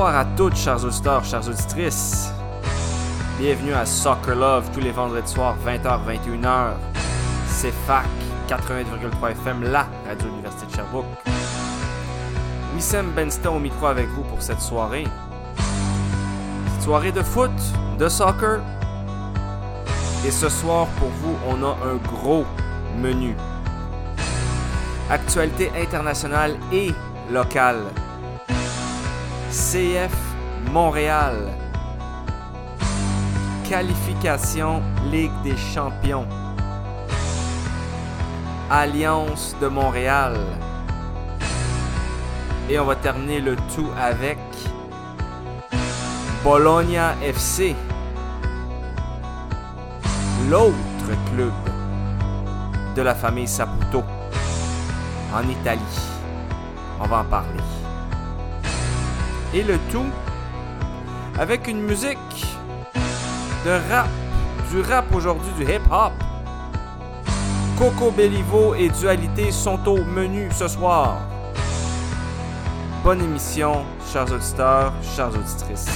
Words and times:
Bonsoir 0.00 0.16
à 0.16 0.24
toutes, 0.24 0.56
chers 0.56 0.82
auditeurs, 0.82 1.22
chères 1.26 1.46
auditrices. 1.46 2.32
Bienvenue 3.38 3.74
à 3.74 3.84
Soccer 3.84 4.34
Love 4.34 4.70
tous 4.72 4.80
les 4.80 4.92
vendredis 4.92 5.30
soirs, 5.30 5.54
20h-21h. 5.62 6.70
C'est 7.46 7.70
FAC 7.86 8.06
88,3 8.48 9.32
FM, 9.32 9.64
la 9.64 9.86
radio 10.08 10.28
Université 10.28 10.64
de 10.64 10.74
Sherbrooke. 10.74 11.04
Wissem 12.74 13.10
Benston 13.10 13.56
au 13.56 13.58
micro 13.58 13.88
avec 13.88 14.08
vous 14.08 14.22
pour 14.22 14.40
cette 14.40 14.62
soirée. 14.62 15.04
Cette 16.72 16.84
soirée 16.84 17.12
de 17.12 17.22
foot, 17.22 17.52
de 17.98 18.08
soccer. 18.08 18.62
Et 20.26 20.30
ce 20.30 20.48
soir, 20.48 20.86
pour 20.98 21.10
vous, 21.10 21.36
on 21.46 21.62
a 21.62 21.76
un 21.86 21.96
gros 21.96 22.46
menu. 22.98 23.36
Actualité 25.10 25.70
internationale 25.78 26.56
et 26.72 26.90
locale. 27.30 27.82
CF 29.50 30.14
Montréal. 30.70 31.34
Qualification 33.68 34.80
Ligue 35.10 35.32
des 35.42 35.56
Champions. 35.56 36.28
Alliance 38.70 39.56
de 39.60 39.66
Montréal. 39.66 40.36
Et 42.68 42.78
on 42.78 42.84
va 42.84 42.94
terminer 42.94 43.40
le 43.40 43.56
tout 43.74 43.88
avec 44.00 44.38
Bologna 46.44 47.16
FC. 47.20 47.74
L'autre 50.48 50.74
club 51.34 51.52
de 52.94 53.02
la 53.02 53.16
famille 53.16 53.48
Saputo 53.48 54.04
en 55.34 55.48
Italie. 55.48 55.80
On 57.00 57.08
va 57.08 57.18
en 57.18 57.24
parler. 57.24 57.79
Et 59.52 59.64
le 59.64 59.78
tout 59.90 60.06
avec 61.38 61.66
une 61.66 61.82
musique 61.82 62.18
de 63.64 63.70
rap, 63.90 64.08
du 64.70 64.80
rap 64.80 65.12
aujourd'hui, 65.12 65.50
du 65.58 65.64
hip-hop. 65.64 66.12
Coco 67.76 68.10
Bellivo 68.10 68.74
et 68.74 68.90
Dualité 68.90 69.50
sont 69.50 69.88
au 69.88 70.04
menu 70.04 70.48
ce 70.52 70.68
soir. 70.68 71.16
Bonne 73.02 73.22
émission, 73.22 73.84
chers 74.12 74.30
auditeurs, 74.30 74.92
chères 75.16 75.30
auditrices. 75.34 75.88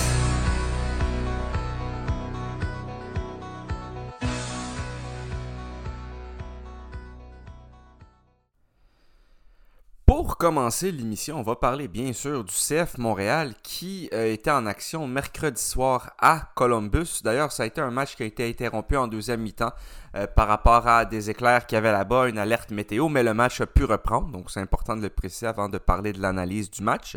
Pour 10.34 10.50
commencer 10.50 10.90
l'émission, 10.90 11.38
on 11.38 11.42
va 11.42 11.54
parler 11.54 11.86
bien 11.86 12.12
sûr 12.12 12.42
du 12.42 12.52
CF 12.52 12.98
Montréal 12.98 13.54
qui 13.62 14.10
euh, 14.12 14.32
était 14.32 14.50
en 14.50 14.66
action 14.66 15.06
mercredi 15.06 15.62
soir 15.62 16.10
à 16.18 16.50
Columbus. 16.56 17.20
D'ailleurs, 17.22 17.52
ça 17.52 17.62
a 17.62 17.66
été 17.66 17.80
un 17.80 17.92
match 17.92 18.16
qui 18.16 18.24
a 18.24 18.26
été 18.26 18.48
interrompu 18.48 18.96
en 18.96 19.06
deuxième 19.06 19.42
mi-temps 19.42 19.70
euh, 20.16 20.26
par 20.26 20.48
rapport 20.48 20.88
à 20.88 21.04
des 21.04 21.30
éclairs 21.30 21.66
qu'il 21.66 21.76
y 21.76 21.78
avait 21.78 21.92
là-bas, 21.92 22.28
une 22.28 22.38
alerte 22.38 22.72
météo, 22.72 23.08
mais 23.08 23.22
le 23.22 23.32
match 23.32 23.60
a 23.60 23.66
pu 23.66 23.84
reprendre, 23.84 24.32
donc 24.32 24.50
c'est 24.50 24.58
important 24.58 24.96
de 24.96 25.02
le 25.02 25.08
préciser 25.08 25.46
avant 25.46 25.68
de 25.68 25.78
parler 25.78 26.12
de 26.12 26.20
l'analyse 26.20 26.68
du 26.68 26.82
match. 26.82 27.16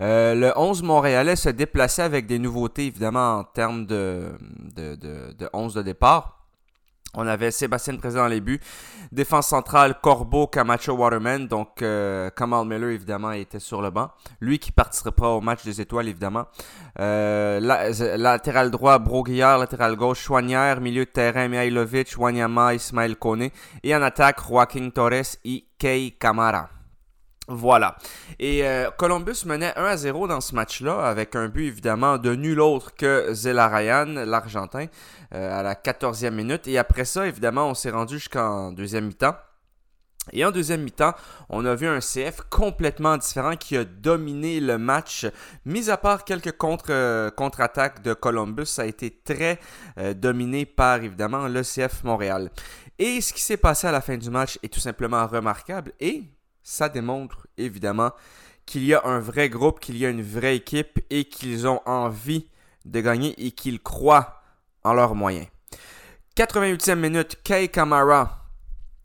Euh, 0.00 0.34
le 0.34 0.52
11 0.54 0.82
montréalais 0.82 1.36
se 1.36 1.48
déplaçait 1.48 2.02
avec 2.02 2.26
des 2.26 2.38
nouveautés 2.38 2.84
évidemment 2.84 3.38
en 3.38 3.44
termes 3.44 3.86
de, 3.86 4.36
de, 4.76 4.96
de, 4.96 5.32
de 5.32 5.48
11 5.54 5.72
de 5.72 5.80
départ. 5.80 6.43
On 7.16 7.26
avait 7.26 7.50
Sébastien 7.50 7.96
présent 7.96 8.20
dans 8.20 8.28
les 8.28 8.40
buts. 8.40 8.60
Défense 9.12 9.48
centrale, 9.48 9.94
Corbeau, 10.02 10.46
Camacho, 10.46 10.92
Waterman. 10.92 11.46
Donc, 11.46 11.82
euh, 11.82 12.30
Kamal 12.30 12.66
Miller, 12.66 12.90
évidemment, 12.90 13.32
était 13.32 13.60
sur 13.60 13.80
le 13.80 13.90
banc. 13.90 14.10
Lui 14.40 14.58
qui 14.58 14.72
participera 14.72 15.30
au 15.30 15.40
match 15.40 15.64
des 15.64 15.80
étoiles, 15.80 16.08
évidemment. 16.08 16.46
Euh, 16.98 17.60
la, 17.60 18.16
latéral 18.16 18.70
droit, 18.70 18.98
Broguillard. 18.98 19.58
Latéral 19.58 19.96
gauche, 19.96 20.22
Chouanière. 20.22 20.80
Milieu 20.80 21.04
de 21.04 21.10
terrain, 21.10 21.48
Mihailovic, 21.48 22.14
Wanyama, 22.18 22.74
Ismail 22.74 23.16
Kone. 23.16 23.48
Et 23.82 23.94
en 23.94 24.02
attaque, 24.02 24.40
Joaquin 24.48 24.90
Torres 24.90 25.36
et 25.44 25.64
Kei 25.78 26.12
Kamara. 26.18 26.68
Voilà. 27.48 27.96
Et 28.38 28.66
euh, 28.66 28.90
Columbus 28.96 29.44
menait 29.44 29.76
1 29.76 29.84
à 29.84 29.96
0 29.96 30.28
dans 30.28 30.40
ce 30.40 30.54
match-là, 30.54 31.06
avec 31.06 31.36
un 31.36 31.48
but 31.48 31.66
évidemment 31.66 32.16
de 32.16 32.34
nul 32.34 32.60
autre 32.60 32.94
que 32.94 33.34
Zela 33.34 33.68
Ryan, 33.68 34.06
l'Argentin, 34.06 34.86
euh, 35.34 35.60
à 35.60 35.62
la 35.62 35.74
14e 35.74 36.30
minute. 36.30 36.66
Et 36.66 36.78
après 36.78 37.04
ça, 37.04 37.26
évidemment, 37.26 37.68
on 37.68 37.74
s'est 37.74 37.90
rendu 37.90 38.14
jusqu'en 38.18 38.72
deuxième 38.72 39.06
mi-temps. 39.06 39.34
Et 40.32 40.42
en 40.42 40.50
deuxième 40.50 40.80
mi-temps, 40.80 41.12
on 41.50 41.66
a 41.66 41.74
vu 41.74 41.86
un 41.86 41.98
CF 41.98 42.40
complètement 42.48 43.18
différent 43.18 43.56
qui 43.56 43.76
a 43.76 43.84
dominé 43.84 44.58
le 44.58 44.78
match. 44.78 45.26
Mis 45.66 45.90
à 45.90 45.98
part 45.98 46.24
quelques 46.24 46.54
euh, 46.88 47.30
contre-attaques 47.30 48.00
de 48.00 48.14
Columbus, 48.14 48.64
ça 48.64 48.82
a 48.82 48.86
été 48.86 49.10
très 49.22 49.60
dominé 50.14 50.64
par 50.64 51.02
évidemment 51.02 51.46
le 51.46 51.60
CF 51.60 52.04
Montréal. 52.04 52.50
Et 52.98 53.20
ce 53.20 53.34
qui 53.34 53.42
s'est 53.42 53.58
passé 53.58 53.86
à 53.86 53.92
la 53.92 54.00
fin 54.00 54.16
du 54.16 54.30
match 54.30 54.58
est 54.62 54.72
tout 54.72 54.80
simplement 54.80 55.26
remarquable 55.26 55.92
et 56.00 56.22
ça 56.64 56.88
démontre 56.88 57.46
évidemment 57.56 58.10
qu'il 58.66 58.84
y 58.84 58.94
a 58.94 59.04
un 59.04 59.20
vrai 59.20 59.48
groupe, 59.48 59.78
qu'il 59.78 59.96
y 59.96 60.06
a 60.06 60.08
une 60.08 60.22
vraie 60.22 60.56
équipe 60.56 60.98
et 61.10 61.26
qu'ils 61.26 61.68
ont 61.68 61.80
envie 61.86 62.48
de 62.84 63.00
gagner 63.00 63.34
et 63.46 63.52
qu'ils 63.52 63.80
croient 63.80 64.42
en 64.82 64.94
leurs 64.94 65.14
moyens. 65.14 65.46
88e 66.36 66.96
minute, 66.96 67.38
Kay 67.44 67.68
Kamara 67.68 68.40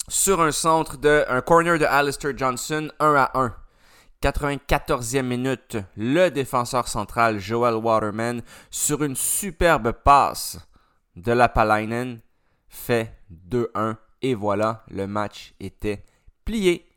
sur 0.07 0.41
un 0.41 0.51
centre 0.51 0.97
de 0.97 1.23
un 1.29 1.41
corner 1.41 1.77
de 1.77 1.85
Alistair 1.85 2.35
Johnson 2.35 2.89
1 2.99 3.15
à 3.15 3.31
1. 3.35 3.55
94e 4.21 5.21
minute, 5.21 5.77
le 5.95 6.29
défenseur 6.29 6.87
central 6.87 7.39
Joel 7.39 7.75
Waterman 7.75 8.41
sur 8.69 9.03
une 9.03 9.15
superbe 9.15 9.91
passe 9.91 10.59
de 11.15 11.31
la 11.31 11.47
Palainen 11.47 12.19
fait 12.67 13.13
2-1 13.31 13.95
et 14.21 14.33
voilà, 14.33 14.83
le 14.89 15.07
match 15.07 15.53
était 15.59 16.03
plié 16.43 16.88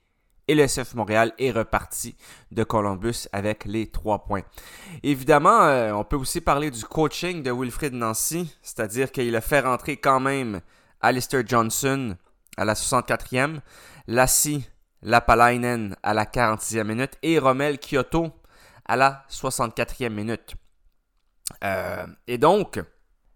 et 0.48 0.54
le 0.54 0.66
CF 0.66 0.94
Montréal 0.94 1.32
est 1.38 1.50
reparti 1.50 2.16
de 2.50 2.64
Columbus 2.64 3.28
avec 3.32 3.64
les 3.64 3.90
trois 3.90 4.24
points. 4.24 4.42
Évidemment, 5.02 5.62
euh, 5.62 5.92
on 5.92 6.04
peut 6.04 6.16
aussi 6.16 6.40
parler 6.40 6.70
du 6.70 6.84
coaching 6.84 7.42
de 7.42 7.50
Wilfred 7.50 7.92
Nancy, 7.94 8.54
c'est-à-dire 8.62 9.12
qu'il 9.12 9.34
a 9.36 9.40
fait 9.40 9.60
rentrer 9.60 9.96
quand 9.96 10.20
même 10.20 10.60
Alistair 11.00 11.42
Johnson 11.46 12.16
à 12.56 12.64
la 12.64 12.74
64e, 12.74 13.60
Lassie 14.06 14.68
Lapalainen 15.02 15.96
à 16.02 16.14
la 16.14 16.24
46e 16.24 16.84
minute 16.84 17.18
et 17.22 17.38
Romel 17.38 17.78
Kyoto 17.78 18.30
à 18.86 18.96
la 18.96 19.24
64e 19.28 20.10
minute. 20.10 20.54
Euh, 21.64 22.06
et 22.26 22.38
donc, 22.38 22.80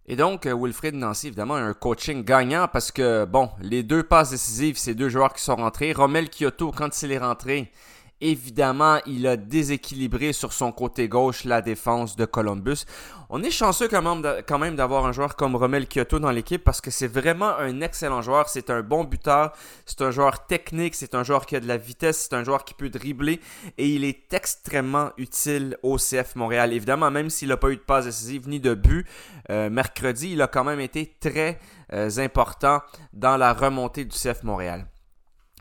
et 0.08 0.14
donc, 0.14 0.46
Wilfried 0.46 0.94
Nancy, 0.94 1.28
évidemment, 1.28 1.54
a 1.54 1.60
un 1.60 1.74
coaching 1.74 2.24
gagnant 2.24 2.68
parce 2.68 2.92
que, 2.92 3.24
bon, 3.24 3.50
les 3.60 3.82
deux 3.82 4.04
passes 4.04 4.30
décisives, 4.30 4.78
c'est 4.78 4.94
deux 4.94 5.08
joueurs 5.08 5.32
qui 5.32 5.42
sont 5.42 5.56
rentrés. 5.56 5.92
Romel 5.92 6.30
Kyoto, 6.30 6.70
quand 6.70 7.02
il 7.02 7.10
est 7.10 7.18
rentré, 7.18 7.72
évidemment, 8.20 8.98
il 9.06 9.26
a 9.26 9.36
déséquilibré 9.36 10.32
sur 10.32 10.52
son 10.52 10.72
côté 10.72 11.08
gauche 11.08 11.44
la 11.44 11.60
défense 11.62 12.16
de 12.16 12.24
Columbus. 12.24 12.84
On 13.28 13.42
est 13.42 13.50
chanceux 13.50 13.88
quand 13.88 14.58
même 14.58 14.76
d'avoir 14.76 15.06
un 15.06 15.12
joueur 15.12 15.34
comme 15.34 15.56
Romel 15.56 15.86
Kyoto 15.88 16.18
dans 16.18 16.30
l'équipe 16.30 16.62
parce 16.62 16.80
que 16.80 16.90
c'est 16.90 17.08
vraiment 17.08 17.56
un 17.58 17.80
excellent 17.80 18.22
joueur. 18.22 18.48
C'est 18.48 18.70
un 18.70 18.82
bon 18.82 19.04
buteur, 19.04 19.52
c'est 19.84 20.00
un 20.02 20.10
joueur 20.10 20.46
technique, 20.46 20.94
c'est 20.94 21.14
un 21.14 21.24
joueur 21.24 21.44
qui 21.44 21.56
a 21.56 21.60
de 21.60 21.66
la 21.66 21.76
vitesse, 21.76 22.28
c'est 22.28 22.36
un 22.36 22.44
joueur 22.44 22.64
qui 22.64 22.74
peut 22.74 22.88
dribbler 22.88 23.40
et 23.78 23.88
il 23.88 24.04
est 24.04 24.32
extrêmement 24.32 25.10
utile 25.16 25.76
au 25.82 25.96
CF 25.96 26.36
Montréal. 26.36 26.72
Évidemment, 26.72 27.10
même 27.10 27.30
s'il 27.30 27.48
n'a 27.48 27.56
pas 27.56 27.70
eu 27.70 27.76
de 27.76 27.80
passe 27.80 28.06
décisive 28.06 28.48
ni 28.48 28.60
de 28.60 28.74
but, 28.74 29.06
euh, 29.50 29.70
mercredi, 29.70 30.32
il 30.32 30.42
a 30.42 30.46
quand 30.46 30.64
même 30.64 30.80
été 30.80 31.16
très 31.20 31.58
euh, 31.92 32.10
important 32.18 32.80
dans 33.12 33.36
la 33.36 33.52
remontée 33.52 34.04
du 34.04 34.16
CF 34.16 34.42
Montréal. 34.44 34.86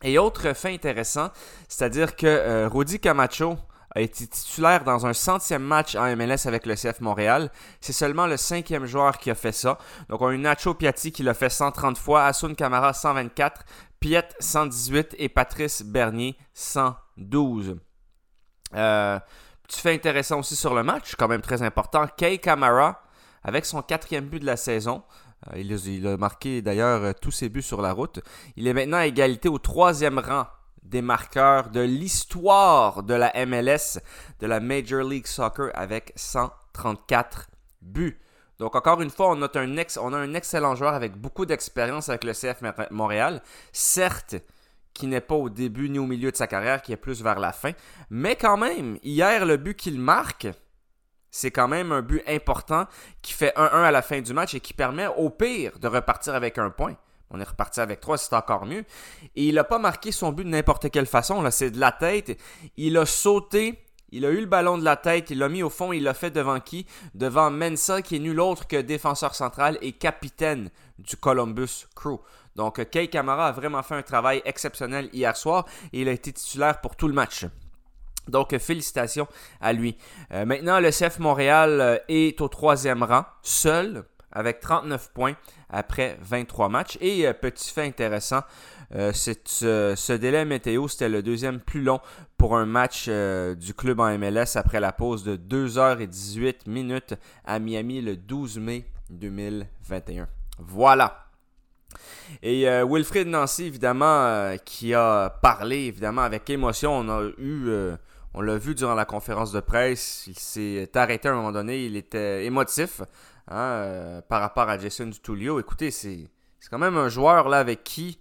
Et 0.03 0.17
autre 0.17 0.53
fait 0.53 0.73
intéressant, 0.73 1.29
c'est-à-dire 1.67 2.15
que 2.15 2.27
euh, 2.27 2.97
Camacho 3.01 3.57
a 3.95 4.01
été 4.01 4.27
titulaire 4.27 4.83
dans 4.83 5.05
un 5.05 5.13
centième 5.13 5.63
match 5.63 5.95
en 5.95 6.15
MLS 6.17 6.45
avec 6.45 6.65
le 6.65 6.75
CF 6.75 6.99
Montréal. 6.99 7.49
C'est 7.79 7.93
seulement 7.93 8.27
le 8.27 8.35
cinquième 8.35 8.85
joueur 8.85 9.17
qui 9.17 9.31
a 9.31 9.35
fait 9.35 9.53
ça. 9.53 9.77
Donc 10.09 10.21
on 10.21 10.27
a 10.27 10.33
eu 10.33 10.37
Nacho 10.37 10.73
Piatti 10.73 11.13
qui 11.13 11.23
l'a 11.23 11.33
fait 11.33 11.49
130 11.49 11.97
fois, 11.97 12.25
Asun 12.25 12.55
Camara 12.55 12.91
124, 12.91 13.63
Piet 14.01 14.27
118 14.39 15.15
et 15.17 15.29
Patrice 15.29 15.81
Bernier 15.81 16.37
112. 16.53 17.77
Euh, 18.75 19.19
tu 19.69 19.79
fais 19.79 19.93
intéressant 19.93 20.39
aussi 20.39 20.57
sur 20.57 20.73
le 20.73 20.83
match, 20.83 21.15
quand 21.15 21.29
même 21.29 21.41
très 21.41 21.61
important. 21.61 22.05
Kay 22.17 22.37
Camara, 22.39 23.01
avec 23.43 23.65
son 23.65 23.81
quatrième 23.81 24.25
but 24.25 24.39
de 24.39 24.45
la 24.45 24.57
saison, 24.57 25.03
euh, 25.53 25.59
il, 25.59 26.07
a 26.07 26.17
marqué 26.17 26.61
d'ailleurs 26.61 27.03
euh, 27.03 27.11
tous 27.19 27.31
ses 27.31 27.49
buts 27.49 27.61
sur 27.61 27.81
la 27.81 27.93
route. 27.93 28.19
Il 28.55 28.67
est 28.67 28.73
maintenant 28.73 28.97
à 28.97 29.05
égalité 29.05 29.49
au 29.49 29.59
troisième 29.59 30.19
rang 30.19 30.47
des 30.83 31.01
marqueurs 31.01 31.69
de 31.69 31.81
l'histoire 31.81 33.03
de 33.03 33.13
la 33.13 33.31
MLS, 33.45 33.99
de 34.39 34.47
la 34.47 34.59
Major 34.59 35.03
League 35.03 35.27
Soccer, 35.27 35.71
avec 35.73 36.13
134 36.15 37.47
buts. 37.81 38.19
Donc 38.59 38.75
encore 38.75 39.01
une 39.01 39.09
fois, 39.09 39.31
on 39.31 39.41
a 39.41 39.49
un, 39.55 39.75
on 39.99 40.13
a 40.13 40.17
un 40.17 40.33
excellent 40.33 40.75
joueur 40.75 40.93
avec 40.93 41.17
beaucoup 41.17 41.45
d'expérience 41.45 42.09
avec 42.09 42.23
le 42.23 42.33
CF 42.33 42.61
Montréal. 42.91 43.41
Certes, 43.73 44.35
qui 44.93 45.07
n'est 45.07 45.21
pas 45.21 45.35
au 45.35 45.49
début 45.49 45.89
ni 45.89 45.99
au 45.99 46.05
milieu 46.05 46.31
de 46.31 46.37
sa 46.37 46.47
carrière, 46.47 46.81
qui 46.81 46.93
est 46.93 46.97
plus 46.97 47.21
vers 47.21 47.39
la 47.39 47.51
fin. 47.51 47.71
Mais 48.09 48.35
quand 48.35 48.55
même, 48.55 48.97
hier, 49.03 49.45
le 49.45 49.57
but 49.57 49.75
qu'il 49.75 49.99
marque, 49.99 50.47
c'est 51.35 51.51
quand 51.51 51.67
même 51.67 51.91
un 51.91 52.01
but 52.01 52.23
important 52.27 52.85
qui 53.21 53.33
fait 53.33 53.53
1-1 53.57 53.83
à 53.83 53.91
la 53.91 54.01
fin 54.01 54.21
du 54.21 54.33
match 54.33 54.53
et 54.53 54.61
qui 54.61 54.73
permet 54.73 55.07
au 55.07 55.29
pire 55.29 55.77
de 55.79 55.87
repartir 55.89 56.33
avec 56.33 56.57
un 56.57 56.69
point. 56.69 56.95
On 57.29 57.41
est 57.41 57.49
reparti 57.49 57.81
avec 57.81 57.99
3, 57.99 58.17
c'est 58.17 58.33
encore 58.33 58.65
mieux. 58.65 58.85
Et 59.35 59.43
il 59.43 59.55
n'a 59.55 59.65
pas 59.65 59.77
marqué 59.77 60.13
son 60.13 60.31
but 60.31 60.45
de 60.45 60.49
n'importe 60.49 60.89
quelle 60.89 61.05
façon. 61.05 61.41
Là, 61.41 61.51
c'est 61.51 61.71
de 61.71 61.79
la 61.79 61.91
tête. 61.91 62.39
Il 62.77 62.95
a 62.97 63.05
sauté. 63.05 63.83
Il 64.11 64.25
a 64.25 64.29
eu 64.29 64.39
le 64.39 64.45
ballon 64.45 64.77
de 64.77 64.85
la 64.85 64.95
tête, 64.95 65.29
il 65.31 65.39
l'a 65.39 65.49
mis 65.49 65.61
au 65.61 65.69
fond, 65.69 65.91
il 65.91 66.03
l'a 66.03 66.13
fait 66.13 66.31
devant 66.31 66.61
qui? 66.61 66.85
Devant 67.15 67.51
Mensa, 67.51 68.01
qui 68.01 68.15
est 68.15 68.19
nul 68.19 68.39
autre 68.39 68.65
que 68.65 68.77
défenseur 68.77 69.35
central 69.35 69.77
et 69.81 69.91
capitaine 69.91 70.69
du 70.99 71.17
Columbus 71.17 71.87
Crew. 71.95 72.19
Donc, 72.55 72.89
Kay 72.91 73.09
Kamara 73.09 73.47
a 73.47 73.51
vraiment 73.51 73.83
fait 73.83 73.95
un 73.95 74.03
travail 74.03 74.41
exceptionnel 74.45 75.09
hier 75.11 75.35
soir 75.35 75.65
et 75.91 76.01
il 76.01 76.07
a 76.07 76.13
été 76.13 76.31
titulaire 76.31 76.79
pour 76.79 76.95
tout 76.95 77.09
le 77.09 77.13
match. 77.13 77.45
Donc, 78.27 78.57
félicitations 78.57 79.27
à 79.61 79.73
lui. 79.73 79.97
Euh, 80.33 80.45
maintenant, 80.45 80.79
le 80.79 80.89
CF 80.89 81.19
Montréal 81.19 81.81
euh, 81.81 81.97
est 82.07 82.41
au 82.41 82.47
troisième 82.47 83.03
rang, 83.03 83.25
seul, 83.41 84.03
avec 84.31 84.59
39 84.59 85.11
points 85.13 85.35
après 85.69 86.17
23 86.21 86.69
matchs. 86.69 86.97
Et 87.01 87.27
euh, 87.27 87.33
petit 87.33 87.71
fait 87.71 87.85
intéressant, 87.85 88.41
ce 88.91 90.13
délai 90.13 90.45
météo, 90.45 90.87
c'était 90.87 91.09
le 91.09 91.23
deuxième 91.23 91.59
plus 91.59 91.81
long 91.81 91.99
pour 92.37 92.55
un 92.55 92.65
match 92.65 93.09
du 93.09 93.73
club 93.73 93.99
en 93.99 94.17
MLS 94.17 94.55
après 94.55 94.79
la 94.79 94.91
pause 94.91 95.23
de 95.23 95.35
2h18 95.35 96.69
minutes 96.69 97.15
à 97.45 97.59
Miami 97.59 98.01
le 98.01 98.15
12 98.15 98.59
mai 98.59 98.85
2021. 99.09 100.27
Voilà. 100.59 101.25
Et 102.41 102.67
euh, 102.67 102.85
Wilfried 102.85 103.27
Nancy, 103.27 103.65
évidemment, 103.65 104.25
euh, 104.25 104.57
qui 104.57 104.93
a 104.93 105.29
parlé, 105.41 105.85
évidemment, 105.85 106.21
avec 106.21 106.49
émotion. 106.49 106.93
On 106.93 107.09
a 107.09 107.23
eu, 107.37 107.67
euh, 107.67 107.95
on 108.35 108.41
l'a 108.41 108.57
vu 108.57 108.75
durant 108.75 108.93
la 108.93 109.05
conférence 109.05 109.51
de 109.51 109.59
presse, 109.59 110.27
il 110.27 110.37
s'est 110.37 110.89
arrêté 110.95 111.27
à 111.27 111.31
un 111.31 111.35
moment 111.35 111.51
donné, 111.51 111.85
il 111.85 111.95
était 111.95 112.45
émotif 112.45 113.01
hein, 113.47 114.21
par 114.29 114.41
rapport 114.41 114.69
à 114.69 114.77
Jason 114.77 115.07
Dutulio. 115.07 115.59
Écoutez, 115.59 115.89
c'est, 115.89 116.29
quand 116.69 116.77
même 116.77 116.97
un 116.97 117.09
joueur 117.09 117.49
là 117.49 117.59
avec 117.59 117.83
qui 117.83 118.19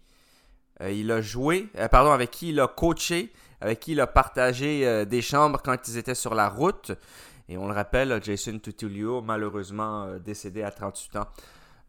il 0.81 1.11
a 1.11 1.21
joué, 1.21 1.69
pardon, 1.91 2.13
avec 2.13 2.31
qui 2.31 2.51
il 2.51 2.61
a 2.61 2.69
coaché, 2.69 3.33
avec 3.61 3.81
qui 3.81 3.93
il 3.93 4.01
a 4.01 4.07
partagé 4.07 5.05
des 5.07 5.23
chambres 5.23 5.61
quand 5.65 5.89
ils 5.89 5.97
étaient 5.97 6.15
sur 6.15 6.35
la 6.35 6.49
route. 6.49 6.93
Et 7.49 7.57
on 7.57 7.67
le 7.67 7.75
rappelle, 7.75 8.21
Jason 8.23 8.59
Tutulio, 8.59 9.21
malheureusement 9.21 10.19
décédé 10.19 10.63
à 10.63 10.71
38 10.71 11.17
ans 11.17 11.27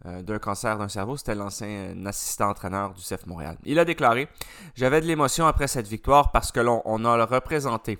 euh, 0.06 0.22
d'un 0.22 0.38
cancer 0.38 0.78
d'un 0.78 0.90
cerveau. 0.90 1.18
C'était 1.18 1.34
l'ancien 1.34 1.68
euh, 1.68 2.06
assistant 2.06 2.50
entraîneur 2.50 2.94
du 2.94 3.02
CF 3.02 3.26
Montréal. 3.26 3.58
Il 3.64 3.80
a 3.80 3.86
déclaré 3.86 4.28
J'avais 4.76 5.02
de 5.02 5.08
l'émotion 5.08 5.48
après 5.48 5.68
cette 5.68 5.88
victoire 5.88 6.32
parce 6.32 6.52
que 6.52 6.60
l'on 6.60 6.82
on 6.86 7.06
a 7.06 7.26
représenté 7.26 7.98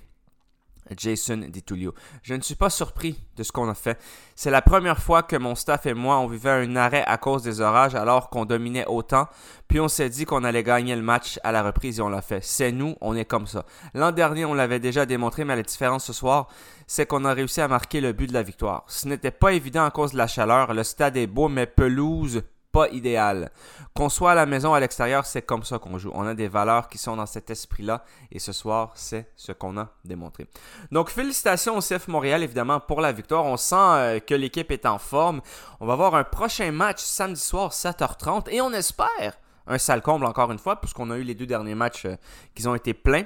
Jason 0.96 1.38
DiTullio. 1.48 1.94
Je 2.22 2.34
ne 2.34 2.40
suis 2.42 2.54
pas 2.54 2.70
surpris 2.70 3.18
de 3.36 3.42
ce 3.42 3.52
qu'on 3.52 3.68
a 3.68 3.74
fait. 3.74 3.98
C'est 4.34 4.50
la 4.50 4.62
première 4.62 4.98
fois 4.98 5.22
que 5.22 5.36
mon 5.36 5.54
staff 5.54 5.86
et 5.86 5.94
moi 5.94 6.18
on 6.18 6.26
vivait 6.26 6.50
un 6.50 6.76
arrêt 6.76 7.04
à 7.06 7.16
cause 7.16 7.42
des 7.42 7.60
orages 7.60 7.94
alors 7.94 8.30
qu'on 8.30 8.44
dominait 8.44 8.86
autant, 8.86 9.28
puis 9.68 9.80
on 9.80 9.88
s'est 9.88 10.08
dit 10.08 10.24
qu'on 10.24 10.44
allait 10.44 10.62
gagner 10.62 10.94
le 10.94 11.02
match 11.02 11.38
à 11.42 11.52
la 11.52 11.62
reprise 11.62 11.98
et 11.98 12.02
on 12.02 12.08
l'a 12.08 12.22
fait. 12.22 12.42
C'est 12.42 12.72
nous, 12.72 12.94
on 13.00 13.16
est 13.16 13.24
comme 13.24 13.46
ça. 13.46 13.64
L'an 13.94 14.12
dernier, 14.12 14.44
on 14.44 14.54
l'avait 14.54 14.80
déjà 14.80 15.06
démontré, 15.06 15.44
mais 15.44 15.56
la 15.56 15.62
différence 15.62 16.04
ce 16.04 16.12
soir, 16.12 16.48
c'est 16.86 17.06
qu'on 17.06 17.24
a 17.24 17.32
réussi 17.32 17.60
à 17.60 17.68
marquer 17.68 18.00
le 18.00 18.12
but 18.12 18.28
de 18.28 18.34
la 18.34 18.42
victoire. 18.42 18.84
Ce 18.86 19.08
n'était 19.08 19.30
pas 19.30 19.52
évident 19.52 19.84
à 19.84 19.90
cause 19.90 20.12
de 20.12 20.18
la 20.18 20.26
chaleur, 20.26 20.74
le 20.74 20.84
stade 20.84 21.16
est 21.16 21.26
beau, 21.26 21.48
mais 21.48 21.66
pelouse 21.66 22.42
idéal. 22.84 23.50
Qu'on 23.94 24.08
soit 24.08 24.32
à 24.32 24.34
la 24.34 24.46
maison 24.46 24.72
ou 24.72 24.74
à 24.74 24.80
l'extérieur, 24.80 25.24
c'est 25.24 25.42
comme 25.42 25.62
ça 25.62 25.78
qu'on 25.78 25.98
joue. 25.98 26.10
On 26.14 26.26
a 26.26 26.34
des 26.34 26.48
valeurs 26.48 26.88
qui 26.88 26.98
sont 26.98 27.16
dans 27.16 27.26
cet 27.26 27.50
esprit-là 27.50 28.04
et 28.30 28.38
ce 28.38 28.52
soir, 28.52 28.92
c'est 28.94 29.30
ce 29.36 29.52
qu'on 29.52 29.78
a 29.78 29.88
démontré. 30.04 30.46
Donc, 30.92 31.10
félicitations 31.10 31.76
au 31.76 31.80
CF 31.80 32.08
Montréal, 32.08 32.42
évidemment, 32.42 32.80
pour 32.80 33.00
la 33.00 33.12
victoire. 33.12 33.44
On 33.44 33.56
sent 33.56 33.74
euh, 33.76 34.20
que 34.20 34.34
l'équipe 34.34 34.70
est 34.70 34.86
en 34.86 34.98
forme. 34.98 35.40
On 35.80 35.86
va 35.86 35.94
avoir 35.94 36.14
un 36.14 36.24
prochain 36.24 36.70
match 36.72 37.02
samedi 37.02 37.40
soir, 37.40 37.70
7h30 37.72 38.50
et 38.50 38.60
on 38.60 38.72
espère 38.72 39.38
un 39.66 39.78
sale 39.78 40.02
comble 40.02 40.26
encore 40.26 40.52
une 40.52 40.58
fois, 40.58 40.80
puisqu'on 40.80 41.10
a 41.10 41.16
eu 41.16 41.22
les 41.22 41.34
deux 41.34 41.46
derniers 41.46 41.74
matchs 41.74 42.06
euh, 42.06 42.16
qui 42.54 42.66
ont 42.68 42.74
été 42.74 42.94
pleins 42.94 43.24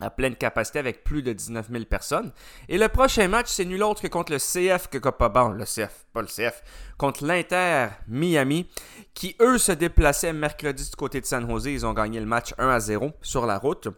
à 0.00 0.10
pleine 0.10 0.36
capacité 0.36 0.78
avec 0.78 1.04
plus 1.04 1.22
de 1.22 1.32
19 1.32 1.68
000 1.70 1.84
personnes. 1.84 2.32
Et 2.68 2.78
le 2.78 2.88
prochain 2.88 3.28
match, 3.28 3.46
c'est 3.48 3.64
nul 3.64 3.82
autre 3.82 4.02
que 4.02 4.08
contre 4.08 4.32
le 4.32 4.38
CF 4.38 4.88
que 4.88 4.98
le 4.98 5.64
CF, 5.64 6.06
pas 6.12 6.20
le 6.20 6.26
CF, 6.26 6.62
contre 6.98 7.24
l'Inter 7.24 7.88
Miami, 8.08 8.68
qui 9.14 9.36
eux 9.40 9.58
se 9.58 9.72
déplaçaient 9.72 10.32
mercredi 10.32 10.88
du 10.88 10.96
côté 10.96 11.20
de 11.20 11.26
San 11.26 11.48
Jose. 11.48 11.66
Ils 11.66 11.86
ont 11.86 11.92
gagné 11.92 12.20
le 12.20 12.26
match 12.26 12.52
1 12.58 12.68
à 12.68 12.80
0 12.80 13.12
sur 13.22 13.46
la 13.46 13.58
route. 13.58 13.88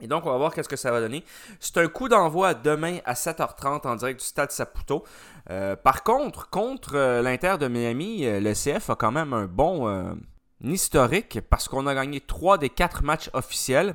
Et 0.00 0.06
donc, 0.06 0.26
on 0.26 0.30
va 0.30 0.38
voir 0.38 0.54
qu'est-ce 0.54 0.68
que 0.68 0.76
ça 0.76 0.90
va 0.90 1.00
donner. 1.00 1.24
C'est 1.60 1.76
un 1.76 1.86
coup 1.88 2.08
d'envoi 2.08 2.54
demain 2.54 2.98
à 3.04 3.12
7h30 3.12 3.86
en 3.86 3.96
direct 3.96 4.20
du 4.20 4.26
stade 4.26 4.50
Saputo. 4.50 5.04
Euh, 5.50 5.76
par 5.76 6.02
contre, 6.02 6.48
contre 6.48 6.94
euh, 6.94 7.22
l'Inter 7.22 7.56
de 7.60 7.68
Miami, 7.68 8.24
euh, 8.24 8.40
le 8.40 8.54
CF 8.54 8.90
a 8.90 8.94
quand 8.96 9.12
même 9.12 9.32
un 9.32 9.46
bon 9.46 10.16
historique 10.62 11.40
parce 11.48 11.68
qu'on 11.68 11.86
a 11.86 11.94
gagné 11.94 12.20
3 12.20 12.58
des 12.58 12.70
4 12.70 13.02
matchs 13.02 13.30
officiels. 13.32 13.94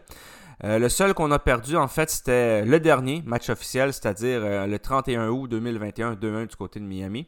Euh, 0.63 0.79
le 0.79 0.89
seul 0.89 1.13
qu'on 1.13 1.31
a 1.31 1.39
perdu, 1.39 1.75
en 1.75 1.87
fait, 1.87 2.09
c'était 2.09 2.63
le 2.63 2.79
dernier 2.79 3.21
match 3.25 3.49
officiel, 3.49 3.93
c'est-à-dire 3.93 4.41
euh, 4.43 4.67
le 4.67 4.79
31 4.79 5.29
août 5.29 5.49
2021, 5.49 6.13
2-1 6.13 6.47
du 6.47 6.55
côté 6.55 6.79
de 6.79 6.85
Miami. 6.85 7.27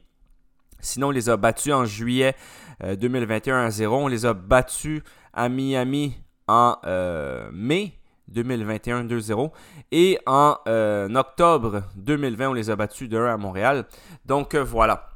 Sinon, 0.79 1.07
on 1.07 1.11
les 1.11 1.29
a 1.29 1.37
battus 1.37 1.73
en 1.73 1.85
juillet 1.85 2.35
2021 2.81 3.55
euh, 3.55 3.65
à 3.65 3.71
0. 3.71 3.97
On 3.97 4.07
les 4.07 4.25
a 4.25 4.33
battus 4.33 5.01
à 5.33 5.49
Miami 5.49 6.17
en 6.47 6.77
mai 7.51 7.93
2021 8.27 9.05
2-0. 9.05 9.51
Et 9.91 10.19
en 10.27 10.55
octobre 11.15 11.81
2020, 11.95 12.49
on 12.49 12.53
les 12.53 12.69
a 12.69 12.75
battus 12.75 13.09
2-1 13.09 13.33
à 13.33 13.37
Montréal. 13.37 13.85
Donc 14.25 14.55
voilà. 14.55 15.09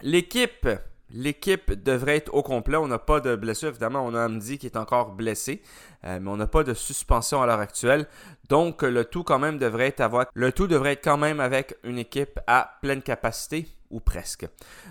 L'équipe 0.00 0.68
L'équipe 1.10 1.72
devrait 1.72 2.16
être 2.16 2.34
au 2.34 2.42
complet. 2.42 2.76
On 2.76 2.88
n'a 2.88 2.98
pas 2.98 3.20
de 3.20 3.36
blessure, 3.36 3.68
évidemment. 3.68 4.04
On 4.04 4.14
a 4.14 4.24
Amdi 4.24 4.58
qui 4.58 4.66
est 4.66 4.76
encore 4.76 5.12
blessé, 5.12 5.62
euh, 6.04 6.18
mais 6.20 6.30
on 6.30 6.36
n'a 6.36 6.46
pas 6.46 6.64
de 6.64 6.74
suspension 6.74 7.42
à 7.42 7.46
l'heure 7.46 7.60
actuelle. 7.60 8.06
Donc, 8.48 8.82
le 8.82 9.04
tout 9.04 9.22
quand 9.22 9.38
même 9.38 9.58
devrait 9.58 9.88
être 9.88 10.28
le 10.34 10.52
tout 10.52 10.66
devrait 10.66 10.92
être 10.92 11.04
quand 11.04 11.18
même 11.18 11.40
avec 11.40 11.76
une 11.84 11.98
équipe 11.98 12.40
à 12.46 12.78
pleine 12.80 13.02
capacité 13.02 13.68
ou 13.90 14.00
presque. 14.00 14.46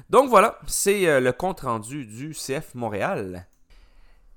Donc 0.09 0.29
voilà, 0.29 0.59
c'est 0.65 1.07
euh, 1.07 1.19
le 1.19 1.33
compte 1.33 1.61
rendu 1.61 2.05
du 2.05 2.33
CF 2.33 2.73
Montréal. 2.73 3.47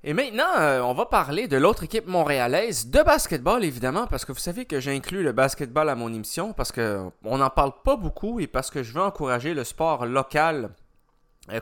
Et 0.03 0.13
maintenant, 0.13 0.59
euh, 0.59 0.81
on 0.81 0.93
va 0.93 1.05
parler 1.05 1.47
de 1.47 1.57
l'autre 1.57 1.83
équipe 1.83 2.05
montréalaise 2.05 2.87
de 2.87 3.01
basketball, 3.01 3.63
évidemment, 3.63 4.07
parce 4.07 4.25
que 4.25 4.31
vous 4.31 4.39
savez 4.39 4.65
que 4.65 4.79
j'inclus 4.79 5.23
le 5.23 5.31
basketball 5.31 5.89
à 5.89 5.95
mon 5.95 6.13
émission, 6.13 6.53
parce 6.53 6.71
qu'on 6.71 7.37
n'en 7.37 7.49
parle 7.49 7.71
pas 7.83 7.95
beaucoup 7.95 8.39
et 8.39 8.47
parce 8.47 8.69
que 8.69 8.83
je 8.83 8.93
veux 8.93 9.01
encourager 9.01 9.53
le 9.53 9.63
sport 9.63 10.05
local 10.05 10.69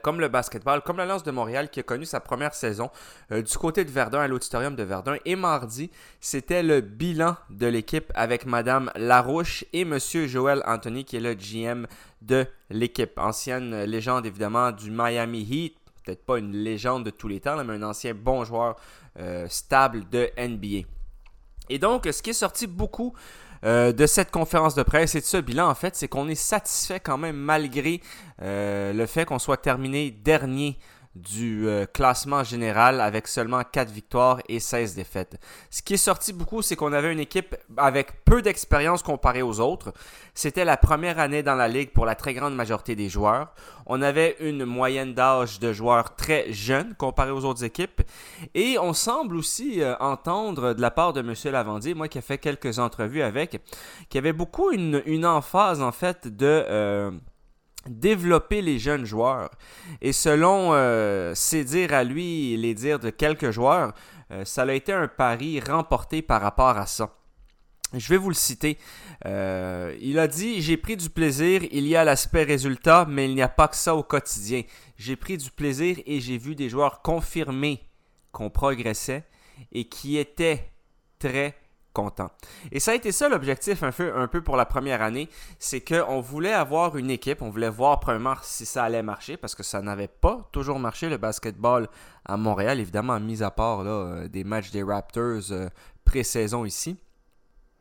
comme 0.01 0.19
le 0.19 0.27
basketball, 0.27 0.81
comme 0.81 0.97
la 0.97 1.05
Lance 1.05 1.23
de 1.23 1.31
Montréal 1.31 1.69
qui 1.69 1.79
a 1.79 1.83
connu 1.83 2.05
sa 2.05 2.19
première 2.19 2.53
saison 2.53 2.89
euh, 3.31 3.41
du 3.41 3.57
côté 3.57 3.85
de 3.85 3.91
Verdun 3.91 4.19
à 4.19 4.27
l'auditorium 4.27 4.75
de 4.75 4.83
Verdun. 4.83 5.17
Et 5.25 5.35
mardi, 5.35 5.91
c'était 6.19 6.63
le 6.63 6.81
bilan 6.81 7.35
de 7.49 7.67
l'équipe 7.67 8.11
avec 8.15 8.45
Madame 8.45 8.91
Larouche 8.95 9.65
et 9.73 9.85
Monsieur 9.85 10.27
Joël 10.27 10.63
Anthony 10.65 11.05
qui 11.05 11.17
est 11.17 11.21
le 11.21 11.33
GM 11.35 11.85
de 12.21 12.45
l'équipe. 12.69 13.17
Ancienne 13.17 13.83
légende 13.83 14.25
évidemment 14.25 14.71
du 14.71 14.91
Miami 14.91 15.47
Heat. 15.49 15.77
Peut-être 16.03 16.25
pas 16.25 16.37
une 16.37 16.51
légende 16.51 17.03
de 17.03 17.09
tous 17.09 17.27
les 17.27 17.39
temps, 17.39 17.63
mais 17.63 17.73
un 17.73 17.83
ancien 17.83 18.13
bon 18.13 18.43
joueur 18.43 18.75
euh, 19.19 19.47
stable 19.49 20.07
de 20.09 20.29
NBA. 20.37 20.87
Et 21.69 21.79
donc, 21.79 22.07
ce 22.11 22.21
qui 22.21 22.29
est 22.29 22.33
sorti 22.33 22.67
beaucoup 22.67 23.13
euh, 23.65 23.91
de 23.91 24.05
cette 24.05 24.31
conférence 24.31 24.75
de 24.75 24.83
presse 24.83 25.15
et 25.15 25.21
de 25.21 25.25
ce 25.25 25.37
bilan, 25.37 25.67
en 25.67 25.75
fait, 25.75 25.95
c'est 25.95 26.07
qu'on 26.07 26.27
est 26.27 26.35
satisfait 26.35 26.99
quand 26.99 27.17
même 27.17 27.35
malgré 27.35 28.01
euh, 28.41 28.93
le 28.93 29.05
fait 29.07 29.25
qu'on 29.25 29.39
soit 29.39 29.57
terminé 29.57 30.11
dernier 30.11 30.77
du 31.15 31.67
euh, 31.67 31.85
classement 31.85 32.43
général 32.43 32.99
avec 32.99 33.27
seulement 33.27 33.61
4 33.63 33.89
victoires 33.89 34.39
et 34.49 34.59
16 34.59 34.95
défaites. 34.95 35.39
Ce 35.69 35.81
qui 35.81 35.93
est 35.93 35.97
sorti 35.97 36.33
beaucoup, 36.33 36.61
c'est 36.61 36.75
qu'on 36.75 36.91
avait 36.91 37.11
une 37.11 37.19
équipe 37.19 37.55
avec 37.77 38.23
peu 38.25 38.41
d'expérience 38.41 39.01
comparée 39.01 39.41
aux 39.41 39.59
autres. 39.61 39.93
C'était 40.33 40.65
la 40.65 40.75
première 40.75 41.17
année 41.19 41.41
dans 41.41 41.55
la 41.55 41.69
ligue 41.69 41.91
pour 41.91 42.05
la 42.05 42.15
très 42.15 42.33
grande 42.33 42.55
majorité 42.55 42.95
des 42.95 43.07
joueurs. 43.07 43.53
On 43.85 44.01
avait 44.01 44.35
une 44.41 44.65
moyenne 44.65 45.13
d'âge 45.13 45.59
de 45.59 45.71
joueurs 45.71 46.15
très 46.15 46.51
jeunes 46.51 46.95
comparée 46.95 47.31
aux 47.31 47.45
autres 47.45 47.63
équipes. 47.63 48.01
Et 48.53 48.77
on 48.77 48.93
semble 48.93 49.37
aussi 49.37 49.81
euh, 49.81 49.95
entendre 49.99 50.73
de 50.73 50.81
la 50.81 50.91
part 50.91 51.13
de 51.13 51.21
M. 51.21 51.33
Lavandier, 51.51 51.93
moi 51.93 52.09
qui 52.09 52.17
ai 52.17 52.21
fait 52.21 52.37
quelques 52.37 52.79
entrevues 52.79 53.21
avec, 53.21 53.61
qu'il 54.09 54.15
y 54.15 54.17
avait 54.17 54.33
beaucoup 54.33 54.71
une, 54.71 55.01
une 55.05 55.25
emphase 55.25 55.81
en 55.81 55.91
fait 55.91 56.27
de... 56.27 56.45
Euh, 56.45 57.11
développer 57.87 58.61
les 58.61 58.79
jeunes 58.79 59.05
joueurs. 59.05 59.49
Et 60.01 60.13
selon 60.13 60.73
euh, 60.73 61.33
ses 61.35 61.63
dires 61.63 61.93
à 61.93 62.03
lui 62.03 62.53
et 62.53 62.57
les 62.57 62.73
dires 62.73 62.99
de 62.99 63.09
quelques 63.09 63.51
joueurs, 63.51 63.93
euh, 64.31 64.43
ça 64.45 64.63
a 64.63 64.73
été 64.73 64.91
un 64.91 65.07
pari 65.07 65.59
remporté 65.59 66.21
par 66.21 66.41
rapport 66.41 66.77
à 66.77 66.85
ça. 66.85 67.15
Je 67.93 68.09
vais 68.09 68.17
vous 68.17 68.29
le 68.29 68.35
citer. 68.35 68.77
Euh, 69.25 69.95
il 70.01 70.19
a 70.19 70.27
dit 70.27 70.61
J'ai 70.61 70.77
pris 70.77 70.97
du 70.97 71.09
plaisir, 71.09 71.63
il 71.71 71.87
y 71.87 71.95
a 71.95 72.03
l'aspect 72.03 72.43
résultat, 72.43 73.05
mais 73.07 73.29
il 73.29 73.35
n'y 73.35 73.41
a 73.41 73.47
pas 73.47 73.67
que 73.67 73.75
ça 73.75 73.95
au 73.95 74.03
quotidien. 74.03 74.63
J'ai 74.97 75.15
pris 75.15 75.37
du 75.37 75.51
plaisir 75.51 75.97
et 76.05 76.19
j'ai 76.19 76.37
vu 76.37 76.55
des 76.55 76.67
joueurs 76.67 77.01
confirmer 77.01 77.81
qu'on 78.31 78.49
progressait 78.49 79.23
et 79.71 79.87
qui 79.87 80.17
étaient 80.17 80.71
très 81.19 81.55
Et 82.71 82.79
ça 82.79 82.91
a 82.91 82.95
été 82.95 83.11
ça 83.11 83.29
l'objectif 83.29 83.83
un 83.83 83.91
peu, 83.91 84.15
un 84.15 84.27
peu 84.27 84.41
pour 84.41 84.57
la 84.57 84.65
première 84.65 85.01
année, 85.01 85.29
c'est 85.59 85.81
qu'on 85.81 86.21
voulait 86.21 86.53
avoir 86.53 86.97
une 86.97 87.09
équipe, 87.09 87.41
on 87.41 87.49
voulait 87.49 87.69
voir 87.69 87.99
premièrement 87.99 88.35
si 88.41 88.65
ça 88.65 88.83
allait 88.83 89.03
marcher, 89.03 89.37
parce 89.37 89.55
que 89.55 89.63
ça 89.63 89.81
n'avait 89.81 90.07
pas 90.07 90.47
toujours 90.51 90.79
marché 90.79 91.09
le 91.09 91.17
basketball 91.17 91.87
à 92.25 92.37
Montréal, 92.37 92.79
évidemment, 92.79 93.19
mis 93.19 93.43
à 93.43 93.51
part 93.51 93.83
là, 93.83 93.91
euh, 93.91 94.27
des 94.27 94.43
matchs 94.43 94.71
des 94.71 94.83
Raptors 94.83 95.51
euh, 95.51 95.69
pré-saison 96.03 96.65
ici. 96.65 96.97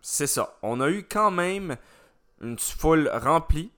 C'est 0.01 0.27
ça, 0.27 0.57
on 0.63 0.81
a 0.81 0.89
eu 0.91 1.05
quand 1.05 1.31
même 1.31 1.77
une 2.41 2.59
foule 2.59 3.11
remplie, 3.13 3.71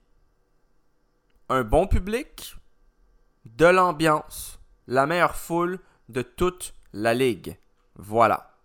un 1.49 1.63
bon 1.63 1.87
public, 1.87 2.57
de 3.45 3.65
l'ambiance, 3.65 4.59
la 4.87 5.05
meilleure 5.05 5.35
foule 5.35 5.79
de 6.09 6.21
toute 6.21 6.73
la 6.93 7.13
ligue. 7.13 7.57
Voilà. 7.95 8.56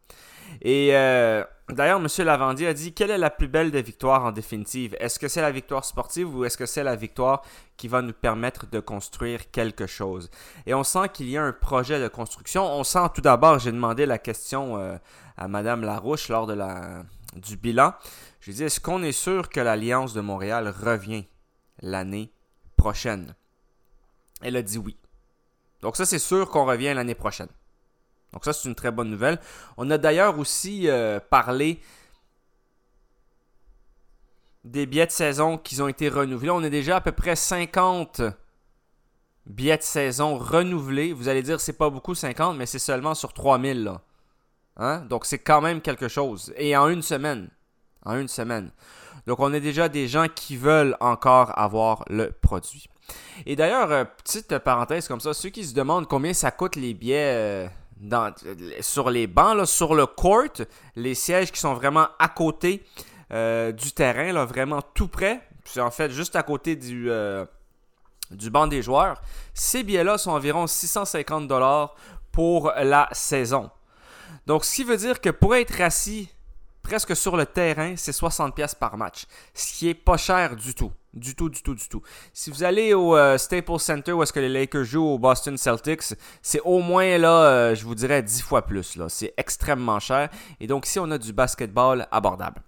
Et 0.61 0.95
euh, 0.95 1.45
D'ailleurs, 1.73 2.01
M. 2.01 2.27
Lavandier 2.27 2.67
a 2.67 2.75
dit 2.75 2.93
quelle 2.93 3.11
est 3.11 3.19
la 3.19 3.31
plus 3.31 3.49
belle 3.49 3.71
des 3.71 3.81
victoires 3.81 4.25
en 4.25 4.33
définitive? 4.33 4.95
Est-ce 5.01 5.19
que 5.19 5.29
c'est 5.29 5.41
la 5.41 5.51
victoire 5.51 5.85
sportive 5.85 6.35
ou 6.35 6.45
est-ce 6.45 6.59
que 6.59 6.67
c'est 6.67 6.83
la 6.83 6.97
victoire 6.97 7.43
qui 7.79 7.89
va 7.89 8.03
nous 8.03 8.13
permettre 8.13 8.67
de 8.67 8.79
construire 8.79 9.51
quelque 9.51 9.87
chose 9.87 10.31
Et 10.67 10.75
on 10.75 10.85
sent 10.85 11.09
qu'il 11.15 11.31
y 11.31 11.39
a 11.39 11.43
un 11.43 11.53
projet 11.53 11.99
de 11.99 12.09
construction. 12.09 12.65
On 12.65 12.85
sent 12.85 13.09
tout 13.15 13.23
d'abord, 13.23 13.59
j'ai 13.59 13.73
demandé 13.73 14.05
la 14.05 14.19
question 14.19 14.77
euh, 14.77 14.99
à 15.39 15.49
Mme 15.49 15.83
Larouche 15.83 16.29
lors 16.29 16.47
de 16.47 16.53
la, 16.53 17.05
du 17.37 17.57
bilan. 17.57 17.95
Je 18.41 18.47
lui 18.47 18.53
ai 18.53 18.57
dit 18.57 18.65
est-ce 18.65 18.81
qu'on 18.81 19.03
est 19.03 19.13
sûr 19.13 19.49
que 19.49 19.61
l'Alliance 19.61 20.13
de 20.13 20.21
Montréal 20.21 20.69
revient 20.69 21.25
l'année 21.81 22.33
prochaine 22.77 23.35
Elle 24.43 24.57
a 24.57 24.63
dit 24.63 24.79
oui. 24.79 24.97
Donc, 25.81 25.97
ça, 25.97 26.05
c'est 26.05 26.19
sûr 26.19 26.51
qu'on 26.51 26.67
revient 26.67 26.93
l'année 26.95 27.15
prochaine. 27.15 27.49
Donc 28.33 28.45
ça, 28.45 28.53
c'est 28.53 28.69
une 28.69 28.75
très 28.75 28.91
bonne 28.91 29.11
nouvelle. 29.11 29.39
On 29.77 29.91
a 29.91 29.99
d'ailleurs 29.99 30.39
aussi 30.39 30.89
euh, 30.89 31.21
parlé 31.21 31.81
des 34.65 34.87
billets 34.87 35.07
de 35.07 35.13
saison 35.13 35.59
qui 35.59 35.81
ont 35.83 35.89
été 35.89 36.09
renouvelés. 36.09 36.51
On 36.51 36.63
est 36.63 36.71
déjà 36.71 36.97
à 36.97 37.01
peu 37.01 37.13
près 37.13 37.37
50 37.37 38.23
billets 39.47 39.77
de 39.77 39.83
saison 39.83 40.39
renouvelés. 40.39 41.13
Vous 41.13 41.29
allez 41.29 41.43
dire, 41.43 41.61
c'est 41.61 41.73
pas 41.73 41.91
beaucoup 41.91 42.15
50, 42.15 42.57
mais 42.57 42.67
c'est 42.67 42.79
seulement 42.79 43.15
sur 43.15 43.33
3000. 43.33 43.85
Là. 43.85 44.01
Hein? 44.77 45.01
Donc 45.09 45.27
c'est 45.27 45.39
quand 45.39 45.61
même 45.61 45.81
quelque 45.81 46.09
chose. 46.09 46.53
Et 46.57 46.77
en 46.77 46.89
une 46.89 47.03
semaine. 47.03 47.51
En 48.05 48.17
une 48.17 48.29
semaine. 48.29 48.71
Donc 49.27 49.41
on 49.41 49.53
a 49.53 49.61
déjà 49.61 49.89
des 49.89 50.09
gens 50.09 50.27
qui 50.35 50.57
veulent 50.57 50.97
encore 51.01 51.57
avoir 51.59 52.05
le 52.09 52.31
produit. 52.31 52.87
Et 53.47 53.57
d'ailleurs, 53.57 53.91
euh, 53.91 54.05
petite 54.05 54.59
parenthèse 54.59 55.09
comme 55.09 55.21
ça, 55.21 55.35
ceux 55.35 55.51
qui 55.51 55.65
se 55.65 55.75
demandent 55.75 56.09
combien 56.09 56.33
ça 56.33 56.51
coûte 56.51 56.77
les 56.77 56.95
billets... 56.95 57.35
Euh, 57.35 57.69
sur 58.81 59.11
les 59.11 59.27
bancs, 59.27 59.67
sur 59.67 59.95
le 59.95 60.07
court, 60.07 60.65
les 60.97 61.15
sièges 61.15 61.53
qui 61.53 61.61
sont 61.61 61.75
vraiment 61.75 62.09
à 62.19 62.29
côté 62.29 62.85
euh, 63.33 63.73
du 63.73 63.93
terrain, 63.93 64.33
là, 64.33 64.45
vraiment 64.45 64.83
tout 64.83 65.09
près. 65.09 65.41
Puis 65.65 65.81
en 65.81 65.91
fait, 65.91 66.11
juste 66.11 66.37
à 66.37 66.43
côté 66.43 66.77
du, 66.77 67.11
euh, 67.11 67.45
du 68.31 68.51
banc 68.51 68.67
des 68.67 68.83
joueurs. 68.83 69.21
Ces 69.55 69.83
billets-là 69.83 70.19
sont 70.19 70.33
environ 70.33 70.67
650 70.67 71.47
dollars 71.47 71.95
pour 72.33 72.73
la 72.77 73.09
saison. 73.13 73.71
Donc, 74.47 74.65
ce 74.65 74.75
qui 74.75 74.85
veut 74.85 74.97
dire 74.97 75.21
que 75.21 75.31
pour 75.31 75.55
être 75.55 75.81
assis 75.81 76.29
presque 76.83 77.17
sur 77.17 77.37
le 77.37 77.47
terrain, 77.47 77.95
c'est 77.97 78.13
60 78.13 78.55
pièces 78.55 78.75
par 78.75 78.97
match, 78.97 79.25
ce 79.55 79.73
qui 79.73 79.89
est 79.89 79.95
pas 79.95 80.17
cher 80.17 80.57
du 80.57 80.75
tout. 80.75 80.93
Du 81.15 81.35
tout, 81.35 81.51
du 81.51 81.63
tout, 81.63 81.75
du 81.75 81.89
tout. 81.91 82.01
Si 82.33 82.51
vous 82.51 82.65
allez 82.65 82.95
au 82.95 83.15
euh, 83.15 83.37
Staples 83.37 83.79
Center 83.79 84.13
où 84.13 84.23
est-ce 84.23 84.33
que 84.33 84.41
les 84.41 84.49
Lakers 84.49 84.85
jouent 84.85 85.09
au 85.09 85.19
Boston 85.19 85.59
Celtics, 85.59 86.15
c'est 86.41 86.61
au 86.61 86.81
moins 86.81 87.19
là, 87.19 87.45
euh, 87.45 87.75
je 87.75 87.85
vous 87.85 87.95
dirais 87.95 88.23
10 88.23 88.41
fois 88.41 88.63
plus. 88.63 88.97
Là. 88.97 89.11
C'est 89.11 89.35
extrêmement 89.37 90.01
cher. 90.01 90.31
Et 90.59 90.67
donc 90.67 90.87
ici, 90.87 90.99
on 90.99 91.11
a 91.11 91.19
du 91.19 91.35
basketball 91.35 92.09
abordable. 92.11 92.63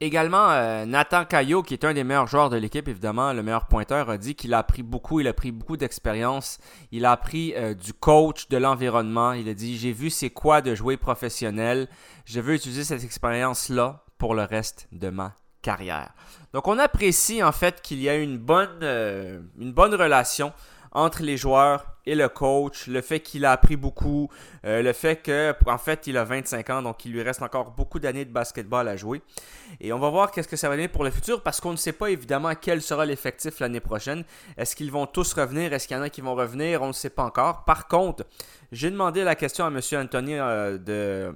Également, 0.00 0.50
euh, 0.50 0.84
Nathan 0.86 1.24
Caillot, 1.24 1.62
qui 1.62 1.74
est 1.74 1.84
un 1.84 1.92
des 1.92 2.04
meilleurs 2.04 2.28
joueurs 2.28 2.50
de 2.50 2.56
l'équipe, 2.56 2.86
évidemment, 2.86 3.32
le 3.32 3.42
meilleur 3.42 3.66
pointeur, 3.66 4.10
a 4.10 4.18
dit 4.18 4.34
qu'il 4.34 4.54
a 4.54 4.58
appris 4.58 4.82
beaucoup, 4.82 5.20
il 5.20 5.26
a 5.26 5.32
pris 5.32 5.50
beaucoup 5.50 5.76
d'expérience, 5.76 6.58
il 6.92 7.04
a 7.04 7.12
appris 7.12 7.54
du 7.82 7.92
coach, 7.92 8.48
de 8.48 8.56
l'environnement. 8.56 9.32
Il 9.32 9.48
a 9.48 9.54
dit 9.54 9.76
J'ai 9.76 9.92
vu 9.92 10.10
c'est 10.10 10.30
quoi 10.30 10.60
de 10.60 10.74
jouer 10.74 10.96
professionnel. 10.96 11.88
Je 12.24 12.40
veux 12.40 12.54
utiliser 12.54 12.84
cette 12.84 13.02
expérience-là 13.02 14.04
pour 14.18 14.34
le 14.34 14.42
reste 14.42 14.88
de 14.92 15.10
ma 15.10 15.34
carrière. 15.62 16.12
Donc 16.52 16.66
on 16.68 16.78
apprécie 16.78 17.42
en 17.42 17.52
fait 17.52 17.82
qu'il 17.82 18.00
y 18.00 18.08
a 18.08 18.16
une 18.16 18.38
bonne, 18.38 18.80
euh, 18.82 19.40
une 19.58 19.72
bonne 19.72 19.94
relation 19.94 20.52
entre 20.92 21.22
les 21.22 21.36
joueurs 21.36 21.97
et 22.08 22.14
le 22.14 22.30
coach, 22.30 22.86
le 22.86 23.02
fait 23.02 23.20
qu'il 23.20 23.44
a 23.44 23.52
appris 23.52 23.76
beaucoup, 23.76 24.30
euh, 24.64 24.80
le 24.80 24.94
fait 24.94 25.16
que 25.16 25.54
en 25.66 25.76
fait 25.76 26.06
il 26.06 26.16
a 26.16 26.24
25 26.24 26.70
ans, 26.70 26.80
donc 26.82 27.04
il 27.04 27.12
lui 27.12 27.20
reste 27.22 27.42
encore 27.42 27.72
beaucoup 27.72 27.98
d'années 27.98 28.24
de 28.24 28.32
basketball 28.32 28.88
à 28.88 28.96
jouer. 28.96 29.20
Et 29.78 29.92
on 29.92 29.98
va 29.98 30.08
voir 30.08 30.30
qu'est-ce 30.30 30.48
que 30.48 30.56
ça 30.56 30.70
va 30.70 30.76
donner 30.76 30.88
pour 30.88 31.04
le 31.04 31.10
futur 31.10 31.42
parce 31.42 31.60
qu'on 31.60 31.72
ne 31.72 31.76
sait 31.76 31.92
pas 31.92 32.08
évidemment 32.08 32.54
quel 32.58 32.80
sera 32.80 33.04
l'effectif 33.04 33.60
l'année 33.60 33.80
prochaine. 33.80 34.24
Est-ce 34.56 34.74
qu'ils 34.74 34.90
vont 34.90 35.04
tous 35.04 35.34
revenir? 35.34 35.74
Est-ce 35.74 35.86
qu'il 35.86 35.98
y 35.98 36.00
en 36.00 36.02
a 36.02 36.08
qui 36.08 36.22
vont 36.22 36.34
revenir? 36.34 36.80
On 36.80 36.88
ne 36.88 36.92
sait 36.92 37.10
pas 37.10 37.24
encore. 37.24 37.64
Par 37.64 37.88
contre, 37.88 38.24
j'ai 38.72 38.90
demandé 38.90 39.22
la 39.22 39.34
question 39.34 39.66
à 39.66 39.68
M. 39.68 39.80
Anthony 39.92 40.38
euh, 40.38 40.78
de 40.78 41.34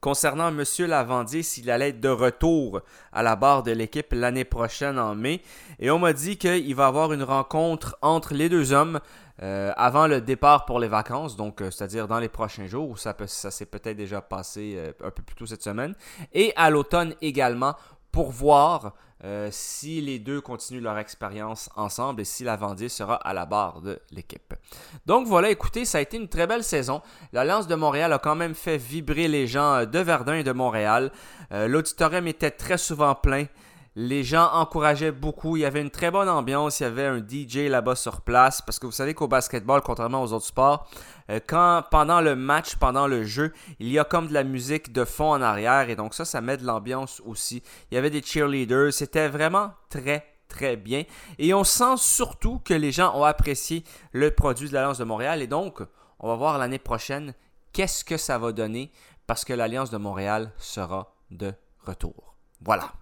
Concernant 0.00 0.48
M. 0.48 0.64
Lavandier, 0.86 1.42
s'il 1.42 1.70
allait 1.70 1.90
être 1.90 2.00
de 2.00 2.08
retour 2.08 2.80
à 3.12 3.22
la 3.22 3.36
barre 3.36 3.62
de 3.62 3.72
l'équipe 3.72 4.12
l'année 4.12 4.44
prochaine 4.44 4.98
en 4.98 5.14
mai. 5.14 5.42
Et 5.78 5.90
on 5.90 5.98
m'a 5.98 6.14
dit 6.14 6.38
qu'il 6.38 6.74
va 6.74 6.84
y 6.84 6.86
avoir 6.86 7.12
une 7.12 7.22
rencontre 7.22 7.98
entre 8.00 8.32
les 8.32 8.48
deux 8.48 8.72
hommes 8.72 9.00
euh, 9.42 9.72
avant 9.76 10.06
le 10.06 10.20
départ 10.20 10.66
pour 10.66 10.80
les 10.80 10.88
vacances, 10.88 11.34
donc 11.34 11.62
euh, 11.62 11.70
c'est-à-dire 11.70 12.06
dans 12.06 12.18
les 12.18 12.28
prochains 12.28 12.66
jours, 12.66 12.98
ça, 12.98 13.16
ça 13.26 13.50
s'est 13.50 13.64
peut-être 13.64 13.96
déjà 13.96 14.20
passé 14.20 14.74
euh, 14.76 14.92
un 15.02 15.10
peu 15.10 15.22
plus 15.22 15.34
tôt 15.34 15.46
cette 15.46 15.62
semaine. 15.62 15.94
Et 16.34 16.52
à 16.56 16.68
l'automne 16.68 17.14
également 17.22 17.74
pour 18.12 18.30
voir 18.30 18.94
euh, 19.24 19.48
si 19.50 20.00
les 20.00 20.18
deux 20.18 20.40
continuent 20.40 20.82
leur 20.82 20.98
expérience 20.98 21.68
ensemble 21.76 22.22
et 22.22 22.24
si 22.24 22.44
Lavandier 22.44 22.88
sera 22.88 23.16
à 23.16 23.34
la 23.34 23.46
barre 23.46 23.82
de 23.82 23.98
l'équipe. 24.10 24.54
Donc 25.06 25.26
voilà, 25.26 25.50
écoutez, 25.50 25.84
ça 25.84 25.98
a 25.98 26.00
été 26.00 26.16
une 26.16 26.28
très 26.28 26.46
belle 26.46 26.64
saison. 26.64 27.02
L'Alliance 27.32 27.66
de 27.66 27.74
Montréal 27.74 28.12
a 28.12 28.18
quand 28.18 28.36
même 28.36 28.54
fait 28.54 28.78
vibrer 28.78 29.28
les 29.28 29.46
gens 29.46 29.84
de 29.84 29.98
Verdun 29.98 30.34
et 30.34 30.44
de 30.44 30.52
Montréal. 30.52 31.12
Euh, 31.52 31.68
l'auditorium 31.68 32.26
était 32.26 32.50
très 32.50 32.78
souvent 32.78 33.14
plein. 33.14 33.46
Les 33.96 34.22
gens 34.22 34.48
encourageaient 34.52 35.10
beaucoup. 35.10 35.56
Il 35.56 35.60
y 35.60 35.64
avait 35.64 35.80
une 35.80 35.90
très 35.90 36.10
bonne 36.12 36.28
ambiance. 36.28 36.78
Il 36.78 36.84
y 36.84 36.86
avait 36.86 37.06
un 37.06 37.18
DJ 37.18 37.68
là-bas 37.68 37.96
sur 37.96 38.20
place. 38.20 38.62
Parce 38.62 38.78
que 38.78 38.86
vous 38.86 38.92
savez 38.92 39.14
qu'au 39.14 39.26
basketball, 39.26 39.80
contrairement 39.82 40.22
aux 40.22 40.32
autres 40.32 40.46
sports, 40.46 40.88
euh, 40.88 41.19
quand 41.38 41.84
pendant 41.90 42.20
le 42.20 42.34
match, 42.34 42.76
pendant 42.76 43.06
le 43.06 43.24
jeu, 43.24 43.52
il 43.78 43.88
y 43.88 43.98
a 43.98 44.04
comme 44.04 44.28
de 44.28 44.34
la 44.34 44.44
musique 44.44 44.92
de 44.92 45.04
fond 45.04 45.32
en 45.32 45.42
arrière. 45.42 45.88
Et 45.88 45.96
donc 45.96 46.14
ça, 46.14 46.24
ça 46.24 46.40
met 46.40 46.56
de 46.56 46.64
l'ambiance 46.64 47.22
aussi. 47.24 47.62
Il 47.90 47.94
y 47.94 47.98
avait 47.98 48.10
des 48.10 48.22
cheerleaders. 48.22 48.92
C'était 48.92 49.28
vraiment 49.28 49.72
très, 49.88 50.26
très 50.48 50.76
bien. 50.76 51.04
Et 51.38 51.54
on 51.54 51.64
sent 51.64 51.96
surtout 51.96 52.60
que 52.64 52.74
les 52.74 52.92
gens 52.92 53.16
ont 53.16 53.24
apprécié 53.24 53.84
le 54.12 54.30
produit 54.30 54.68
de 54.68 54.74
l'Alliance 54.74 54.98
de 54.98 55.04
Montréal. 55.04 55.42
Et 55.42 55.46
donc, 55.46 55.80
on 56.18 56.28
va 56.28 56.36
voir 56.36 56.58
l'année 56.58 56.78
prochaine 56.78 57.34
qu'est-ce 57.72 58.04
que 58.04 58.16
ça 58.16 58.38
va 58.38 58.52
donner 58.52 58.90
parce 59.26 59.44
que 59.44 59.52
l'Alliance 59.52 59.90
de 59.90 59.98
Montréal 59.98 60.52
sera 60.58 61.14
de 61.30 61.54
retour. 61.86 62.34
Voilà. 62.60 62.92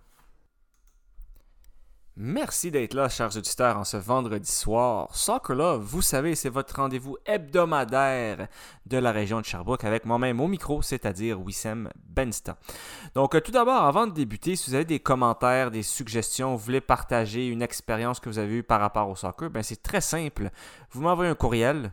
Merci 2.21 2.73
d'être 2.73 2.95
là, 2.95 3.09
chers 3.09 3.37
auditeurs, 3.37 3.77
en 3.77 3.85
ce 3.85 3.97
vendredi 3.97 4.51
soir. 4.51 5.09
Soccer 5.15 5.55
Love, 5.55 5.85
vous 5.85 6.03
savez, 6.03 6.35
c'est 6.35 6.49
votre 6.49 6.75
rendez-vous 6.75 7.17
hebdomadaire 7.25 8.49
de 8.87 8.99
la 8.99 9.13
région 9.13 9.41
de 9.41 9.45
Sherbrooke 9.45 9.85
avec 9.85 10.05
moi-même 10.05 10.41
au 10.41 10.49
micro, 10.49 10.83
c'est-à-dire 10.83 11.41
Wissem 11.41 11.89
Bensta. 12.09 12.57
Donc, 13.15 13.37
euh, 13.37 13.41
tout 13.41 13.53
d'abord, 13.53 13.85
avant 13.85 14.09
de 14.09 14.13
débuter, 14.13 14.57
si 14.57 14.69
vous 14.69 14.75
avez 14.75 14.85
des 14.85 14.99
commentaires, 14.99 15.71
des 15.71 15.85
suggestions, 15.85 16.57
vous 16.57 16.65
voulez 16.65 16.81
partager 16.81 17.47
une 17.47 17.63
expérience 17.63 18.19
que 18.19 18.29
vous 18.29 18.41
avez 18.41 18.57
eue 18.57 18.63
par 18.65 18.81
rapport 18.81 19.09
au 19.09 19.15
soccer, 19.15 19.49
ben 19.49 19.63
c'est 19.63 19.81
très 19.81 20.01
simple. 20.01 20.51
Vous 20.91 21.03
m'envoyez 21.03 21.31
un 21.31 21.37
courriel, 21.37 21.93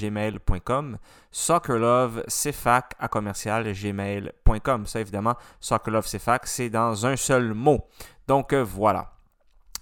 gmail.com 0.00 0.98
soccerlovecfac 1.30 2.94
à 2.98 3.08
commercial 3.08 3.72
gmail.com. 3.72 4.86
Ça, 4.86 5.00
évidemment, 5.00 5.36
soccerlovecfac, 5.60 6.46
c'est 6.46 6.70
dans 6.70 7.06
un 7.06 7.16
seul 7.16 7.54
mot. 7.54 7.86
Donc, 8.26 8.52
euh, 8.52 8.62
voilà. 8.62 9.12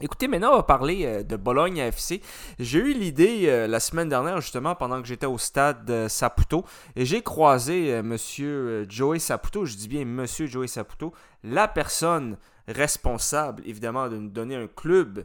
Écoutez, 0.00 0.28
maintenant, 0.28 0.52
on 0.52 0.56
va 0.56 0.62
parler 0.62 1.06
euh, 1.06 1.22
de 1.22 1.36
Bologne 1.36 1.78
FC. 1.78 2.20
J'ai 2.58 2.78
eu 2.80 2.92
l'idée 2.92 3.46
euh, 3.46 3.66
la 3.66 3.80
semaine 3.80 4.08
dernière, 4.08 4.40
justement, 4.40 4.74
pendant 4.74 5.00
que 5.00 5.08
j'étais 5.08 5.26
au 5.26 5.38
stade 5.38 6.08
Saputo, 6.08 6.64
et 6.94 7.06
j'ai 7.06 7.22
croisé 7.22 8.02
Monsieur 8.02 8.86
Joey 8.88 9.18
Saputo, 9.18 9.64
je 9.64 9.76
dis 9.76 9.88
bien 9.88 10.04
Monsieur 10.04 10.46
Joey 10.46 10.68
Saputo, 10.68 11.14
la 11.42 11.66
personne 11.66 12.36
responsable, 12.68 13.62
évidemment, 13.64 14.08
de 14.08 14.16
nous 14.16 14.28
donner 14.28 14.56
un 14.56 14.66
club 14.66 15.24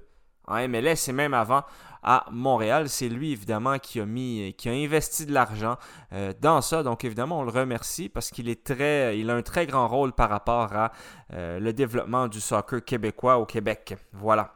en 0.51 0.67
MLS 0.67 1.07
et 1.07 1.13
même 1.13 1.33
avant 1.33 1.63
à 2.03 2.25
Montréal. 2.31 2.89
C'est 2.89 3.09
lui, 3.09 3.31
évidemment, 3.31 3.79
qui 3.79 3.99
a 3.99 4.05
mis, 4.05 4.53
qui 4.57 4.69
a 4.69 4.71
investi 4.71 5.25
de 5.25 5.33
l'argent 5.33 5.77
euh, 6.13 6.33
dans 6.39 6.61
ça. 6.61 6.83
Donc, 6.83 7.03
évidemment, 7.03 7.39
on 7.39 7.43
le 7.43 7.51
remercie 7.51 8.09
parce 8.09 8.31
qu'il 8.31 8.49
a 8.49 9.33
un 9.33 9.41
très 9.41 9.65
grand 9.65 9.87
rôle 9.87 10.13
par 10.13 10.29
rapport 10.29 10.73
à 10.73 10.91
euh, 11.33 11.59
le 11.59 11.73
développement 11.73 12.27
du 12.27 12.41
soccer 12.41 12.83
québécois 12.83 13.37
au 13.37 13.45
Québec. 13.45 13.95
Voilà. 14.13 14.55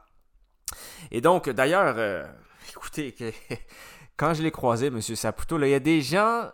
Et 1.11 1.21
donc, 1.21 1.49
d'ailleurs, 1.49 1.95
euh, 1.97 2.25
écoutez, 2.69 3.15
quand 4.17 4.33
je 4.33 4.43
l'ai 4.43 4.51
croisé, 4.51 4.87
M. 4.87 5.01
Saputo, 5.01 5.59
il 5.59 5.69
y 5.69 5.73
a 5.73 5.79
des 5.79 6.01
gens, 6.01 6.49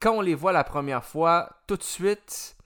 quand 0.00 0.12
on 0.12 0.20
les 0.20 0.34
voit 0.34 0.52
la 0.52 0.64
première 0.64 1.04
fois, 1.04 1.48
tout 1.66 1.76
de 1.76 1.82
suite, 1.82 2.56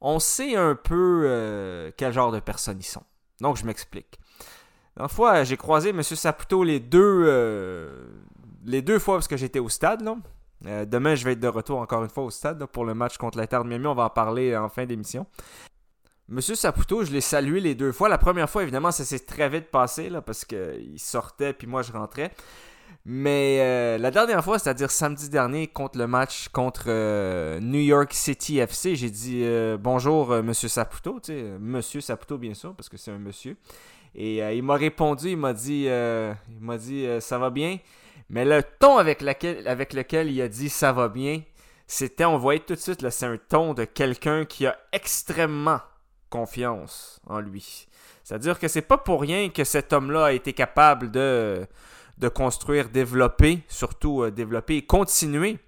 on 0.00 0.18
sait 0.18 0.54
un 0.54 0.74
peu 0.74 1.92
quel 1.96 2.12
genre 2.12 2.30
de 2.30 2.40
personnes 2.40 2.78
ils 2.78 2.84
sont. 2.84 3.02
Donc, 3.40 3.56
je 3.56 3.64
m'explique. 3.64 4.18
Une 4.98 5.08
fois, 5.08 5.44
j'ai 5.44 5.56
croisé 5.56 5.90
M. 5.90 6.02
Saputo 6.02 6.64
les 6.64 6.80
deux, 6.80 7.24
euh, 7.26 8.06
les 8.64 8.80
deux 8.80 8.98
fois 8.98 9.16
parce 9.16 9.28
que 9.28 9.36
j'étais 9.36 9.58
au 9.58 9.68
stade. 9.68 10.08
Euh, 10.64 10.86
demain, 10.86 11.14
je 11.14 11.24
vais 11.24 11.32
être 11.32 11.40
de 11.40 11.48
retour 11.48 11.80
encore 11.80 12.02
une 12.02 12.08
fois 12.08 12.24
au 12.24 12.30
stade 12.30 12.64
pour 12.66 12.84
le 12.86 12.94
match 12.94 13.18
contre 13.18 13.36
l'Inter 13.36 13.58
de 13.58 13.68
Miami. 13.68 13.86
On 13.86 13.94
va 13.94 14.04
en 14.04 14.10
parler 14.10 14.56
en 14.56 14.70
fin 14.70 14.86
d'émission. 14.86 15.26
Monsieur 16.28 16.54
Saputo, 16.54 17.04
je 17.04 17.12
l'ai 17.12 17.20
salué 17.20 17.60
les 17.60 17.74
deux 17.74 17.92
fois. 17.92 18.08
La 18.08 18.18
première 18.18 18.48
fois, 18.48 18.62
évidemment, 18.62 18.90
ça 18.90 19.04
s'est 19.04 19.20
très 19.20 19.48
vite 19.48 19.70
passé 19.70 20.08
là, 20.08 20.22
parce 20.22 20.44
qu'il 20.44 20.98
sortait 20.98 21.52
puis 21.52 21.66
moi 21.66 21.82
je 21.82 21.92
rentrais. 21.92 22.32
Mais 23.04 23.58
euh, 23.60 23.98
la 23.98 24.10
dernière 24.10 24.42
fois, 24.42 24.58
c'est-à-dire 24.58 24.90
samedi 24.90 25.28
dernier, 25.28 25.68
contre 25.68 25.98
le 25.98 26.08
match 26.08 26.48
contre 26.48 26.88
New 27.60 27.80
York 27.80 28.12
City 28.12 28.58
FC, 28.58 28.96
j'ai 28.96 29.10
dit 29.10 29.44
bonjour 29.78 30.30
Monsieur 30.42 30.68
Saputo, 30.68 31.20
tu 31.20 31.32
sais, 31.32 31.42
Monsieur 31.60 32.00
Saputo 32.00 32.38
bien 32.38 32.54
sûr, 32.54 32.74
parce 32.74 32.88
que 32.88 32.96
c'est 32.96 33.12
un 33.12 33.18
monsieur. 33.18 33.56
Et 34.18 34.42
euh, 34.42 34.54
il 34.54 34.62
m'a 34.62 34.76
répondu, 34.76 35.32
il 35.32 35.36
m'a 35.36 35.52
dit, 35.52 35.84
euh, 35.88 36.32
euh, 36.62 37.20
ça 37.20 37.38
va 37.38 37.50
bien. 37.50 37.78
Mais 38.30 38.46
le 38.46 38.62
ton 38.80 38.96
avec, 38.96 39.20
lequel 39.20 40.30
il 40.30 40.40
a 40.40 40.48
dit 40.48 40.70
ça 40.70 40.90
va 40.92 41.08
bien, 41.08 41.42
c'était, 41.86 42.24
on 42.24 42.38
voyait 42.38 42.60
tout 42.60 42.74
de 42.74 42.80
suite, 42.80 43.02
là, 43.02 43.10
c'est 43.10 43.26
un 43.26 43.36
ton 43.36 43.74
de 43.74 43.84
quelqu'un 43.84 44.46
qui 44.46 44.66
a 44.66 44.76
extrêmement 44.90 45.80
confiance 46.30 47.20
en 47.26 47.40
lui. 47.40 47.86
C'est-à-dire 48.24 48.58
que 48.58 48.68
c'est 48.68 48.82
pas 48.82 48.96
pour 48.96 49.20
rien 49.20 49.50
que 49.50 49.62
cet 49.62 49.92
homme-là 49.92 50.24
a 50.24 50.32
été 50.32 50.54
capable 50.54 51.10
de, 51.10 51.66
de 52.18 52.28
construire, 52.28 52.88
développer, 52.88 53.60
surtout 53.68 54.28
développer 54.30 54.78
et 54.78 54.86
continuer 54.86 55.58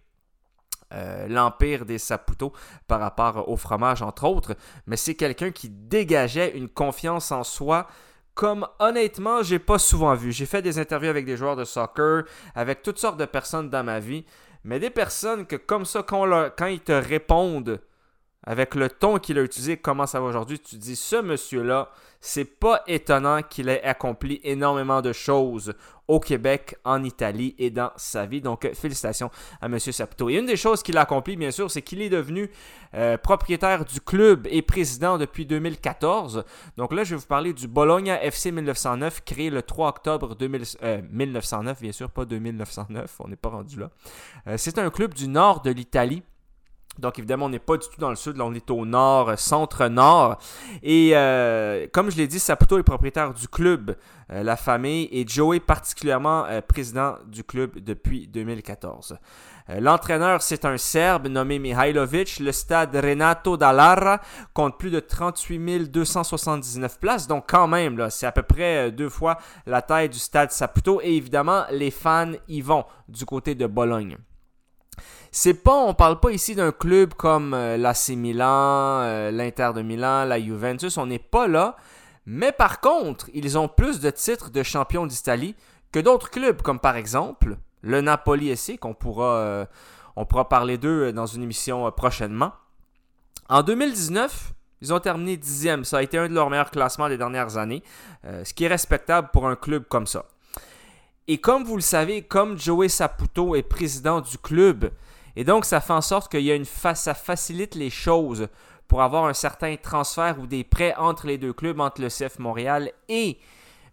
l'empire 1.29 1.85
des 1.85 1.99
Saputo 1.99 2.53
par 2.89 2.99
rapport 2.99 3.49
au 3.49 3.57
fromage, 3.57 4.03
entre 4.03 4.25
autres. 4.25 4.57
Mais 4.87 4.97
c'est 4.97 5.15
quelqu'un 5.15 5.53
qui 5.53 5.69
dégageait 5.69 6.57
une 6.57 6.69
confiance 6.69 7.31
en 7.31 7.45
soi 7.45 7.87
comme 8.39 8.69
honnêtement, 8.79 9.43
j'ai 9.43 9.59
pas 9.59 9.81
souvent 9.81 10.15
vu. 10.15 10.31
J'ai 10.31 10.47
fait 10.47 10.63
des 10.63 10.79
interviews 10.79 11.11
avec 11.11 11.27
des 11.27 11.37
joueurs 11.37 11.57
de 11.57 11.65
soccer, 11.65 12.23
avec 12.55 12.83
toutes 12.83 12.99
sortes 12.99 13.19
de 13.19 13.25
personnes 13.25 13.69
dans 13.69 13.83
ma 13.83 13.99
vie, 13.99 14.25
mais 14.63 14.79
des 14.79 14.91
personnes 14.91 15.45
que 15.45 15.57
comme 15.57 15.85
ça, 15.85 16.05
quand, 16.05 16.25
quand 16.57 16.67
ils 16.67 16.79
te 16.79 16.93
répondent 16.93 17.81
avec 18.49 18.75
le 18.75 18.89
ton 18.89 19.19
qu'il 19.19 19.39
a 19.39 19.43
utilisé, 19.43 19.77
comment 19.77 20.07
ça 20.07 20.21
va 20.21 20.27
aujourd'hui, 20.27 20.59
tu 20.59 20.77
dis 20.77 20.97
ce 20.97 21.17
monsieur-là, 21.17 21.91
c'est 22.19 22.47
pas 22.47 22.83
étonnant 22.87 23.43
qu'il 23.43 23.69
ait 23.69 23.85
accompli 23.85 24.41
énormément 24.43 25.03
de 25.03 25.13
choses 25.13 25.75
au 26.09 26.19
Québec, 26.19 26.77
en 26.83 27.05
Italie 27.05 27.55
et 27.59 27.69
dans 27.69 27.91
sa 27.97 28.25
vie. 28.25 28.41
Donc, 28.41 28.65
euh, 28.65 28.73
félicitations 28.73 29.31
à 29.61 29.67
M. 29.67 29.79
Saputo. 29.79 30.31
Et 30.31 30.37
une 30.37 30.47
des 30.47 30.57
choses 30.57 30.83
qu'il 30.83 30.97
a 30.97 31.03
accompli, 31.03 31.37
bien 31.37 31.51
sûr, 31.51 31.71
c'est 31.71 31.83
qu'il 31.83 32.01
est 32.01 32.09
devenu 32.09 32.51
euh, 32.95 33.19
propriétaire 33.19 33.85
du 33.85 34.01
club 34.01 34.49
et 34.51 34.63
président 34.63 35.19
depuis 35.19 35.45
2014. 35.45 36.43
Donc 36.79 36.95
là, 36.95 37.05
je 37.05 37.17
vais 37.17 37.21
vous 37.21 37.27
parler 37.27 37.53
du 37.53 37.69
Bologna 37.69 38.23
FC 38.23 38.51
1909, 38.51 39.25
créé 39.27 39.51
le 39.51 39.61
3 39.61 39.91
octobre 39.91 40.35
1909, 40.41 40.81
euh, 40.83 41.81
bien 41.83 41.93
sûr, 41.93 42.11
pas 42.11 42.25
2909, 42.25 43.21
on 43.21 43.29
n'est 43.29 43.37
pas 43.37 43.51
rendu 43.51 43.79
là. 43.79 43.91
c'est 44.57 44.79
un 44.79 44.89
club 44.89 45.13
du 45.13 45.29
nord 45.29 45.61
de 45.61 45.71
l'Italie 45.71 46.23
donc 46.99 47.19
évidemment, 47.19 47.47
on 47.47 47.49
n'est 47.49 47.59
pas 47.61 47.77
du 47.77 47.87
tout 47.89 48.01
dans 48.01 48.11
le 48.11 48.17
sud, 48.17 48.37
là 48.37 48.45
on 48.45 48.55
est 48.55 48.71
au 48.71 48.85
nord, 48.85 49.31
euh, 49.31 49.37
centre-nord. 49.37 50.39
Et 50.83 51.13
euh, 51.15 51.87
comme 51.93 52.11
je 52.11 52.17
l'ai 52.17 52.27
dit, 52.27 52.41
Saputo 52.41 52.79
est 52.79 52.83
propriétaire 52.83 53.33
du 53.33 53.47
club, 53.47 53.97
euh, 54.33 54.43
la 54.43 54.57
famille, 54.57 55.09
et 55.13 55.27
Joey 55.27 55.61
particulièrement 55.61 56.47
président 56.67 57.17
du 57.27 57.45
club 57.45 57.79
depuis 57.79 58.27
2014. 58.27 59.17
L'entraîneur, 59.81 60.41
c'est 60.41 60.65
un 60.65 60.79
Serbe 60.79 61.27
nommé 61.27 61.59
Mihailovic. 61.59 62.41
Le 62.41 62.53
stade 62.53 62.97
Renato 62.97 63.59
Dallara 63.59 64.19
compte 64.55 64.79
plus 64.79 64.91
de 64.91 64.99
38 64.99 65.91
279 65.91 66.99
places. 66.99 67.27
Donc 67.27 67.45
quand 67.47 67.69
même, 67.69 68.09
c'est 68.09 68.25
à 68.25 68.33
peu 68.33 68.43
près 68.43 68.91
deux 68.91 69.11
fois 69.11 69.37
la 69.67 69.83
taille 69.83 70.09
du 70.09 70.19
stade 70.19 70.53
Saputo. 70.53 71.03
Et 71.03 71.17
évidemment, 71.17 71.65
les 71.71 71.91
fans 71.91 72.33
y 72.49 72.63
vont 72.63 72.87
du 73.09 73.27
côté 73.27 73.55
de 73.55 73.67
Bologne. 73.67 74.17
C'est 75.31 75.55
pas, 75.55 75.77
on 75.77 75.95
parle 75.95 76.21
pas 76.21 76.31
ici 76.31 76.55
d'un 76.55 76.73
club 76.73 77.15
comme 77.15 77.53
euh, 77.53 77.77
l'AC 77.77 78.11
Milan, 78.11 79.01
euh, 79.03 79.31
l'Inter 79.31 79.73
de 79.75 79.83
Milan, 79.83 80.25
la 80.25 80.41
Juventus, 80.41 80.97
on 80.97 81.07
n'est 81.07 81.19
pas 81.19 81.47
là. 81.47 81.77
Mais 82.25 82.53
par 82.53 82.81
contre, 82.81 83.29
ils 83.35 83.59
ont 83.59 83.69
plus 83.69 84.01
de 84.01 84.11
titres 84.11 84.51
de 84.51 84.63
champion 84.63 85.07
d'Italie 85.07 85.55
que 85.93 85.99
d'autres 85.99 86.31
clubs, 86.31 86.63
comme 86.63 86.79
par 86.79 86.97
exemple 86.97 87.57
le 87.83 88.01
Napoli 88.01 88.57
SC, 88.57 88.79
qu'on 88.79 88.95
pourra, 88.95 89.37
euh, 89.37 89.67
on 90.17 90.25
pourra 90.25 90.49
parler 90.49 90.79
d'eux 90.79 91.13
dans 91.13 91.27
une 91.27 91.43
émission 91.43 91.91
prochainement. 91.93 92.53
En 93.49 93.63
2019, 93.63 94.53
ils 94.81 94.93
ont 94.93 95.01
terminé 95.01 95.37
dixième. 95.37 95.85
Ça 95.85 95.99
a 95.99 96.03
été 96.03 96.19
un 96.19 96.29
de 96.29 96.35
leurs 96.35 96.51
meilleurs 96.51 96.71
classements 96.71 97.09
des 97.09 97.17
dernières 97.17 97.57
années, 97.57 97.83
ce 98.25 98.53
qui 98.53 98.65
est 98.65 98.69
respectable 98.69 99.31
pour 99.33 99.49
un 99.49 99.57
club 99.57 99.85
comme 99.89 100.07
ça. 100.07 100.27
Et 101.29 101.39
comme 101.39 101.65
vous 101.65 101.77
le 101.77 101.83
savez, 101.83 102.23
comme 102.23 102.59
Joey 102.59 102.89
Saputo 102.89 103.55
est 103.55 103.63
président 103.63 104.21
du 104.21 104.39
club, 104.39 104.91
et 105.39 105.45
donc, 105.45 105.65
ça 105.65 105.81
fait 105.81 105.93
en 105.93 106.01
sorte 106.01 106.33
qu'il 106.33 106.41
y 106.41 106.51
a 106.51 106.57
une 106.57 106.65
ça 106.65 107.15
facilite 107.15 107.77
les 107.77 107.91
choses 107.91 108.49
pour 108.89 109.03
avoir 109.03 109.27
un 109.27 109.35
certain 109.35 109.77
transfert 109.77 110.41
ou 110.41 110.49
des 110.49 110.65
prêts 110.65 110.97
entre 110.97 111.29
les 111.29 111.39
deux 111.39 111.53
clubs, 111.53 111.79
entre 111.79 112.01
le 112.01 112.09
CF 112.09 112.41
Montréal 112.41 112.91
et 113.09 113.39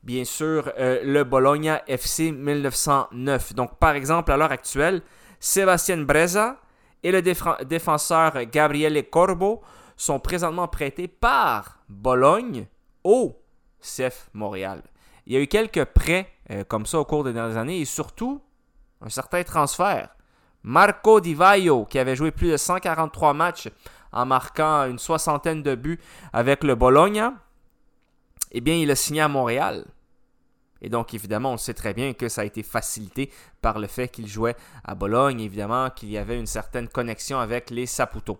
bien 0.02 0.24
sûr 0.24 0.72
euh, 0.80 1.02
le 1.04 1.24
Bologna 1.24 1.84
FC 1.86 2.32
1909. 2.32 3.54
Donc, 3.54 3.78
par 3.78 3.94
exemple, 3.94 4.32
à 4.32 4.38
l'heure 4.38 4.52
actuelle, 4.52 5.04
Sébastien 5.40 5.98
Breza 5.98 6.58
et 7.04 7.12
le 7.12 7.22
défenseur 7.22 8.44
Gabriele 8.46 9.08
Corbo 9.08 9.62
sont 9.98 10.20
présentement 10.20 10.68
prêtés 10.68 11.08
par 11.08 11.78
Bologne 11.90 12.66
au 13.04 13.40
CF 13.80 14.32
Montréal. 14.34 14.82
Il 15.28 15.34
y 15.34 15.38
a 15.38 15.42
eu 15.42 15.48
quelques 15.48 15.86
prêts 15.86 16.28
euh, 16.50 16.64
comme 16.64 16.88
ça 16.88 16.98
au 16.98 17.06
cours 17.06 17.24
des 17.24 17.34
dernières 17.34 17.58
années 17.58 17.82
et 17.82 17.86
surtout 17.86 18.42
un 19.00 19.10
certain 19.10 19.44
transfert. 19.44 20.15
Marco 20.66 21.22
Di 21.22 21.36
Vaio, 21.36 21.86
qui 21.86 22.00
avait 22.00 22.16
joué 22.16 22.32
plus 22.32 22.50
de 22.50 22.58
143 22.58 23.36
matchs 23.36 23.70
en 24.12 24.26
marquant 24.26 24.86
une 24.88 24.98
soixantaine 24.98 25.62
de 25.62 25.76
buts 25.76 26.00
avec 26.34 26.64
le 26.64 26.74
Bologna, 26.74 27.36
eh 28.52 28.62
bien, 28.62 28.74
il 28.74 28.90
a 28.90 28.96
signé 28.96 29.22
à 29.22 29.28
Montréal. 29.28 29.86
Et 30.82 30.90
donc, 30.90 31.14
évidemment, 31.14 31.54
on 31.54 31.58
sait 31.58 31.76
très 31.76 31.94
bien 31.94 32.14
que 32.14 32.30
ça 32.30 32.42
a 32.42 32.46
été 32.46 32.64
facilité 32.64 33.32
par 33.62 33.78
le 33.78 33.86
fait 33.86 34.08
qu'il 34.08 34.28
jouait 34.28 34.56
à 34.84 34.96
Bologne, 34.96 35.40
évidemment, 35.40 35.92
qu'il 35.92 36.10
y 36.10 36.18
avait 36.18 36.40
une 36.40 36.48
certaine 36.48 36.88
connexion 36.88 37.40
avec 37.40 37.70
les 37.70 37.86
Saputo. 37.86 38.40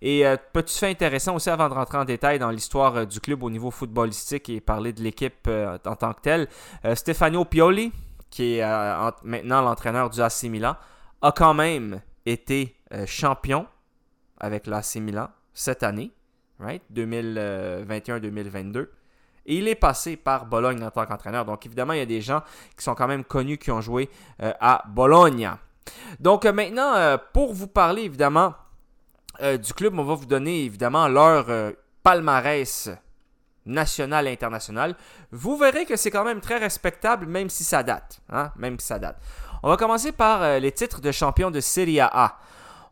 Et 0.00 0.26
euh, 0.26 0.38
petit 0.54 0.78
fait 0.78 0.90
intéressant 0.90 1.34
aussi, 1.34 1.50
avant 1.50 1.68
de 1.68 1.74
rentrer 1.74 1.98
en 1.98 2.06
détail 2.06 2.38
dans 2.38 2.50
l'histoire 2.50 2.96
euh, 2.96 3.04
du 3.04 3.20
club 3.20 3.42
au 3.42 3.50
niveau 3.50 3.70
footballistique 3.70 4.48
et 4.48 4.62
parler 4.62 4.94
de 4.94 5.02
l'équipe 5.02 5.46
euh, 5.46 5.76
en 5.84 5.94
tant 5.94 6.14
que 6.14 6.22
telle, 6.22 6.48
Stefano 6.94 7.44
Pioli, 7.44 7.92
qui 8.30 8.56
est 8.56 8.64
maintenant 9.22 9.60
l'entraîneur 9.60 10.10
du 10.10 10.20
AC 10.20 10.44
Milan, 10.44 10.76
a 11.22 11.32
quand 11.32 11.54
même 11.54 12.00
été 12.24 12.76
euh, 12.92 13.06
champion 13.06 13.66
avec 14.38 14.66
l'AC 14.66 14.96
Milan 14.96 15.28
cette 15.52 15.82
année. 15.82 16.12
right? 16.58 16.82
2021-2022. 16.92 18.88
Et 19.46 19.58
il 19.58 19.68
est 19.68 19.76
passé 19.76 20.16
par 20.16 20.46
Bologne 20.46 20.82
en 20.82 20.90
tant 20.90 21.06
qu'entraîneur. 21.06 21.44
Donc 21.44 21.64
évidemment, 21.66 21.92
il 21.92 22.00
y 22.00 22.02
a 22.02 22.06
des 22.06 22.20
gens 22.20 22.42
qui 22.76 22.84
sont 22.84 22.94
quand 22.94 23.06
même 23.06 23.24
connus 23.24 23.58
qui 23.58 23.70
ont 23.70 23.80
joué 23.80 24.10
euh, 24.42 24.52
à 24.60 24.82
Bologne. 24.88 25.50
Donc 26.20 26.44
euh, 26.44 26.52
maintenant, 26.52 26.94
euh, 26.94 27.16
pour 27.32 27.54
vous 27.54 27.68
parler 27.68 28.02
évidemment 28.02 28.54
du 29.62 29.74
club, 29.74 29.98
on 29.98 30.02
va 30.02 30.14
vous 30.14 30.24
donner 30.24 30.64
évidemment 30.64 31.08
leur 31.08 31.44
palmarès 32.02 32.88
national 33.66 34.26
et 34.28 34.32
international. 34.32 34.96
Vous 35.30 35.58
verrez 35.58 35.84
que 35.84 35.94
c'est 35.96 36.10
quand 36.10 36.24
même 36.24 36.40
très 36.40 36.56
respectable, 36.56 37.26
même 37.26 37.50
si 37.50 37.62
ça 37.62 37.82
date. 37.82 38.20
Hein? 38.30 38.50
Même 38.56 38.80
si 38.80 38.86
ça 38.86 38.98
date. 38.98 39.20
On 39.66 39.70
va 39.70 39.76
commencer 39.76 40.12
par 40.12 40.60
les 40.60 40.70
titres 40.70 41.00
de 41.00 41.10
champion 41.10 41.50
de 41.50 41.58
Serie 41.58 41.98
A. 41.98 42.38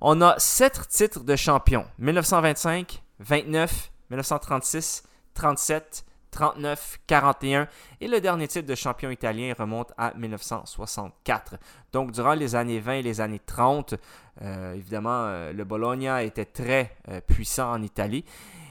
On 0.00 0.20
a 0.20 0.36
7 0.40 0.88
titres 0.88 1.20
de 1.20 1.36
champion. 1.36 1.86
1925, 2.00 3.00
29, 3.20 3.92
1936, 4.10 5.04
37, 5.34 6.04
39, 6.32 6.98
41 7.06 7.68
et 8.00 8.08
le 8.08 8.20
dernier 8.20 8.48
titre 8.48 8.66
de 8.66 8.74
champion 8.74 9.10
italien 9.10 9.54
remonte 9.56 9.92
à 9.96 10.14
1964. 10.16 11.58
Donc 11.92 12.10
durant 12.10 12.34
les 12.34 12.56
années 12.56 12.80
20 12.80 12.92
et 12.94 13.02
les 13.02 13.20
années 13.20 13.40
30, 13.46 13.94
euh, 14.42 14.74
évidemment, 14.74 15.26
euh, 15.26 15.52
le 15.52 15.62
Bologna 15.62 16.24
était 16.24 16.44
très 16.44 16.96
euh, 17.08 17.20
puissant 17.20 17.70
en 17.70 17.82
Italie. 17.82 18.24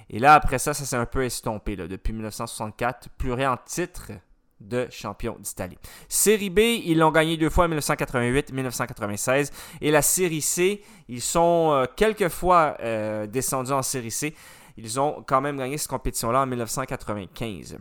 Et 0.09 0.19
là, 0.19 0.33
après 0.33 0.59
ça, 0.59 0.73
ça 0.73 0.83
s'est 0.83 0.97
un 0.97 1.05
peu 1.05 1.23
estompé. 1.23 1.77
Depuis 1.77 2.11
1964, 2.11 3.07
plus 3.17 3.31
rien 3.31 3.53
en 3.53 3.57
titre 3.57 4.11
de 4.59 4.87
champion 4.89 5.37
d'Italie. 5.39 5.77
Série 6.07 6.49
B, 6.49 6.59
ils 6.59 6.97
l'ont 6.97 7.11
gagné 7.11 7.37
deux 7.37 7.49
fois 7.49 7.65
en 7.65 7.67
1988, 7.67 8.53
1996. 8.53 9.51
Et 9.81 9.91
la 9.91 10.01
Série 10.01 10.41
C, 10.41 10.81
ils 11.07 11.21
sont 11.21 11.85
quelques 11.95 12.29
fois 12.29 12.77
descendus 13.27 13.71
en 13.71 13.81
Série 13.81 14.11
C. 14.11 14.33
Ils 14.77 14.99
ont 14.99 15.23
quand 15.27 15.41
même 15.41 15.57
gagné 15.57 15.77
cette 15.77 15.89
compétition-là 15.89 16.41
en 16.41 16.45
1995. 16.45 17.77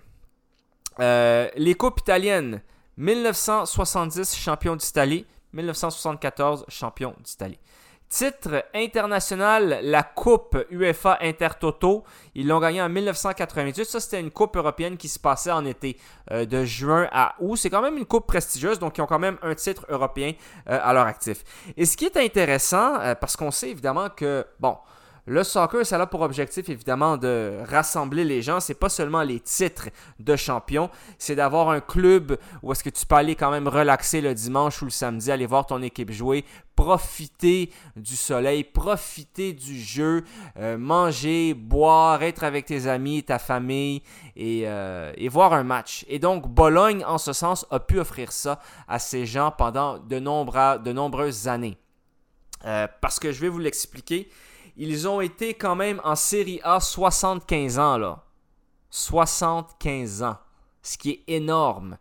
Euh, 1.00 1.48
les 1.56 1.74
coupes 1.74 2.00
italiennes, 2.00 2.62
1970 2.96 4.37
champion 4.37 4.76
d'Italie, 4.76 5.26
1974 5.52 6.66
champion 6.68 7.14
d'Italie. 7.22 7.58
Titre 8.12 8.66
international, 8.75 9.81
la 9.85 10.03
Coupe 10.03 10.66
UEFA 10.70 11.16
Intertoto. 11.22 12.05
Ils 12.35 12.46
l'ont 12.46 12.61
gagné 12.61 12.83
en 12.83 12.90
1998. 12.90 13.87
Ça, 13.87 14.01
c'était 14.01 14.20
une 14.20 14.31
coupe 14.31 14.55
européenne 14.55 14.98
qui 14.98 15.09
se 15.09 15.18
passait 15.18 15.51
en 15.51 15.64
été, 15.64 15.96
euh, 16.31 16.44
de 16.44 16.62
juin 16.62 17.09
à 17.11 17.35
août. 17.40 17.57
C'est 17.57 17.70
quand 17.70 17.81
même 17.81 17.96
une 17.96 18.05
coupe 18.05 18.27
prestigieuse, 18.27 18.79
donc 18.79 18.98
ils 18.98 19.01
ont 19.01 19.07
quand 19.07 19.18
même 19.18 19.38
un 19.40 19.55
titre 19.55 19.87
européen 19.88 20.35
euh, 20.68 20.79
à 20.83 20.92
leur 20.92 21.07
actif. 21.07 21.42
Et 21.75 21.87
ce 21.87 21.96
qui 21.96 22.05
est 22.05 22.18
intéressant, 22.18 22.98
parce 23.18 23.35
qu'on 23.35 23.51
sait 23.51 23.70
évidemment 23.70 24.11
que, 24.11 24.44
bon, 24.61 24.77
le 25.26 25.44
soccer, 25.44 25.87
ça 25.87 26.00
a 26.00 26.06
pour 26.06 26.22
objectif 26.22 26.68
évidemment 26.68 27.16
de 27.16 27.58
rassembler 27.68 28.24
les 28.24 28.42
gens. 28.42 28.58
C'est 28.58 28.74
pas 28.74 28.88
seulement 28.88 29.22
les 29.22 29.38
titres 29.38 29.88
de 30.18 30.35
champion, 30.35 30.90
c'est 31.16 31.37
d'avoir 31.37 31.70
un 31.70 31.80
club 31.80 32.38
où 32.62 32.72
est-ce 32.72 32.82
que 32.82 32.90
tu 32.90 33.06
peux 33.06 33.14
aller 33.14 33.37
quand 33.37 33.52
même 33.52 33.68
relaxer 33.68 34.20
le 34.20 34.35
dimanche 34.35 34.82
ou 34.82 34.87
le 34.87 34.90
samedi, 34.90 35.30
aller 35.30 35.46
voir 35.46 35.66
ton 35.66 35.80
équipe 35.80 36.11
jouer, 36.11 36.44
profiter 36.74 37.70
du 37.94 38.16
soleil, 38.16 38.64
profiter 38.64 39.52
du 39.52 39.80
jeu, 39.80 40.24
euh, 40.58 40.76
manger, 40.76 41.54
boire, 41.54 42.24
être 42.24 42.42
avec 42.42 42.66
tes 42.66 42.88
amis, 42.88 43.22
ta 43.22 43.38
famille 43.38 44.02
euh, 44.37 45.12
et, 45.16 45.28
voir 45.28 45.52
un 45.52 45.62
match. 45.62 46.04
Et 46.08 46.18
donc 46.18 46.48
Bologne, 46.48 47.04
en 47.04 47.18
ce 47.18 47.32
sens, 47.32 47.64
a 47.70 47.78
pu 47.78 48.00
offrir 48.00 48.32
ça 48.32 48.58
à 48.88 48.98
ces 48.98 49.26
gens 49.26 49.52
pendant 49.56 49.98
de, 49.98 50.18
nombreuses 50.18 51.46
années. 51.46 51.78
Euh, 52.64 52.87
parce 53.00 53.20
que 53.20 53.30
je 53.30 53.40
vais 53.40 53.48
vous 53.48 53.58
l'expliquer. 53.58 54.28
Ils 54.76 55.06
ont 55.08 55.20
été 55.20 55.54
quand 55.54 55.76
même 55.76 56.00
en 56.04 56.14
Série 56.14 56.61
A 56.62 56.80
75 56.80 57.78
ans, 57.78 57.98
là. 57.98 58.24
75 58.90 60.22
ans. 60.22 60.38
Ce 60.82 60.98
qui 60.98 61.11
est 61.11 61.22
énorme. 61.28 61.98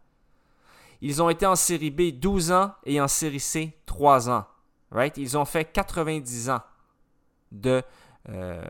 Ils 1.02 1.22
ont 1.22 1.30
été 1.30 1.46
en 1.46 1.56
Série 1.56 1.92
B 1.92 2.12
12 2.12 2.52
ans 2.52 2.74
et 2.86 3.02
en 3.02 3.08
Série 3.08 3.40
C 3.40 3.78
3 3.86 4.30
ans. 4.30 4.46
Right? 4.92 5.18
Ils 5.18 5.38
ont 5.38 5.46
fait 5.46 5.66
90 5.66 6.50
ans 6.50 6.62
de 7.52 7.82
euh, 8.30 8.62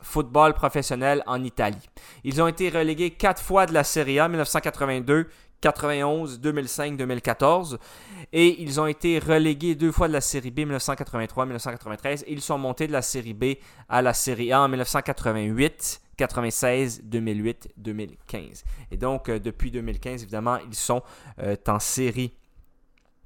football 0.00 0.54
professionnel 0.54 1.22
en 1.26 1.42
Italie. 1.42 1.90
Ils 2.24 2.40
ont 2.40 2.46
été 2.46 2.70
relégués 2.70 3.10
4 3.10 3.42
fois 3.42 3.66
de 3.66 3.74
la 3.74 3.84
Série 3.84 4.18
A 4.18 4.28
1982, 4.28 5.28
91, 5.60 6.40
2005, 6.40 6.96
2014. 6.96 7.78
Et 8.32 8.62
ils 8.62 8.80
ont 8.80 8.86
été 8.86 9.18
relégués 9.18 9.74
deux 9.74 9.92
fois 9.92 10.08
de 10.08 10.12
la 10.12 10.20
série 10.20 10.50
B 10.50 10.60
1983, 10.60 11.46
1993. 11.46 12.24
Et 12.26 12.32
ils 12.32 12.42
sont 12.42 12.58
montés 12.58 12.86
de 12.86 12.92
la 12.92 13.02
série 13.02 13.34
B 13.34 13.54
à 13.88 14.02
la 14.02 14.14
série 14.14 14.52
A 14.52 14.62
en 14.62 14.68
1988. 14.68 16.02
96, 16.16 17.02
2008, 17.04 17.74
2015. 17.76 18.64
Et 18.90 18.96
donc, 18.96 19.28
euh, 19.28 19.38
depuis 19.38 19.70
2015, 19.70 20.22
évidemment, 20.22 20.56
ils 20.66 20.74
sont 20.74 21.02
euh, 21.40 21.56
en 21.68 21.78
série 21.78 22.32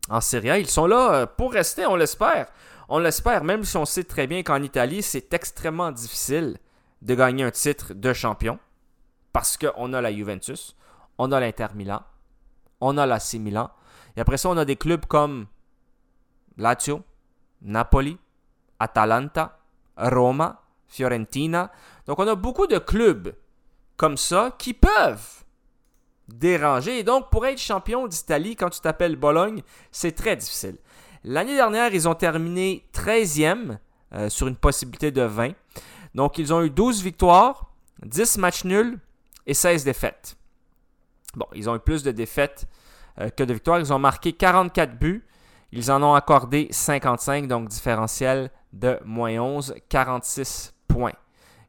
en 0.08 0.20
Série 0.20 0.50
A. 0.50 0.58
Ils 0.58 0.68
sont 0.68 0.86
là 0.86 1.14
euh, 1.14 1.26
pour 1.26 1.52
rester, 1.52 1.86
on 1.86 1.96
l'espère. 1.96 2.48
On 2.88 2.98
l'espère, 2.98 3.44
même 3.44 3.64
si 3.64 3.76
on 3.76 3.84
sait 3.84 4.04
très 4.04 4.26
bien 4.26 4.42
qu'en 4.42 4.62
Italie, 4.62 5.02
c'est 5.02 5.32
extrêmement 5.32 5.92
difficile 5.92 6.58
de 7.02 7.14
gagner 7.14 7.44
un 7.44 7.50
titre 7.50 7.94
de 7.94 8.12
champion. 8.12 8.58
Parce 9.32 9.56
qu'on 9.56 9.92
a 9.92 10.00
la 10.00 10.12
Juventus, 10.12 10.76
on 11.16 11.30
a 11.30 11.38
l'Inter 11.38 11.68
Milan, 11.76 12.02
on 12.80 12.96
a 12.98 13.06
l'AC 13.06 13.34
Milan. 13.34 13.70
Et 14.16 14.20
après 14.20 14.36
ça, 14.36 14.48
on 14.48 14.56
a 14.56 14.64
des 14.64 14.76
clubs 14.76 15.06
comme 15.06 15.46
Lazio, 16.56 17.02
Napoli, 17.62 18.18
Atalanta, 18.78 19.58
Roma, 19.96 20.62
Fiorentina. 20.86 21.70
Donc 22.06 22.18
on 22.18 22.26
a 22.26 22.34
beaucoup 22.34 22.66
de 22.66 22.78
clubs 22.78 23.34
comme 23.96 24.16
ça 24.16 24.54
qui 24.58 24.74
peuvent 24.74 25.44
déranger. 26.28 26.98
Et 26.98 27.04
donc 27.04 27.30
pour 27.30 27.46
être 27.46 27.60
champion 27.60 28.06
d'Italie 28.06 28.56
quand 28.56 28.70
tu 28.70 28.80
t'appelles 28.80 29.16
Bologne, 29.16 29.62
c'est 29.90 30.12
très 30.12 30.36
difficile. 30.36 30.76
L'année 31.22 31.54
dernière, 31.54 31.92
ils 31.94 32.08
ont 32.08 32.14
terminé 32.14 32.88
13e 32.94 33.78
euh, 34.14 34.28
sur 34.28 34.48
une 34.48 34.56
possibilité 34.56 35.10
de 35.10 35.22
20. 35.22 35.52
Donc 36.14 36.38
ils 36.38 36.52
ont 36.52 36.62
eu 36.62 36.70
12 36.70 37.02
victoires, 37.02 37.70
10 38.04 38.38
matchs 38.38 38.64
nuls 38.64 38.98
et 39.46 39.54
16 39.54 39.84
défaites. 39.84 40.36
Bon, 41.34 41.46
ils 41.54 41.68
ont 41.68 41.76
eu 41.76 41.80
plus 41.80 42.02
de 42.02 42.10
défaites 42.10 42.66
euh, 43.20 43.28
que 43.28 43.42
de 43.42 43.52
victoires. 43.52 43.78
Ils 43.78 43.92
ont 43.92 43.98
marqué 43.98 44.32
44 44.32 44.98
buts. 44.98 45.26
Ils 45.72 45.92
en 45.92 46.02
ont 46.02 46.14
accordé 46.14 46.68
55, 46.70 47.46
donc 47.46 47.68
différentiel 47.68 48.50
de 48.72 48.98
moins 49.04 49.38
11, 49.38 49.74
46 49.88 50.74
points. 50.88 51.12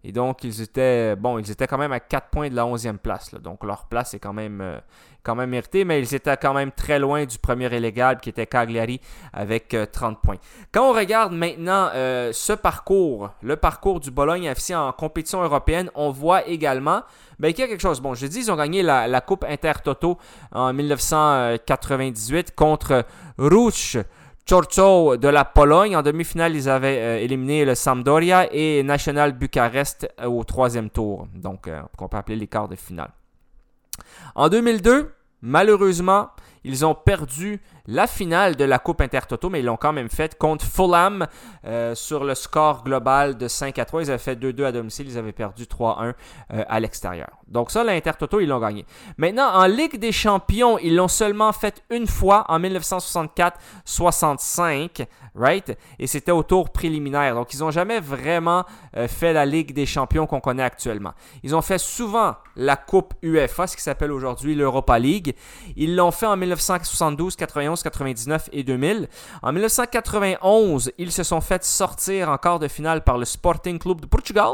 Et 0.04 0.12
donc, 0.12 0.44
ils 0.44 0.62
étaient, 0.62 1.16
bon, 1.16 1.38
ils 1.38 1.52
étaient 1.52 1.68
quand 1.68 1.78
même 1.78 1.92
à 1.92 2.00
4 2.00 2.30
points 2.30 2.50
de 2.50 2.56
la 2.56 2.64
11e 2.64 2.98
place. 2.98 3.34
Donc, 3.36 3.64
leur 3.64 3.86
place 3.86 4.16
est 4.16 4.20
quand 4.20 4.34
même, 4.34 4.60
euh, 4.60 4.80
quand 5.22 5.36
même 5.36 5.52
méritée, 5.52 5.86
mais 5.86 6.00
ils 6.00 6.16
étaient 6.16 6.36
quand 6.38 6.56
même 6.56 6.72
très 6.72 6.98
loin 6.98 7.26
du 7.26 7.38
premier 7.38 7.72
élégable 7.72 8.20
qui 8.20 8.30
était 8.30 8.48
Cagliari 8.48 9.00
avec 9.32 9.76
30 9.92 10.16
euh, 10.16 10.20
points. 10.24 10.38
Quand 10.72 10.90
on 10.90 10.94
regarde 10.94 11.34
maintenant 11.34 11.90
euh, 11.94 12.32
ce 12.34 12.54
parcours, 12.54 13.30
le 13.44 13.56
parcours 13.58 14.00
du 14.00 14.10
Bologne 14.10 14.46
FC 14.46 14.74
en 14.74 14.92
compétition 14.92 15.44
européenne, 15.44 15.92
on 15.94 16.10
voit 16.10 16.48
également 16.48 17.04
ben, 17.38 17.54
qu'il 17.54 17.62
y 17.62 17.66
a 17.66 17.68
quelque 17.68 17.82
chose. 17.82 18.02
Bon, 18.02 18.16
je 18.16 18.26
dis, 18.26 18.40
ils 18.40 18.52
ont 18.52 18.56
gagné 18.56 18.82
la, 18.82 19.08
la 19.08 19.22
Coupe 19.22 19.46
Intertoto 19.48 20.18
en 20.52 20.74
1998 20.74 22.56
contre 22.56 23.06
Rouch. 23.38 23.98
Chorcho 24.48 25.18
de 25.18 25.28
la 25.28 25.46
Pologne. 25.46 25.96
En 25.96 26.02
demi-finale, 26.02 26.56
ils 26.56 26.70
avaient 26.70 27.00
euh, 27.00 27.20
éliminé 27.20 27.66
le 27.66 27.76
Sampdoria 27.76 28.48
et 28.52 28.84
National 28.84 29.34
Bucarest 29.34 30.10
euh, 30.20 30.26
au 30.26 30.44
troisième 30.44 30.90
tour. 30.90 31.28
Donc, 31.36 31.68
euh, 31.68 31.82
qu'on 31.98 32.08
peut 32.08 32.18
appeler 32.18 32.36
les 32.36 32.48
quarts 32.48 32.68
de 32.68 32.76
finale. 32.76 33.12
En 34.36 34.50
2002, 34.50 35.14
malheureusement, 35.42 36.30
ils 36.64 36.86
ont 36.86 36.96
perdu 36.96 37.62
la 37.88 38.08
finale 38.08 38.56
de 38.56 38.64
la 38.64 38.80
Coupe 38.80 39.02
Intertoto, 39.02 39.50
mais 39.50 39.60
ils 39.60 39.66
l'ont 39.66 39.78
quand 39.78 39.94
même 39.94 40.10
faite 40.10 40.38
contre 40.38 40.66
Fulham 40.66 41.28
euh, 41.66 41.96
sur 41.96 42.24
le 42.24 42.36
score 42.36 42.84
global 42.84 43.38
de 43.38 43.48
5 43.48 43.78
à 43.80 43.86
3. 43.86 44.04
Ils 44.04 44.10
avaient 44.10 44.18
fait 44.18 44.36
2-2 44.36 44.66
à 44.66 44.72
domicile, 44.72 45.08
ils 45.08 45.18
avaient 45.18 45.32
perdu 45.32 45.64
3-1 45.64 46.14
euh, 46.54 46.64
à 46.68 46.80
l'extérieur. 46.80 47.30
Donc 47.48 47.72
ça, 47.72 47.84
l'Intertoto, 47.84 48.40
ils 48.40 48.48
l'ont 48.48 48.60
gagné. 48.60 48.86
Maintenant, 49.18 49.52
en 49.54 49.66
Ligue 49.66 49.98
des 50.00 50.12
Champions, 50.12 50.78
ils 50.80 50.96
l'ont 50.96 51.08
seulement 51.08 51.52
fait 51.52 51.84
une 51.90 52.06
fois 52.08 52.46
en 52.48 52.60
1964-65, 52.60 55.06
right? 55.36 55.78
Et 56.00 56.08
c'était 56.08 56.32
au 56.32 56.44
tour 56.44 56.70
préliminaire. 56.70 57.36
Donc 57.36 57.54
ils 57.54 57.60
n'ont 57.60 57.72
jamais 57.72 58.00
vraiment 58.00 58.64
euh, 58.96 59.08
fait 59.08 59.34
la 59.34 59.46
Ligue 59.46 59.74
des 59.74 59.86
Champions 59.86 60.26
qu'on 60.28 60.40
connaît 60.40 60.64
actuellement. 60.64 61.12
Ils 61.44 61.54
ont 61.56 61.62
fait 61.62 61.78
souvent 61.78 62.36
la 62.56 62.78
Coupe 62.78 63.14
UEFA, 63.22 63.68
ce 63.68 63.76
qui 63.76 63.84
s'appelle 63.84 64.12
aujourd'hui 64.12 64.56
l'Europa 64.56 64.98
League. 65.00 65.36
Ils 65.76 65.96
l'ont 65.96 66.12
fait 66.12 66.26
en 66.26 66.38
1972, 66.38 67.36
91, 67.36 67.71
99 67.76 68.50
et 68.52 68.64
2000. 68.64 69.08
En 69.42 69.52
1991, 69.52 70.92
ils 70.98 71.12
se 71.12 71.24
sont 71.24 71.42
fait 71.42 71.64
sortir 71.64 72.30
en 72.30 72.38
quart 72.38 72.60
de 72.60 72.68
finale 72.68 73.04
par 73.04 73.18
le 73.18 73.26
Sporting 73.26 73.80
Club 73.80 74.02
de 74.02 74.08
Portugal. 74.08 74.54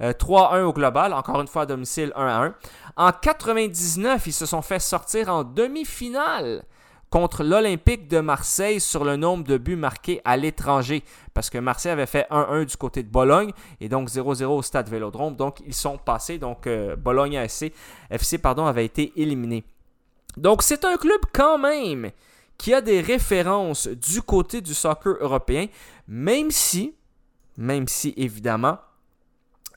3-1 0.00 0.54
euh, 0.54 0.64
au 0.64 0.72
global, 0.72 1.12
encore 1.12 1.40
une 1.40 1.48
fois 1.48 1.62
à 1.62 1.66
domicile 1.66 2.12
1-1. 2.16 2.52
En 2.96 3.12
99, 3.12 4.26
ils 4.26 4.32
se 4.32 4.46
sont 4.46 4.62
fait 4.62 4.78
sortir 4.78 5.28
en 5.28 5.44
demi-finale 5.44 6.64
contre 7.10 7.42
l'Olympique 7.42 8.08
de 8.08 8.20
Marseille 8.20 8.80
sur 8.80 9.04
le 9.04 9.16
nombre 9.16 9.44
de 9.44 9.56
buts 9.56 9.76
marqués 9.76 10.20
à 10.24 10.36
l'étranger. 10.36 11.02
Parce 11.34 11.50
que 11.50 11.58
Marseille 11.58 11.92
avait 11.92 12.06
fait 12.06 12.26
1-1 12.30 12.66
du 12.66 12.76
côté 12.76 13.02
de 13.02 13.08
Bologne 13.08 13.50
et 13.80 13.88
donc 13.88 14.08
0-0 14.08 14.44
au 14.44 14.62
stade 14.62 14.88
Vélodrome. 14.88 15.36
Donc 15.36 15.60
ils 15.66 15.74
sont 15.74 15.98
passés. 15.98 16.38
Donc 16.38 16.66
euh, 16.66 16.96
Bologne 16.96 17.34
FC, 17.34 17.72
FC 18.10 18.38
pardon, 18.38 18.66
avait 18.66 18.84
été 18.84 19.12
éliminé. 19.16 19.64
Donc 20.36 20.62
c'est 20.62 20.84
un 20.84 20.96
club 20.96 21.20
quand 21.32 21.58
même 21.58 22.10
qui 22.58 22.74
a 22.74 22.80
des 22.80 23.00
références 23.00 23.86
du 23.88 24.20
côté 24.20 24.60
du 24.60 24.74
soccer 24.74 25.16
européen, 25.20 25.66
même 26.08 26.50
si, 26.50 26.94
même 27.56 27.86
si 27.86 28.12
évidemment, 28.16 28.78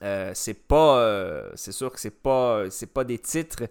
euh, 0.02 0.32
c'est 0.34 0.56
pas, 0.56 0.98
euh, 0.98 1.52
c'est 1.54 1.72
sûr 1.72 1.92
que 1.92 2.00
c'est 2.00 2.10
pas, 2.10 2.70
c'est 2.72 2.92
pas 2.92 3.04
des 3.04 3.20
titres 3.20 3.64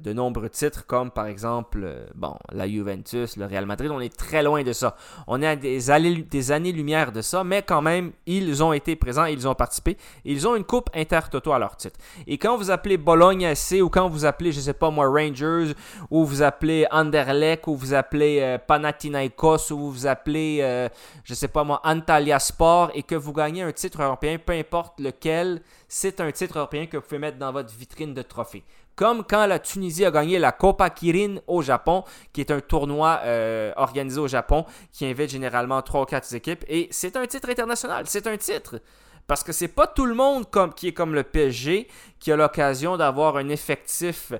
de 0.00 0.14
nombreux 0.14 0.48
titres 0.48 0.86
comme 0.86 1.10
par 1.10 1.26
exemple 1.26 1.82
euh, 1.84 2.06
la 2.50 2.66
Juventus, 2.66 3.36
le 3.36 3.44
Real 3.44 3.66
Madrid. 3.66 3.90
On 3.90 4.00
est 4.00 4.14
très 4.14 4.42
loin 4.42 4.62
de 4.62 4.72
ça. 4.72 4.96
On 5.26 5.42
est 5.42 5.46
à 5.46 5.56
des, 5.56 6.50
années-lumière 6.50 7.12
de 7.12 7.20
ça, 7.20 7.44
mais 7.44 7.62
quand 7.62 7.82
même, 7.82 8.12
ils 8.24 8.62
ont 8.62 8.72
été 8.72 8.96
présents, 8.96 9.26
ils 9.26 9.46
ont 9.46 9.54
participé. 9.54 9.98
Ils 10.24 10.48
ont 10.48 10.56
une 10.56 10.64
coupe 10.64 10.88
intertoto 10.94 11.52
à 11.52 11.58
leur 11.58 11.76
titre. 11.76 11.98
Et 12.26 12.38
quand 12.38 12.56
vous 12.56 12.70
appelez 12.70 12.96
Bologne 12.96 13.54
SC 13.54 13.82
ou 13.82 13.90
quand 13.90 14.08
vous 14.08 14.24
appelez, 14.24 14.50
je 14.50 14.60
sais 14.60 14.72
pas 14.72 14.90
moi, 14.90 15.08
Rangers, 15.08 15.74
ou 16.10 16.24
vous 16.24 16.42
appelez 16.42 16.86
Anderlecht, 16.90 17.66
ou 17.66 17.76
vous 17.76 17.92
appelez 17.92 18.38
euh, 18.40 18.58
Panathinaikos, 18.58 19.72
ou 19.72 19.90
vous 19.90 20.06
appelez, 20.06 20.88
je 21.24 21.34
sais 21.34 21.48
pas 21.48 21.64
moi, 21.64 21.80
Antalya 21.84 22.38
Sport, 22.38 22.90
et 22.94 23.02
que 23.02 23.14
vous 23.14 23.32
gagnez 23.32 23.62
un 23.62 23.72
titre 23.72 24.02
européen, 24.02 24.38
peu 24.38 24.52
importe 24.54 25.00
lequel, 25.00 25.60
c'est 25.88 26.20
un 26.20 26.32
titre 26.32 26.58
européen 26.58 26.86
que 26.86 26.96
vous 26.96 27.02
pouvez 27.02 27.18
mettre 27.18 27.38
dans 27.38 27.52
votre 27.52 27.74
vitrine 27.74 28.14
de 28.14 28.22
trophée 28.22 28.64
comme 28.96 29.24
quand 29.24 29.46
la 29.46 29.58
Tunisie 29.58 30.04
a 30.04 30.10
gagné 30.10 30.38
la 30.38 30.52
Copa 30.52 30.90
Kirin 30.90 31.36
au 31.46 31.62
Japon, 31.62 32.02
qui 32.32 32.40
est 32.40 32.50
un 32.50 32.60
tournoi 32.60 33.20
euh, 33.24 33.72
organisé 33.76 34.18
au 34.18 34.26
Japon 34.26 34.64
qui 34.90 35.06
invite 35.06 35.30
généralement 35.30 35.80
3 35.82 36.02
ou 36.02 36.04
4 36.06 36.34
équipes. 36.34 36.64
Et 36.66 36.88
c'est 36.90 37.16
un 37.16 37.26
titre 37.26 37.50
international, 37.50 38.04
c'est 38.06 38.26
un 38.26 38.36
titre. 38.38 38.80
Parce 39.26 39.42
que 39.42 39.52
c'est 39.52 39.68
pas 39.68 39.86
tout 39.86 40.06
le 40.06 40.14
monde 40.14 40.46
qui 40.74 40.88
est 40.88 40.92
comme 40.92 41.14
le 41.14 41.22
PSG 41.22 41.88
qui 42.18 42.32
a 42.32 42.36
l'occasion 42.36 42.96
d'avoir 42.96 43.36
un 43.36 43.48
effectif 43.48 44.32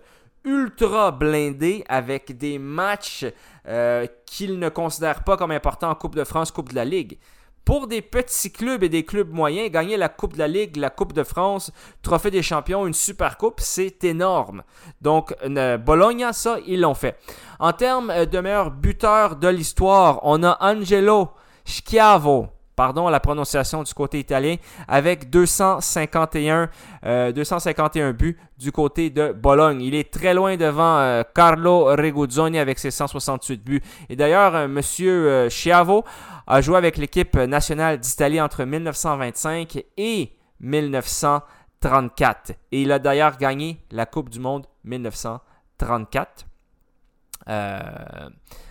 ultra 0.44 1.10
blindé 1.10 1.84
avec 1.88 2.38
des 2.38 2.58
matchs 2.58 3.26
euh, 3.66 4.06
qu'ils 4.26 4.58
ne 4.58 4.68
considèrent 4.68 5.24
pas 5.24 5.36
comme 5.36 5.50
importants 5.50 5.90
en 5.90 5.96
Coupe 5.96 6.14
de 6.14 6.24
France, 6.24 6.52
Coupe 6.52 6.70
de 6.70 6.76
la 6.76 6.84
Ligue. 6.84 7.18
Pour 7.66 7.88
des 7.88 8.00
petits 8.00 8.52
clubs 8.52 8.84
et 8.84 8.88
des 8.88 9.04
clubs 9.04 9.32
moyens, 9.32 9.72
gagner 9.72 9.96
la 9.96 10.08
Coupe 10.08 10.34
de 10.34 10.38
la 10.38 10.46
Ligue, 10.46 10.76
la 10.76 10.88
Coupe 10.88 11.12
de 11.12 11.24
France, 11.24 11.72
Trophée 12.00 12.30
des 12.30 12.40
Champions, 12.40 12.86
une 12.86 12.94
Super 12.94 13.36
Coupe, 13.36 13.58
c'est 13.58 14.04
énorme. 14.04 14.62
Donc, 15.00 15.34
Bologna, 15.84 16.32
ça, 16.32 16.58
ils 16.64 16.80
l'ont 16.80 16.94
fait. 16.94 17.18
En 17.58 17.72
termes 17.72 18.10
euh, 18.10 18.24
de 18.24 18.38
meilleur 18.38 18.70
buteur 18.70 19.34
de 19.34 19.48
l'histoire, 19.48 20.20
on 20.22 20.44
a 20.44 20.56
Angelo 20.60 21.30
Schiavo 21.64 22.55
pardon, 22.76 23.08
la 23.08 23.18
prononciation 23.20 23.82
du 23.82 23.92
côté 23.94 24.20
italien, 24.20 24.56
avec 24.86 25.30
251, 25.30 26.68
251 27.32 28.08
euh, 28.08 28.12
buts 28.12 28.38
du 28.58 28.70
côté 28.70 29.10
de 29.10 29.32
Bologne. 29.32 29.80
Il 29.82 29.94
est 29.94 30.12
très 30.12 30.34
loin 30.34 30.56
devant 30.56 30.98
euh, 30.98 31.22
Carlo 31.34 31.86
Reguzzoni 31.86 32.58
avec 32.58 32.78
ses 32.78 32.90
168 32.90 33.64
buts. 33.64 33.82
Et 34.08 34.16
d'ailleurs, 34.16 34.54
euh, 34.54 34.68
Monsieur 34.68 35.48
Chiavo 35.48 36.04
a 36.46 36.60
joué 36.60 36.76
avec 36.76 36.98
l'équipe 36.98 37.34
nationale 37.36 37.98
d'Italie 37.98 38.40
entre 38.40 38.64
1925 38.64 39.82
et 39.96 40.32
1934. 40.60 42.50
Et 42.72 42.82
il 42.82 42.92
a 42.92 42.98
d'ailleurs 42.98 43.38
gagné 43.38 43.80
la 43.90 44.06
Coupe 44.06 44.28
du 44.28 44.38
Monde 44.38 44.66
1934. 44.84 46.46
Euh, 47.48 48.28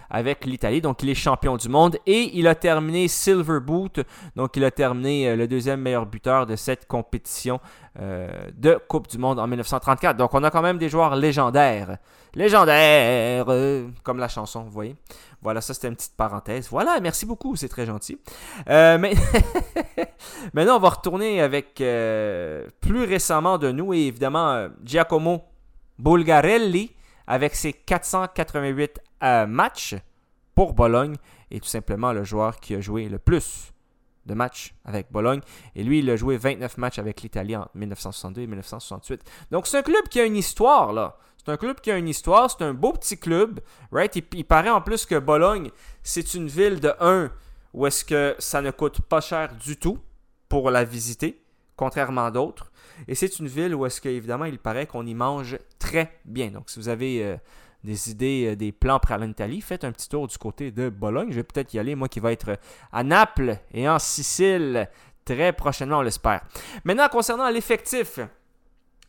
avec 0.10 0.46
l'Italie. 0.46 0.82
Donc, 0.82 1.04
il 1.04 1.10
est 1.10 1.15
champion 1.15 1.58
du 1.58 1.70
monde 1.70 1.98
et 2.06 2.38
il 2.38 2.48
a 2.48 2.56
terminé 2.56 3.08
Silver 3.08 3.60
Boot. 3.60 4.00
Donc, 4.36 4.56
il 4.58 4.63
a 4.63 4.72
terminé 4.72 5.30
euh, 5.30 5.36
le 5.36 5.48
deuxième 5.48 5.82
meilleur 5.82 6.06
buteur 6.06 6.46
de 6.46 6.56
cette 6.56 6.88
compétition 6.88 7.60
euh, 8.00 8.30
de 8.54 8.80
Coupe 8.88 9.08
du 9.08 9.18
Monde 9.18 9.39
en 9.39 9.48
1934. 9.48 10.18
Donc, 10.18 10.34
on 10.34 10.44
a 10.44 10.52
quand 10.52 10.62
même 10.62 10.78
des 10.78 10.89
joueurs 10.89 11.15
légendaires. 11.15 11.98
Légendaires, 12.34 13.46
euh, 13.48 13.88
comme 14.04 14.20
la 14.20 14.28
chanson, 14.28 14.63
vous 14.63 14.72
voyez. 14.72 14.96
Voilà, 15.41 15.62
ça 15.62 15.74
c'était 15.74 15.88
une 15.88 15.96
petite 15.96 16.15
parenthèse. 16.18 16.68
Voilà, 16.70 17.00
merci 17.00 17.26
beaucoup, 17.26 17.56
c'est 17.56 17.70
très 17.70 17.86
gentil. 17.86 18.20
mais 18.68 19.13
maintenant, 20.54 20.78
on 20.78 20.80
va 20.80 20.89
retourner 20.89 21.39
avec 21.39 21.76
plus 21.76 23.04
récemment 23.04 23.60
de 23.60 23.72
nous 23.72 23.94
et 23.94 24.08
évidemment 24.08 24.68
Giacomo 24.84 25.44
Bulgarelli 26.00 26.91
avec 27.28 27.56
ses 27.56 27.74
488 27.74 29.02
euh, 29.24 29.48
matchs 29.48 29.96
pour 30.54 30.74
Bologne 30.74 31.16
est 31.52 31.60
tout 31.60 31.70
simplement 31.70 32.14
le 32.14 32.24
joueur 32.24 32.60
qui 32.60 32.76
a 32.76 32.82
joué 32.82 33.10
le 33.10 33.20
plus 33.20 33.74
de 34.26 34.34
matchs 34.34 34.74
avec 34.86 35.12
Bologne. 35.12 35.42
Et 35.76 35.84
lui, 35.84 36.00
il 36.00 36.10
a 36.10 36.16
joué 36.16 36.38
29 36.38 36.78
matchs 36.78 37.00
avec 37.00 37.22
l'Italie 37.22 37.56
en 37.56 37.68
1962 37.76 38.42
et 38.42 38.48
1968. 38.48 39.22
Donc 39.52 39.68
c'est 39.68 39.78
un 39.78 39.84
club 39.84 40.08
qui 40.10 40.20
a 40.20 40.26
une 40.26 40.36
histoire, 40.38 40.94
là. 40.94 41.18
C'est 41.38 41.52
un 41.52 41.58
club 41.58 41.80
qui 41.80 41.92
a 41.92 41.98
une 41.98 42.08
histoire, 42.08 42.50
c'est 42.50 42.64
un 42.64 42.74
beau 42.74 42.92
petit 42.94 43.20
club, 43.20 43.60
right? 43.92 44.16
Il, 44.16 44.46
paraît 44.46 44.72
en 44.72 44.82
plus 44.82 45.06
que 45.06 45.20
Bologne, 45.20 45.70
c'est 46.02 46.34
une 46.34 46.48
ville 46.48 46.80
de 46.80 46.92
1 47.00 47.30
où 47.74 47.86
est-ce 47.86 48.04
que 48.04 48.36
ça 48.40 48.62
ne 48.62 48.72
coûte 48.72 49.02
pas 49.02 49.22
cher 49.22 49.54
du 49.54 49.78
tout 49.78 50.00
pour 50.50 50.72
la 50.72 50.84
visiter, 50.84 51.44
contrairement 51.76 52.26
à 52.26 52.32
d'autres. 52.32 52.72
Et 53.08 53.14
c'est 53.14 53.38
une 53.38 53.48
ville 53.48 53.76
où 53.76 53.86
est-ce 53.86 54.02
qu'évidemment, 54.02 54.46
il 54.46 54.58
paraît 54.58 54.88
qu'on 54.88 55.06
y 55.06 55.14
mange 55.14 55.60
très 55.86 56.19
bien. 56.26 56.50
Donc, 56.50 56.69
si 56.69 56.80
vous 56.80 56.89
avez 56.89 57.24
euh, 57.24 57.38
des 57.84 58.10
idées, 58.10 58.48
euh, 58.52 58.56
des 58.56 58.71
plans 58.71 59.00
pour 59.00 59.12
aller 59.12 59.26
en 59.26 59.30
Italie, 59.30 59.62
faites 59.62 59.84
un 59.84 59.91
petit 59.91 60.10
tour 60.10 60.28
du 60.28 60.38
côté 60.38 60.71
de 60.71 60.89
Bologne. 60.89 61.28
Je 61.30 61.36
vais 61.36 61.43
peut-être 61.43 61.74
y 61.74 61.80
aller, 61.80 61.93
moi 61.95 62.10
qui 62.10 62.19
va 62.19 62.32
être 62.32 62.58
à 62.91 63.04
Naples 63.04 63.58
et 63.71 63.88
en 63.88 64.00
Sicile 64.00 64.89
très 65.24 65.54
prochainement, 65.54 66.00
on 66.00 66.02
l'espère. 66.02 66.41
Maintenant, 66.84 67.08
concernant 67.10 67.50
l'effectif, 67.50 68.19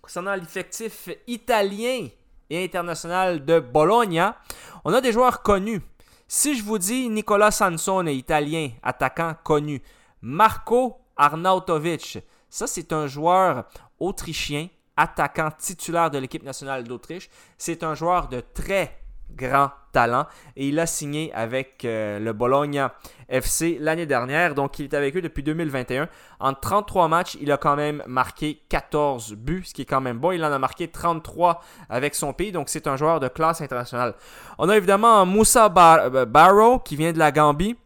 concernant 0.02 0.34
l'effectif 0.34 1.08
italien 1.26 2.08
et 2.50 2.64
international 2.64 3.44
de 3.44 3.58
Bologna, 3.58 4.36
on 4.84 4.92
a 4.92 5.00
des 5.00 5.12
joueurs 5.12 5.42
connus. 5.42 5.80
Si 6.28 6.56
je 6.56 6.62
vous 6.62 6.78
dis 6.78 7.08
Nicolas 7.08 7.50
Sansone, 7.50 8.08
italien, 8.08 8.70
attaquant 8.82 9.34
connu, 9.44 9.82
Marco 10.20 10.96
Arnautovic, 11.16 12.18
ça, 12.48 12.66
c'est 12.66 12.92
un 12.92 13.06
joueur 13.06 13.64
autrichien, 13.98 14.68
attaquant 14.96 15.50
titulaire 15.50 16.10
de 16.10 16.18
l'équipe 16.18 16.42
nationale 16.42 16.84
d'Autriche. 16.84 17.28
C'est 17.58 17.82
un 17.82 17.94
joueur 17.94 18.28
de 18.28 18.40
très 18.40 18.98
grand 19.34 19.70
talent 19.92 20.26
et 20.56 20.68
il 20.68 20.78
a 20.78 20.86
signé 20.86 21.32
avec 21.34 21.84
euh, 21.84 22.18
le 22.18 22.32
Bologna 22.32 22.94
FC 23.28 23.76
l'année 23.80 24.06
dernière. 24.06 24.54
Donc, 24.54 24.78
il 24.78 24.84
est 24.84 24.94
avec 24.94 25.16
eux 25.16 25.22
depuis 25.22 25.42
2021. 25.42 26.08
En 26.40 26.54
33 26.54 27.08
matchs, 27.08 27.36
il 27.40 27.50
a 27.50 27.56
quand 27.56 27.76
même 27.76 28.02
marqué 28.06 28.62
14 28.68 29.34
buts, 29.34 29.64
ce 29.64 29.74
qui 29.74 29.82
est 29.82 29.86
quand 29.86 30.00
même 30.00 30.18
bon. 30.18 30.32
Il 30.32 30.44
en 30.44 30.52
a 30.52 30.58
marqué 30.58 30.88
33 30.88 31.62
avec 31.88 32.14
son 32.14 32.32
pays, 32.32 32.52
donc 32.52 32.68
c'est 32.68 32.86
un 32.86 32.96
joueur 32.96 33.20
de 33.20 33.28
classe 33.28 33.60
internationale. 33.60 34.14
On 34.58 34.68
a 34.68 34.76
évidemment 34.76 35.26
Moussa 35.26 35.68
Barrow 35.68 36.78
qui 36.80 36.96
vient 36.96 37.12
de 37.12 37.18
la 37.18 37.32
Gambie. 37.32 37.76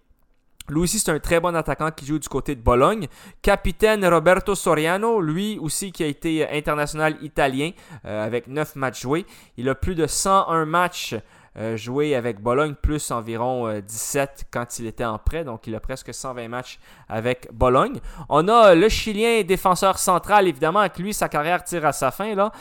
Lui 0.71 0.81
aussi, 0.81 1.01
c'est 1.01 1.11
un 1.11 1.19
très 1.19 1.41
bon 1.41 1.55
attaquant 1.57 1.91
qui 1.91 2.07
joue 2.07 2.19
du 2.19 2.29
côté 2.29 2.55
de 2.55 2.61
Bologne. 2.61 3.09
Capitaine 3.43 4.07
Roberto 4.07 4.55
Soriano, 4.55 5.21
lui 5.21 5.59
aussi 5.59 5.91
qui 5.91 6.05
a 6.05 6.07
été 6.07 6.49
international 6.49 7.17
italien 7.23 7.73
euh, 8.05 8.25
avec 8.25 8.47
9 8.47 8.77
matchs 8.77 9.03
joués. 9.03 9.27
Il 9.57 9.69
a 9.69 9.75
plus 9.75 9.97
de 9.97 10.07
101 10.07 10.65
matchs 10.67 11.17
euh, 11.59 11.77
joués 11.77 12.15
avec 12.15 12.41
Bologne, 12.41 12.75
plus 12.81 13.11
environ 13.11 13.81
17 13.81 14.31
euh, 14.31 14.45
quand 14.53 14.79
il 14.79 14.87
était 14.87 15.05
en 15.05 15.19
prêt. 15.19 15.43
Donc, 15.43 15.67
il 15.67 15.75
a 15.75 15.81
presque 15.81 16.15
120 16.15 16.47
matchs 16.47 16.79
avec 17.09 17.49
Bologne. 17.53 17.99
On 18.29 18.47
a 18.47 18.77
le 18.77 18.89
Chilien 18.89 19.43
défenseur 19.43 19.99
central, 19.99 20.47
évidemment, 20.47 20.79
avec 20.79 20.99
lui, 20.99 21.13
sa 21.13 21.29
carrière 21.29 21.65
tire 21.65 21.85
à 21.85 21.93
sa 21.93 22.13
fin. 22.13 22.37
là. 22.37 22.53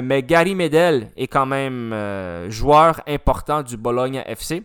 mais 0.00 0.22
Gary 0.22 0.54
Medel 0.54 1.10
est 1.16 1.26
quand 1.26 1.46
même 1.46 1.92
joueur 2.48 3.00
important 3.08 3.64
du 3.64 3.76
Bologne 3.76 4.22
FC. 4.24 4.62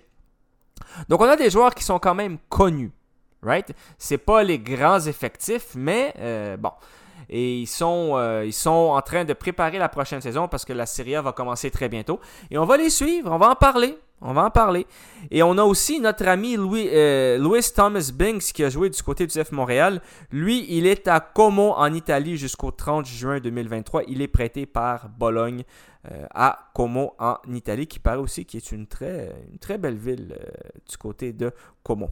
Donc 1.10 1.22
on 1.22 1.26
a 1.26 1.36
des 1.36 1.50
joueurs 1.50 1.74
qui 1.74 1.84
sont 1.84 2.00
quand 2.00 2.15
même 2.15 2.38
connus, 2.50 2.91
right? 3.41 3.72
C'est 3.98 4.17
pas 4.17 4.44
les 4.44 4.60
grands 4.60 5.00
effectifs, 5.00 5.70
mais 5.76 6.13
euh, 6.20 6.58
bon. 6.58 6.72
Et 7.30 7.60
ils 7.60 7.67
sont, 7.67 8.12
euh, 8.15 8.46
ils 8.46 8.54
sont 8.54 8.70
en 8.70 9.02
train 9.02 9.24
de 9.24 9.34
préparer 9.34 9.78
la 9.78 9.88
prochaine 9.88 10.20
saison 10.22 10.48
parce 10.48 10.65
que 10.65 10.74
la 10.74 10.86
Serie 10.86 11.15
A 11.15 11.22
va 11.22 11.32
commencer 11.32 11.72
très 11.72 11.88
bientôt. 11.88 12.20
Et 12.50 12.58
on 12.58 12.65
va 12.65 12.78
les 12.78 12.89
suivre, 12.89 13.32
on 13.32 13.38
va 13.38 13.50
en 13.50 13.56
parler. 13.56 13.98
On 14.21 14.34
va 14.34 14.45
en 14.45 14.51
parler. 14.51 14.86
Et 15.31 15.41
on 15.41 15.57
a 15.57 15.63
aussi 15.63 15.99
notre 15.99 16.27
ami 16.27 16.55
Louis, 16.55 16.88
euh, 16.91 17.62
Thomas 17.75 18.12
Binks 18.13 18.53
qui 18.53 18.63
a 18.63 18.69
joué 18.69 18.89
du 18.89 19.01
côté 19.01 19.25
du 19.25 19.43
F 19.43 19.51
Montréal. 19.51 20.01
Lui, 20.31 20.65
il 20.69 20.86
est 20.86 21.07
à 21.07 21.19
Como 21.19 21.71
en 21.71 21.91
Italie 21.93 22.38
jusqu'au 22.38 22.69
30 22.69 23.05
juin 23.07 23.39
2023. 23.39 24.03
Il 24.07 24.21
est 24.21 24.27
prêté 24.27 24.67
par 24.67 25.10
Bologne 25.10 25.63
euh, 26.12 26.25
à 26.34 26.69
Como 26.75 27.15
en 27.17 27.38
Italie, 27.51 27.88
qui 27.88 27.99
paraît 27.99 28.17
aussi 28.17 28.45
qui 28.45 28.57
est 28.57 28.71
une 28.71 28.86
très, 28.86 29.34
une 29.51 29.57
très 29.57 29.79
belle 29.79 29.97
ville 29.97 30.38
euh, 30.39 30.79
du 30.88 30.97
côté 30.97 31.34
de 31.34 31.51
Como. 31.84 32.10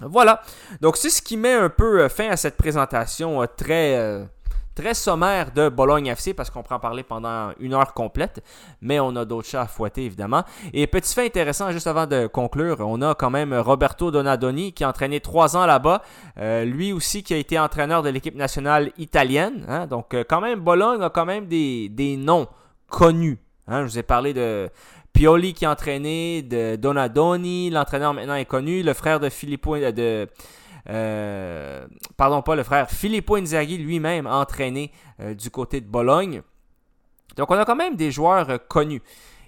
Voilà. 0.00 0.42
Donc 0.80 0.96
c'est 0.96 1.10
ce 1.10 1.22
qui 1.22 1.36
met 1.36 1.52
un 1.52 1.68
peu 1.68 2.08
fin 2.08 2.30
à 2.30 2.36
cette 2.36 2.56
présentation 2.56 3.46
très 3.56 4.28
très 4.74 4.94
sommaire 4.94 5.52
de 5.52 5.68
Bologne 5.68 6.06
FC 6.06 6.34
parce 6.34 6.50
qu'on 6.50 6.62
prend 6.62 6.76
en 6.76 6.80
parler 6.80 7.02
pendant 7.02 7.50
une 7.58 7.74
heure 7.74 7.92
complète, 7.92 8.42
mais 8.80 9.00
on 9.00 9.14
a 9.16 9.24
d'autres 9.24 9.48
chats 9.48 9.62
à 9.62 9.66
fouetter 9.66 10.04
évidemment. 10.04 10.42
Et 10.72 10.86
petit 10.86 11.12
fait 11.12 11.26
intéressant, 11.26 11.70
juste 11.70 11.86
avant 11.86 12.06
de 12.06 12.26
conclure, 12.26 12.78
on 12.80 13.02
a 13.02 13.14
quand 13.14 13.30
même 13.30 13.52
Roberto 13.52 14.10
Donadoni 14.10 14.72
qui 14.72 14.84
a 14.84 14.88
entraîné 14.88 15.20
trois 15.20 15.56
ans 15.56 15.66
là-bas, 15.66 16.02
euh, 16.38 16.64
lui 16.64 16.92
aussi 16.92 17.22
qui 17.22 17.34
a 17.34 17.36
été 17.36 17.58
entraîneur 17.58 18.02
de 18.02 18.08
l'équipe 18.08 18.36
nationale 18.36 18.92
italienne. 18.96 19.64
Hein. 19.68 19.86
donc 19.86 20.14
euh, 20.14 20.24
quand 20.26 20.40
même, 20.40 20.60
Bologne 20.60 21.02
a 21.02 21.10
quand 21.10 21.26
même 21.26 21.46
des, 21.46 21.88
des 21.88 22.16
noms 22.16 22.48
connus. 22.88 23.38
Hein. 23.68 23.86
je 23.86 23.92
vous 23.92 23.98
ai 23.98 24.02
parlé 24.02 24.32
de 24.32 24.70
Pioli 25.12 25.54
qui 25.54 25.66
a 25.66 25.70
entraîné, 25.70 26.42
de 26.42 26.76
Donadoni, 26.76 27.70
l'entraîneur 27.70 28.14
maintenant 28.14 28.34
est 28.34 28.44
connu, 28.44 28.82
le 28.82 28.94
frère 28.94 29.20
de 29.20 29.28
Filippo 29.28 29.76
de 29.76 30.28
euh, 30.88 31.86
pardon, 32.16 32.42
pas 32.42 32.56
le 32.56 32.62
frère, 32.62 32.90
Filippo 32.90 33.36
Inzaghi 33.36 33.78
lui-même 33.78 34.26
entraîné 34.26 34.92
euh, 35.20 35.34
du 35.34 35.50
côté 35.50 35.80
de 35.80 35.86
Bologne. 35.86 36.42
Donc 37.36 37.50
on 37.50 37.58
a 37.58 37.64
quand 37.64 37.76
même 37.76 37.96
des 37.96 38.10
joueurs 38.10 38.50
euh, 38.50 38.58
connus. 38.58 39.02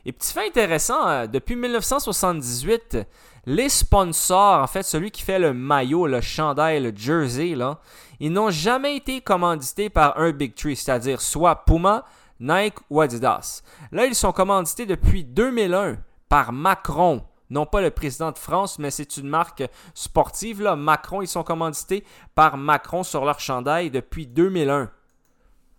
Et 0.05 0.13
petit 0.13 0.33
fait 0.33 0.49
intéressant, 0.49 1.27
depuis 1.27 1.55
1978, 1.55 2.99
les 3.47 3.69
sponsors, 3.69 4.61
en 4.61 4.67
fait, 4.67 4.83
celui 4.83 5.13
qui 5.13 5.23
fait 5.23 5.39
le 5.39 5.55
maillot, 5.55 6.09
le 6.09 6.21
chandail, 6.21 6.83
le 6.83 6.93
jersey, 6.95 7.55
là, 7.55 7.79
ils 8.19 8.33
n'ont 8.33 8.51
jamais 8.51 8.97
été 8.97 9.21
commandités 9.21 9.91
par 9.91 10.19
un 10.19 10.33
Big 10.33 10.55
Tree, 10.55 10.75
c'est-à-dire 10.75 11.21
soit 11.21 11.65
Puma, 11.65 12.05
Nike 12.43 12.79
ou 12.91 13.01
Adidas. 13.01 13.63
Là, 13.93 14.05
ils 14.05 14.15
sont 14.15 14.33
commandités 14.33 14.85
depuis 14.85 15.25
2001 15.25 15.99
par 16.29 16.53
Macron, 16.53 17.25
non 17.51 17.67
pas 17.67 17.81
le 17.81 17.91
président 17.91 18.33
de 18.33 18.39
France, 18.39 18.79
mais 18.79 18.91
c'est 18.91 19.17
une 19.17 19.29
marque 19.29 19.63
sportive. 19.95 20.61
Là. 20.61 20.75
Macron, 20.75 21.23
ils 21.23 21.29
sont 21.29 21.45
commandités 21.45 22.05
par 22.35 22.57
Macron 22.57 23.03
sur 23.03 23.25
leur 23.25 23.39
chandail 23.39 23.91
depuis 23.91 24.27
2001. 24.27 24.91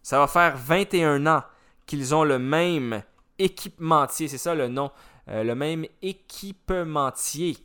Ça 0.01 0.19
va 0.19 0.27
faire 0.27 0.55
21 0.55 1.27
ans 1.27 1.43
qu'ils 1.85 2.15
ont 2.15 2.23
le 2.23 2.39
même 2.39 3.03
équipementier, 3.39 4.27
c'est 4.27 4.37
ça 4.37 4.55
le 4.55 4.67
nom, 4.67 4.91
euh, 5.29 5.43
le 5.43 5.55
même 5.55 5.85
équipementier. 6.01 7.57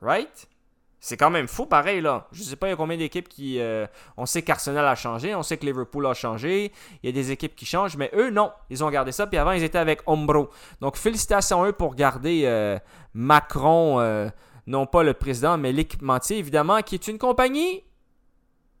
Right? 0.00 0.48
C'est 1.02 1.16
quand 1.16 1.30
même 1.30 1.48
fou, 1.48 1.64
pareil, 1.64 2.02
là. 2.02 2.26
Je 2.30 2.42
sais 2.42 2.56
pas, 2.56 2.66
il 2.66 2.70
y 2.70 2.72
a 2.74 2.76
combien 2.76 2.98
d'équipes 2.98 3.28
qui. 3.28 3.58
Euh, 3.58 3.86
on 4.18 4.26
sait 4.26 4.42
qu'Arsenal 4.42 4.86
a 4.86 4.94
changé, 4.94 5.34
on 5.34 5.42
sait 5.42 5.56
que 5.56 5.64
Liverpool 5.64 6.06
a 6.06 6.12
changé, 6.12 6.72
il 7.02 7.06
y 7.06 7.08
a 7.08 7.12
des 7.12 7.30
équipes 7.30 7.56
qui 7.56 7.64
changent, 7.64 7.96
mais 7.96 8.10
eux, 8.14 8.28
non. 8.28 8.52
Ils 8.68 8.84
ont 8.84 8.90
gardé 8.90 9.10
ça, 9.10 9.26
puis 9.26 9.38
avant, 9.38 9.52
ils 9.52 9.62
étaient 9.62 9.78
avec 9.78 10.02
Ombro. 10.06 10.50
Donc, 10.82 10.96
félicitations 10.96 11.64
eux 11.64 11.72
pour 11.72 11.94
garder 11.94 12.42
euh, 12.44 12.78
Macron, 13.14 13.98
euh, 13.98 14.28
non 14.66 14.84
pas 14.84 15.02
le 15.02 15.14
président, 15.14 15.56
mais 15.56 15.72
l'équipementier, 15.72 16.36
évidemment, 16.36 16.82
qui 16.82 16.96
est 16.96 17.08
une 17.08 17.18
compagnie 17.18 17.82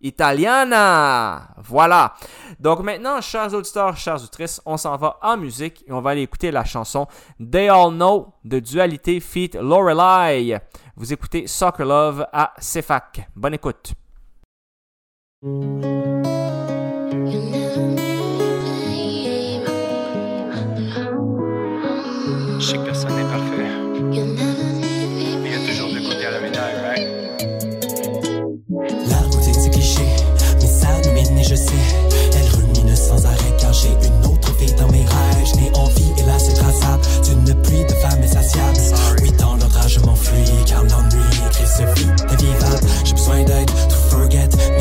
Italiana! 0.02 1.48
Voilà. 1.58 2.14
Donc 2.58 2.80
maintenant, 2.80 3.20
chers 3.20 3.52
auditeurs, 3.52 3.96
chers 3.96 4.16
auditrices, 4.16 4.60
on 4.64 4.78
s'en 4.78 4.96
va 4.96 5.18
en 5.22 5.36
musique 5.36 5.84
et 5.86 5.92
on 5.92 6.00
va 6.00 6.10
aller 6.10 6.22
écouter 6.22 6.50
la 6.50 6.64
chanson 6.64 7.06
They 7.38 7.68
All 7.68 7.92
Know 7.92 8.32
de 8.44 8.60
Dualité 8.60 9.20
Feat 9.20 9.56
Lorelai. 9.56 10.58
Vous 11.00 11.14
écoutez 11.14 11.46
Soccer 11.46 11.86
Love 11.86 12.26
à 12.30 12.52
CFAC. 12.60 13.26
Bonne 13.34 13.54
écoute. 13.54 13.94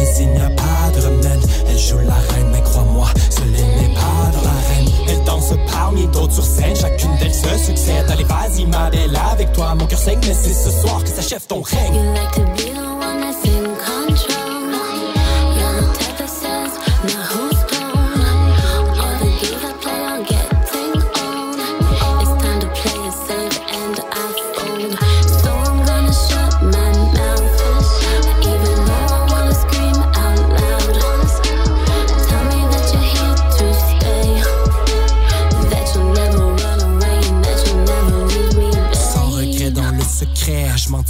Forget, 0.10 0.26
mais 0.26 0.26
il 0.26 0.30
n'y 0.32 0.41
a 0.41 0.50
pas 0.50 0.89
de 0.95 1.06
remède. 1.06 1.41
Elle 1.69 1.78
joue 1.78 1.98
la 2.00 2.13
reine, 2.13 2.50
mais 2.52 2.62
crois-moi, 2.62 3.08
ce 3.30 3.41
n'est 3.41 3.93
pas 3.93 4.32
dans 4.34 4.43
l'arène. 4.43 4.89
Elle 5.08 5.24
danse 5.24 5.54
parmi 5.72 6.08
d'autres 6.08 6.34
sur 6.34 6.43
scène, 6.43 6.76
chacune 6.76 7.15
d'elles 7.17 7.34
se 7.34 7.65
succède. 7.65 8.06
Allez, 8.10 8.24
vas-y, 8.24 8.65
ma 8.65 8.89
belle, 8.89 9.15
avec 9.32 9.52
toi, 9.54 9.76
mon 9.76 9.86
cœur 9.86 10.00
saigne, 10.00 10.19
mais 10.28 10.34
c'est 10.34 10.54
ce 10.54 10.72
soir 10.72 11.04
que 11.04 11.10
s'achève 11.10 11.45
ton 11.48 11.62
règne. 11.62 12.68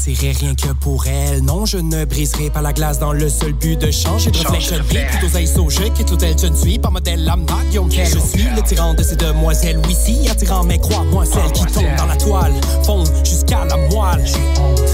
Je 0.09 0.25
mentirai 0.25 0.31
rien 0.31 0.55
que 0.55 0.73
pour 0.73 1.05
elle. 1.07 1.43
Non, 1.43 1.65
je 1.65 1.77
ne 1.77 2.05
briserai 2.05 2.49
pas 2.49 2.61
la 2.61 2.73
glace 2.73 2.99
dans 2.99 3.13
le 3.13 3.29
seul 3.29 3.53
but 3.53 3.79
de 3.79 3.91
changer 3.91 4.31
de 4.31 4.37
reflet. 4.39 4.59
Je 4.59 5.27
vis 5.27 5.35
aïsso, 5.35 5.69
je 5.69 5.83
quitte 5.89 6.09
l'hôtel, 6.09 6.35
je 6.41 6.47
ne 6.47 6.55
suis 6.55 6.79
pas 6.79 6.89
modèle, 6.89 7.31
Tell. 7.89 8.05
Je 8.05 8.19
suis 8.19 8.47
le 8.55 8.61
tyran 8.61 8.93
de 8.93 9.03
ces 9.03 9.15
demoiselles, 9.15 9.79
oui, 9.87 9.95
si 9.95 10.27
attirant, 10.29 10.63
mais 10.63 10.79
crois-moi, 10.79 11.25
celles 11.25 11.51
qui 11.51 11.65
tombent 11.65 11.95
dans 11.97 12.05
la 12.05 12.15
toile 12.15 12.53
fondent 12.83 13.09
jusqu'à 13.23 13.65
la 13.65 13.77
moelle. 13.77 14.25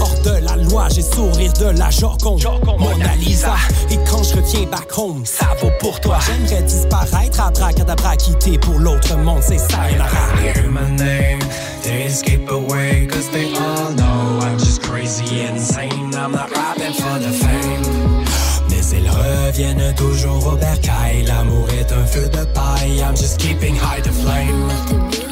Hors 0.00 0.14
de 0.24 0.44
la 0.44 0.56
loi, 0.56 0.88
j'ai 0.94 1.02
sourire 1.02 1.52
de 1.54 1.78
la 1.78 1.90
Joconde, 1.90 2.42
Mona 2.78 3.14
Lisa. 3.16 3.54
Et 3.90 3.98
quand 4.10 4.22
je 4.22 4.36
reviens 4.36 4.66
back 4.70 4.96
home, 4.96 5.22
ça 5.24 5.48
vaut 5.60 5.72
pour 5.80 6.00
toi. 6.00 6.18
J'aimerais 6.26 6.62
disparaître, 6.62 7.40
abracadabra, 7.40 8.16
quitter 8.16 8.58
pour 8.58 8.78
l'autre 8.78 9.16
monde, 9.16 9.42
c'est 9.42 9.58
ça, 9.58 9.78
la 9.96 10.06
hear 10.42 10.70
my 10.70 10.90
name, 10.96 11.40
they 11.82 12.04
escape 12.04 12.50
away 12.50 13.06
cause 13.06 13.28
they 13.30 13.54
all 13.56 13.92
know 13.92 14.40
I'm 14.42 14.58
just 14.58 14.82
crazy 14.82 15.05
insane. 15.06 16.14
I'm 16.14 16.32
not 16.32 16.50
rapping 16.50 16.92
for 16.92 17.18
the 17.18 17.30
fame. 17.30 18.24
Mais 18.68 18.82
ils 18.92 19.08
reviennent 19.08 19.94
toujours 19.94 20.46
au 20.52 20.56
bercail. 20.56 21.24
L'amour 21.26 21.68
est 21.70 21.92
un 21.92 22.04
feu 22.04 22.28
de 22.28 22.44
paille. 22.44 23.00
I'm 23.00 23.16
just 23.16 23.38
keeping 23.38 23.76
high 23.76 24.02
the 24.02 24.12
flame. 24.12 25.25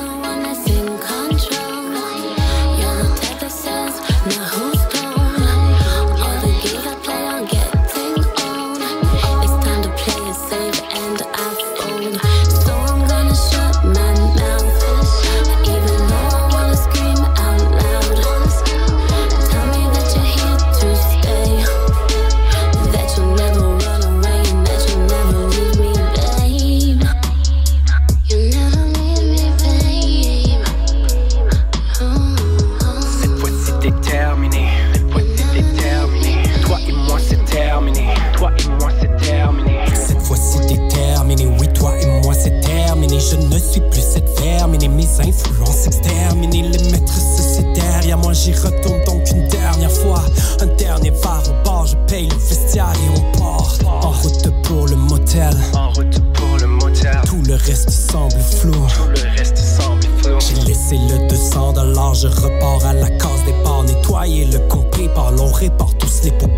Terminée. 44.64 44.88
Mes 44.88 45.28
influences 45.28 45.86
exterminées. 45.86 46.62
Les 46.62 46.90
maîtresses 46.90 47.54
c'est 47.56 47.72
derrière 47.72 48.18
moi. 48.18 48.32
J'y 48.32 48.52
retourne 48.52 49.02
donc 49.04 49.22
une 49.30 49.46
dernière 49.48 49.90
fois. 49.90 50.22
Un 50.60 50.66
dernier 50.76 51.12
phare 51.12 51.42
au 51.48 51.64
bord. 51.64 51.86
Je 51.86 51.96
paye 52.08 52.28
le 52.28 52.36
vestiaire 52.36 52.92
et 52.94 53.18
on 53.18 53.38
part. 53.38 53.74
En 53.86 54.10
route 54.10 54.50
pour 54.62 54.86
le 54.86 54.96
motel. 54.96 55.54
En 55.74 55.90
route 55.90 56.20
pour 56.34 56.58
le 56.58 56.66
motel. 56.66 57.20
Tout 57.26 57.42
le 57.46 57.54
reste 57.54 57.90
semble 57.90 58.40
flou. 58.40 58.72
Tout 58.72 59.08
le 59.08 59.38
reste 59.38 59.58
semble 59.58 60.02
flou. 60.22 60.38
J'ai 60.40 60.62
laissé 60.66 60.96
le 60.96 61.28
200 61.28 61.72
dollars, 61.74 62.14
je 62.14 62.28
repars 62.28 62.86
à 62.86 62.92
la 62.92 63.08
case 63.10 63.44
départ, 63.44 63.82
nettoyer 63.84 64.46
le 64.46 64.58
compris 64.68 65.08
par 65.14 65.32
l'on 65.32 65.52
répare 65.52 65.94
tous 65.98 66.22
les 66.24 66.30
pots 66.32 66.48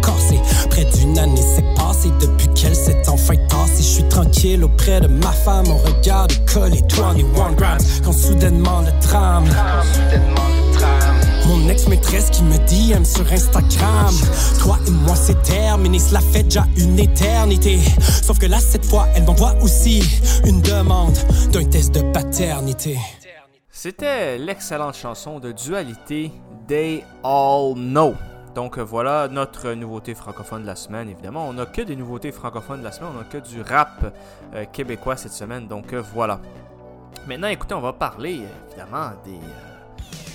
auprès 4.65 5.01
de 5.01 5.09
ma 5.09 5.33
femme, 5.33 5.67
on 5.69 5.77
regarde 5.77 6.33
coller 6.53 6.83
21 6.91 7.53
grams. 7.53 7.79
Quand 8.05 8.13
soudainement 8.13 8.83
le 8.83 8.93
drame. 9.07 9.45
Mon 11.47 11.69
ex-maîtresse 11.69 12.31
qui 12.31 12.43
me 12.43 12.57
DM 12.67 13.05
sur 13.05 13.31
Instagram. 13.33 14.15
Toi 14.61 14.79
et 14.87 14.91
moi, 14.91 15.15
c'est 15.15 15.41
terminé. 15.43 15.99
Cela 15.99 16.21
fait 16.21 16.43
déjà 16.43 16.67
une 16.77 16.99
éternité. 16.99 17.79
Sauf 18.23 18.39
que 18.39 18.47
là, 18.47 18.59
cette 18.59 18.85
fois, 18.85 19.07
elle 19.15 19.25
m'envoie 19.25 19.55
aussi 19.63 20.03
une 20.45 20.61
demande 20.61 21.17
d'un 21.53 21.65
test 21.65 21.95
de 21.95 22.03
paternité. 22.13 22.99
C'était 23.71 24.39
l'excellente 24.39 24.97
chanson 24.97 25.39
de 25.39 25.53
dualité 25.53 26.33
They 26.67 27.05
All 27.23 27.75
Know. 27.75 28.15
Donc 28.57 28.79
euh, 28.79 28.83
voilà 28.83 29.29
notre 29.29 29.73
nouveauté 29.73 30.15
francophone 30.15 30.63
de 30.63 30.67
la 30.67 30.77
semaine. 30.77 31.11
Évidemment, 31.11 31.47
on 31.47 31.53
n'a 31.53 31.67
que 31.67 31.83
des 31.83 31.95
nouveautés 31.95 32.33
francophones 32.33 32.79
de 32.79 32.85
la 32.85 32.91
semaine. 32.91 33.11
On 33.15 33.19
n'a 33.19 33.25
que 33.25 33.37
du 33.37 33.61
rap 33.61 34.15
euh, 34.55 34.65
québécois 34.73 35.19
cette 35.19 35.35
semaine. 35.35 35.69
Donc 35.69 35.93
euh, 35.93 36.03
voilà. 36.15 36.41
Maintenant, 37.27 37.49
écoutez, 37.49 37.75
on 37.75 37.83
va 37.83 37.93
parler 37.93 38.41
évidemment 38.71 39.11
des, 39.27 39.39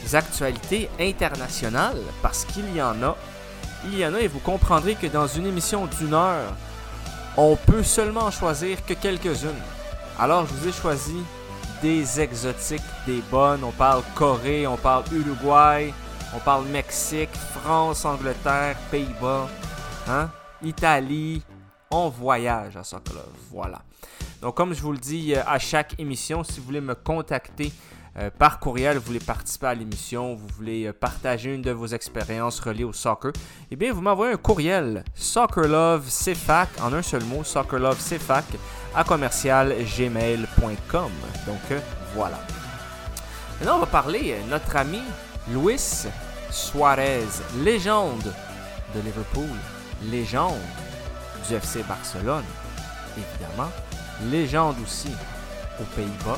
des 0.04 0.16
actualités 0.16 0.88
internationales 1.00 1.98
parce 2.22 2.46
qu'il 2.46 2.76
y 2.76 2.80
en 2.80 3.02
a. 3.02 3.18
Il 3.86 3.98
y 3.98 4.06
en 4.06 4.14
a 4.14 4.20
et 4.20 4.28
vous 4.28 4.40
comprendrez 4.40 4.94
que 4.94 5.08
dans 5.08 5.26
une 5.26 5.48
émission 5.48 5.88
d'une 5.88 6.14
heure, 6.14 6.54
on 7.38 7.56
peut 7.56 7.82
seulement 7.82 8.26
en 8.26 8.32
choisir 8.32 8.86
que 8.86 8.94
quelques-unes. 8.94 9.50
Alors, 10.20 10.46
je 10.46 10.54
vous 10.54 10.68
ai 10.68 10.72
choisi 10.72 11.24
des 11.82 12.22
exotiques, 12.22 12.84
des 13.08 13.24
bonnes. 13.32 13.64
On 13.64 13.72
parle 13.72 14.04
Corée, 14.14 14.68
on 14.68 14.78
parle 14.78 15.06
Uruguay, 15.12 15.92
on 16.36 16.40
parle 16.40 16.66
Mexique, 16.68 17.34
France, 17.34 18.06
Angleterre, 18.06 18.78
Pays-Bas, 18.90 19.50
hein? 20.08 20.30
Italie. 20.64 21.42
On 21.90 22.08
voyage 22.10 22.78
à 22.78 22.84
Sokolov. 22.84 23.28
Voilà. 23.52 23.82
Donc, 24.42 24.56
comme 24.56 24.74
je 24.74 24.82
vous 24.82 24.94
le 24.94 24.98
dis 24.98 25.36
euh, 25.36 25.42
à 25.46 25.60
chaque 25.60 26.00
émission, 26.00 26.44
si 26.44 26.60
vous 26.60 26.66
voulez 26.66 26.82
me 26.82 26.96
contacter 26.96 27.72
euh, 28.18 28.30
par 28.30 28.60
courriel, 28.60 28.98
vous 28.98 29.06
voulez 29.06 29.20
participer 29.20 29.68
à 29.68 29.74
l'émission, 29.74 30.36
vous 30.36 30.48
voulez 30.56 30.86
euh, 30.86 30.94
partager 30.94 31.54
une 31.54 31.62
de 31.62 31.72
vos 31.72 31.88
expériences 31.88 32.60
reliées 32.60 32.86
au 32.86 32.94
soccer, 32.94 33.34
eh 33.70 33.76
bien, 33.76 33.94
vous 33.94 34.02
m'envoyez 34.02 34.34
un 34.34 34.38
courriel 34.38 35.04
soccerlovecfac 35.14 36.70
en 36.82 36.94
un 36.94 37.02
seul 37.02 37.24
mot, 37.26 37.44
soccerlovecfac 37.44 38.46
à 38.96 39.04
commercial 39.04 39.76
gmail.com. 39.98 41.12
Donc, 41.46 41.82
voilà. 42.16 42.40
Maintenant, 43.60 43.76
on 43.76 43.80
va 43.80 43.86
parler 43.86 44.38
notre 44.50 44.76
ami 44.76 45.02
Luis 45.50 46.06
Suarez, 46.52 47.28
légende 47.64 48.34
de 48.94 49.02
Liverpool, 49.02 49.58
légende 50.04 50.60
du 51.48 51.56
FC 51.56 51.82
Barcelone, 51.84 52.44
évidemment, 53.18 53.72
légende 54.30 54.76
aussi 54.84 55.10
aux 55.80 55.96
Pays-Bas. 55.96 56.38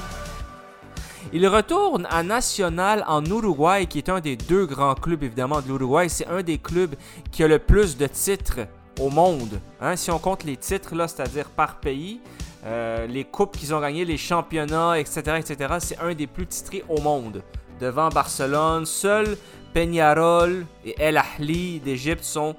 Il 1.34 1.46
retourne 1.48 2.08
à 2.10 2.24
Nacional 2.24 3.04
en 3.08 3.24
Uruguay, 3.26 3.88
qui 3.88 3.98
est 3.98 4.10
un 4.10 4.22
des 4.22 4.38
deux 4.38 4.66
grands 4.66 4.96
clubs 4.96 5.24
évidemment 5.24 5.62
de 5.62 5.68
l'Uruguay. 5.68 6.08
C'est 6.08 6.28
un 6.28 6.42
des 6.42 6.58
clubs 6.58 6.96
qui 7.32 7.44
a 7.44 7.48
le 7.48 7.60
plus 7.60 7.98
de 7.98 8.08
titres 8.08 8.60
au 9.00 9.10
monde. 9.10 9.60
Hein, 9.82 9.98
si 9.98 10.12
on 10.12 10.20
compte 10.20 10.44
les 10.46 10.58
titres, 10.58 10.96
là, 10.96 11.08
c'est-à-dire 11.08 11.50
par 11.50 11.80
pays, 11.80 12.22
euh, 12.66 13.06
les 13.08 13.26
coupes 13.26 13.58
qu'ils 13.58 13.74
ont 13.74 13.82
gagnées, 13.82 14.06
les 14.06 14.18
championnats, 14.18 14.98
etc., 14.98 15.40
etc., 15.40 15.76
c'est 15.80 16.00
un 16.00 16.14
des 16.14 16.28
plus 16.28 16.48
titrés 16.48 16.84
au 16.88 17.02
monde. 17.02 17.44
Devant 17.80 18.10
Barcelone, 18.10 18.86
seul 18.86 19.38
Peñarol 19.74 20.66
et 20.86 20.96
El 21.00 21.18
Ahly 21.18 21.80
d'Égypte 21.80 22.24
sont 22.24 22.56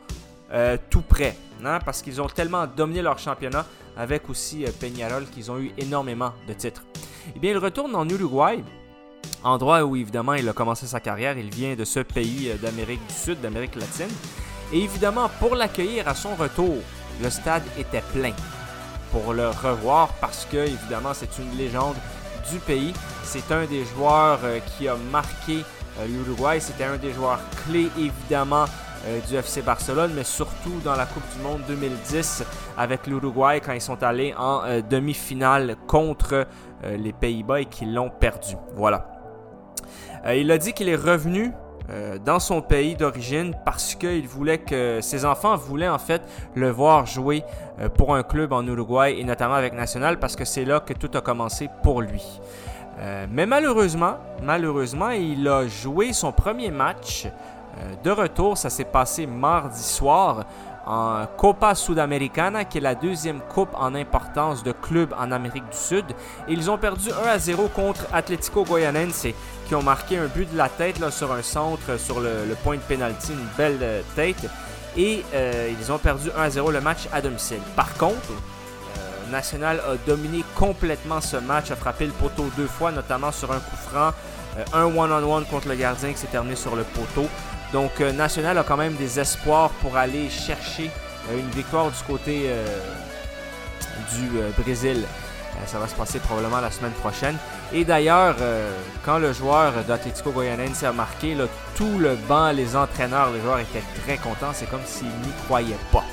euh, 0.52 0.76
tout 0.90 1.02
près. 1.02 1.36
hein, 1.64 1.78
parce 1.84 2.02
qu'ils 2.02 2.20
ont 2.20 2.26
tellement 2.26 2.66
dominé 2.66 3.02
leur 3.02 3.18
championnat 3.18 3.64
avec 3.96 4.28
aussi 4.28 4.64
euh, 4.64 4.70
Peñarol 4.78 5.26
qu'ils 5.26 5.50
ont 5.50 5.58
eu 5.58 5.72
énormément 5.78 6.32
de 6.48 6.52
titres. 6.52 6.82
Eh 7.34 7.38
bien, 7.38 7.52
il 7.52 7.58
retourne 7.58 7.94
en 7.94 8.08
Uruguay, 8.08 8.62
endroit 9.42 9.84
où 9.84 9.96
évidemment 9.96 10.34
il 10.34 10.48
a 10.48 10.52
commencé 10.52 10.86
sa 10.86 11.00
carrière. 11.00 11.38
Il 11.38 11.50
vient 11.50 11.74
de 11.74 11.84
ce 11.84 12.00
pays 12.00 12.50
euh, 12.50 12.56
d'Amérique 12.56 13.06
du 13.06 13.14
Sud, 13.14 13.40
d'Amérique 13.40 13.76
latine. 13.76 14.14
Et 14.72 14.80
évidemment, 14.80 15.30
pour 15.38 15.54
l'accueillir 15.54 16.08
à 16.08 16.14
son 16.14 16.34
retour, 16.34 16.76
le 17.22 17.30
stade 17.30 17.62
était 17.78 18.02
plein 18.12 18.32
pour 19.12 19.32
le 19.32 19.48
revoir 19.48 20.08
parce 20.20 20.46
que, 20.50 20.56
évidemment, 20.56 21.14
c'est 21.14 21.38
une 21.38 21.56
légende 21.56 21.94
du 22.50 22.58
pays. 22.58 22.92
C'est 23.24 23.50
un 23.52 23.64
des 23.64 23.84
joueurs 23.84 24.38
euh, 24.44 24.58
qui 24.60 24.86
a 24.86 24.96
marqué 25.10 25.64
euh, 25.98 26.06
l'Uruguay. 26.06 26.60
C'était 26.60 26.84
un 26.84 26.98
des 26.98 27.10
joueurs 27.10 27.40
clés, 27.64 27.90
évidemment, 27.98 28.66
euh, 29.06 29.18
du 29.28 29.34
FC 29.34 29.62
Barcelone, 29.62 30.12
mais 30.14 30.24
surtout 30.24 30.78
dans 30.84 30.94
la 30.94 31.06
Coupe 31.06 31.24
du 31.34 31.42
Monde 31.42 31.62
2010 31.66 32.44
avec 32.76 33.06
l'Uruguay 33.06 33.60
quand 33.64 33.72
ils 33.72 33.80
sont 33.80 34.02
allés 34.02 34.34
en 34.36 34.62
demi-finale 34.88 35.76
contre 35.86 36.46
les 36.84 37.12
Pays-Bas 37.12 37.62
et 37.62 37.64
qu'ils 37.64 37.94
l'ont 37.94 38.10
perdu. 38.10 38.56
Voilà. 38.74 39.10
Il 40.34 40.50
a 40.50 40.58
dit 40.58 40.72
qu'il 40.72 40.88
est 40.88 40.96
revenu 40.96 41.52
dans 42.24 42.40
son 42.40 42.62
pays 42.62 42.96
d'origine 42.96 43.54
parce 43.64 43.94
qu'il 43.94 44.26
voulait 44.26 44.58
que 44.58 45.00
ses 45.00 45.24
enfants 45.24 45.56
voulaient 45.56 45.88
en 45.88 45.98
fait 45.98 46.22
le 46.54 46.70
voir 46.70 47.06
jouer 47.06 47.44
pour 47.96 48.14
un 48.14 48.22
club 48.22 48.52
en 48.52 48.66
Uruguay 48.66 49.16
et 49.18 49.24
notamment 49.24 49.54
avec 49.54 49.74
National 49.74 50.18
parce 50.18 50.34
que 50.34 50.44
c'est 50.44 50.64
là 50.64 50.80
que 50.80 50.94
tout 50.94 51.10
a 51.16 51.20
commencé 51.20 51.68
pour 51.82 52.00
lui. 52.02 52.22
Euh, 53.00 53.26
mais 53.30 53.46
malheureusement, 53.46 54.18
malheureusement, 54.42 55.10
il 55.10 55.46
a 55.48 55.66
joué 55.66 56.12
son 56.12 56.32
premier 56.32 56.70
match 56.70 57.26
euh, 57.26 57.94
de 58.02 58.10
retour. 58.10 58.56
Ça 58.56 58.70
s'est 58.70 58.84
passé 58.84 59.26
mardi 59.26 59.82
soir 59.82 60.44
en 60.86 61.24
Copa 61.38 61.74
Sudamericana, 61.74 62.64
qui 62.64 62.78
est 62.78 62.80
la 62.80 62.94
deuxième 62.94 63.40
coupe 63.40 63.70
en 63.74 63.94
importance 63.94 64.62
de 64.62 64.72
club 64.72 65.14
en 65.18 65.32
Amérique 65.32 65.68
du 65.70 65.76
Sud. 65.76 66.04
Et 66.46 66.52
ils 66.52 66.70
ont 66.70 66.78
perdu 66.78 67.10
1 67.10 67.26
à 67.26 67.38
0 67.38 67.68
contre 67.68 68.06
Atlético 68.12 68.64
Goianense, 68.64 69.26
qui 69.66 69.74
ont 69.74 69.82
marqué 69.82 70.18
un 70.18 70.26
but 70.26 70.50
de 70.52 70.58
la 70.58 70.68
tête 70.68 71.02
sur 71.10 71.32
un 71.32 71.42
centre, 71.42 71.98
sur 71.98 72.20
le, 72.20 72.54
point 72.62 72.76
de 72.76 72.82
pénalty, 72.82 73.32
une 73.32 73.48
belle 73.56 73.78
euh, 73.82 74.02
tête. 74.14 74.48
Et 74.96 75.24
ils 75.80 75.90
ont 75.90 75.98
perdu 75.98 76.30
1 76.36 76.40
à 76.40 76.50
0 76.50 76.70
le 76.70 76.80
match 76.80 77.08
à 77.12 77.20
domicile. 77.20 77.58
Par 77.74 77.92
contre, 77.94 78.30
National 79.30 79.80
a 79.80 79.96
dominé 80.06 80.44
complètement 80.54 81.20
ce 81.20 81.36
match, 81.36 81.70
a 81.70 81.76
frappé 81.76 82.06
le 82.06 82.12
poteau 82.12 82.50
deux 82.56 82.66
fois, 82.66 82.92
notamment 82.92 83.32
sur 83.32 83.50
un 83.52 83.58
coup 83.58 83.76
franc, 83.76 84.12
euh, 84.58 84.64
un 84.72 84.84
one-on-one 84.84 85.44
contre 85.46 85.68
le 85.68 85.74
gardien 85.74 86.12
qui 86.12 86.18
s'est 86.18 86.26
terminé 86.26 86.56
sur 86.56 86.76
le 86.76 86.84
poteau. 86.84 87.28
Donc 87.72 88.00
euh, 88.00 88.12
National 88.12 88.58
a 88.58 88.62
quand 88.62 88.76
même 88.76 88.94
des 88.94 89.18
espoirs 89.18 89.70
pour 89.80 89.96
aller 89.96 90.30
chercher 90.30 90.90
euh, 91.30 91.38
une 91.38 91.50
victoire 91.50 91.90
du 91.90 92.02
côté 92.06 92.50
du 94.12 94.62
Brésil. 94.62 95.04
Ça 95.66 95.78
va 95.78 95.86
se 95.86 95.94
passer 95.94 96.18
probablement 96.18 96.60
la 96.60 96.70
semaine 96.70 96.92
prochaine. 96.92 97.36
Et 97.72 97.84
d'ailleurs, 97.84 98.34
quand 99.04 99.18
le 99.18 99.32
joueur 99.32 99.72
d'Atletico 99.86 100.32
Goianense 100.32 100.82
a 100.82 100.92
marqué, 100.92 101.36
tout 101.76 101.98
le 101.98 102.16
banc, 102.28 102.50
les 102.50 102.74
entraîneurs, 102.74 103.30
les 103.30 103.40
joueurs 103.40 103.60
étaient 103.60 103.84
très 104.04 104.16
contents. 104.16 104.52
C'est 104.52 104.68
comme 104.68 104.84
s'ils 104.84 105.06
n'y 105.06 105.32
croyaient 105.46 105.76
pas. 105.92 106.04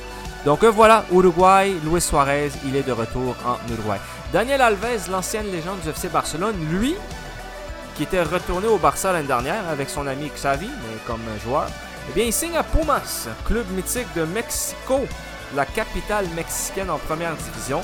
Donc 0.46 0.64
euh, 0.64 0.72
voilà, 0.72 1.06
Uruguay, 1.12 1.76
Luis 1.84 2.02
Suarez, 2.02 2.52
il 2.66 2.76
est 2.76 2.82
de 2.82 2.92
retour 2.92 3.36
en 3.46 3.58
Uruguay. 3.72 4.00
Daniel 4.34 4.62
Alves, 4.62 5.10
l'ancienne 5.12 5.52
légende 5.52 5.80
du 5.82 5.90
FC 5.90 6.10
Barcelone, 6.10 6.56
lui, 6.72 6.96
qui 7.96 8.04
était 8.04 8.24
retourné 8.24 8.68
au 8.68 8.78
Barça 8.80 9.12
l'année 9.12 9.28
dernière 9.28 9.68
avec 9.70 9.90
son 9.90 10.08
ami 10.08 10.32
Xavi, 10.34 10.66
mais 10.66 10.98
comme 11.06 11.22
joueur, 11.44 11.68
eh 12.10 12.14
bien, 12.14 12.26
il 12.26 12.34
signe 12.34 12.58
à 12.58 12.64
Pumas, 12.64 13.28
club 13.46 13.70
mythique 13.72 14.08
de 14.16 14.24
Mexico, 14.24 15.02
la 15.56 15.66
capitale 15.66 16.28
mexicaine 16.36 16.90
en 16.90 16.98
première 16.98 17.36
division. 17.36 17.84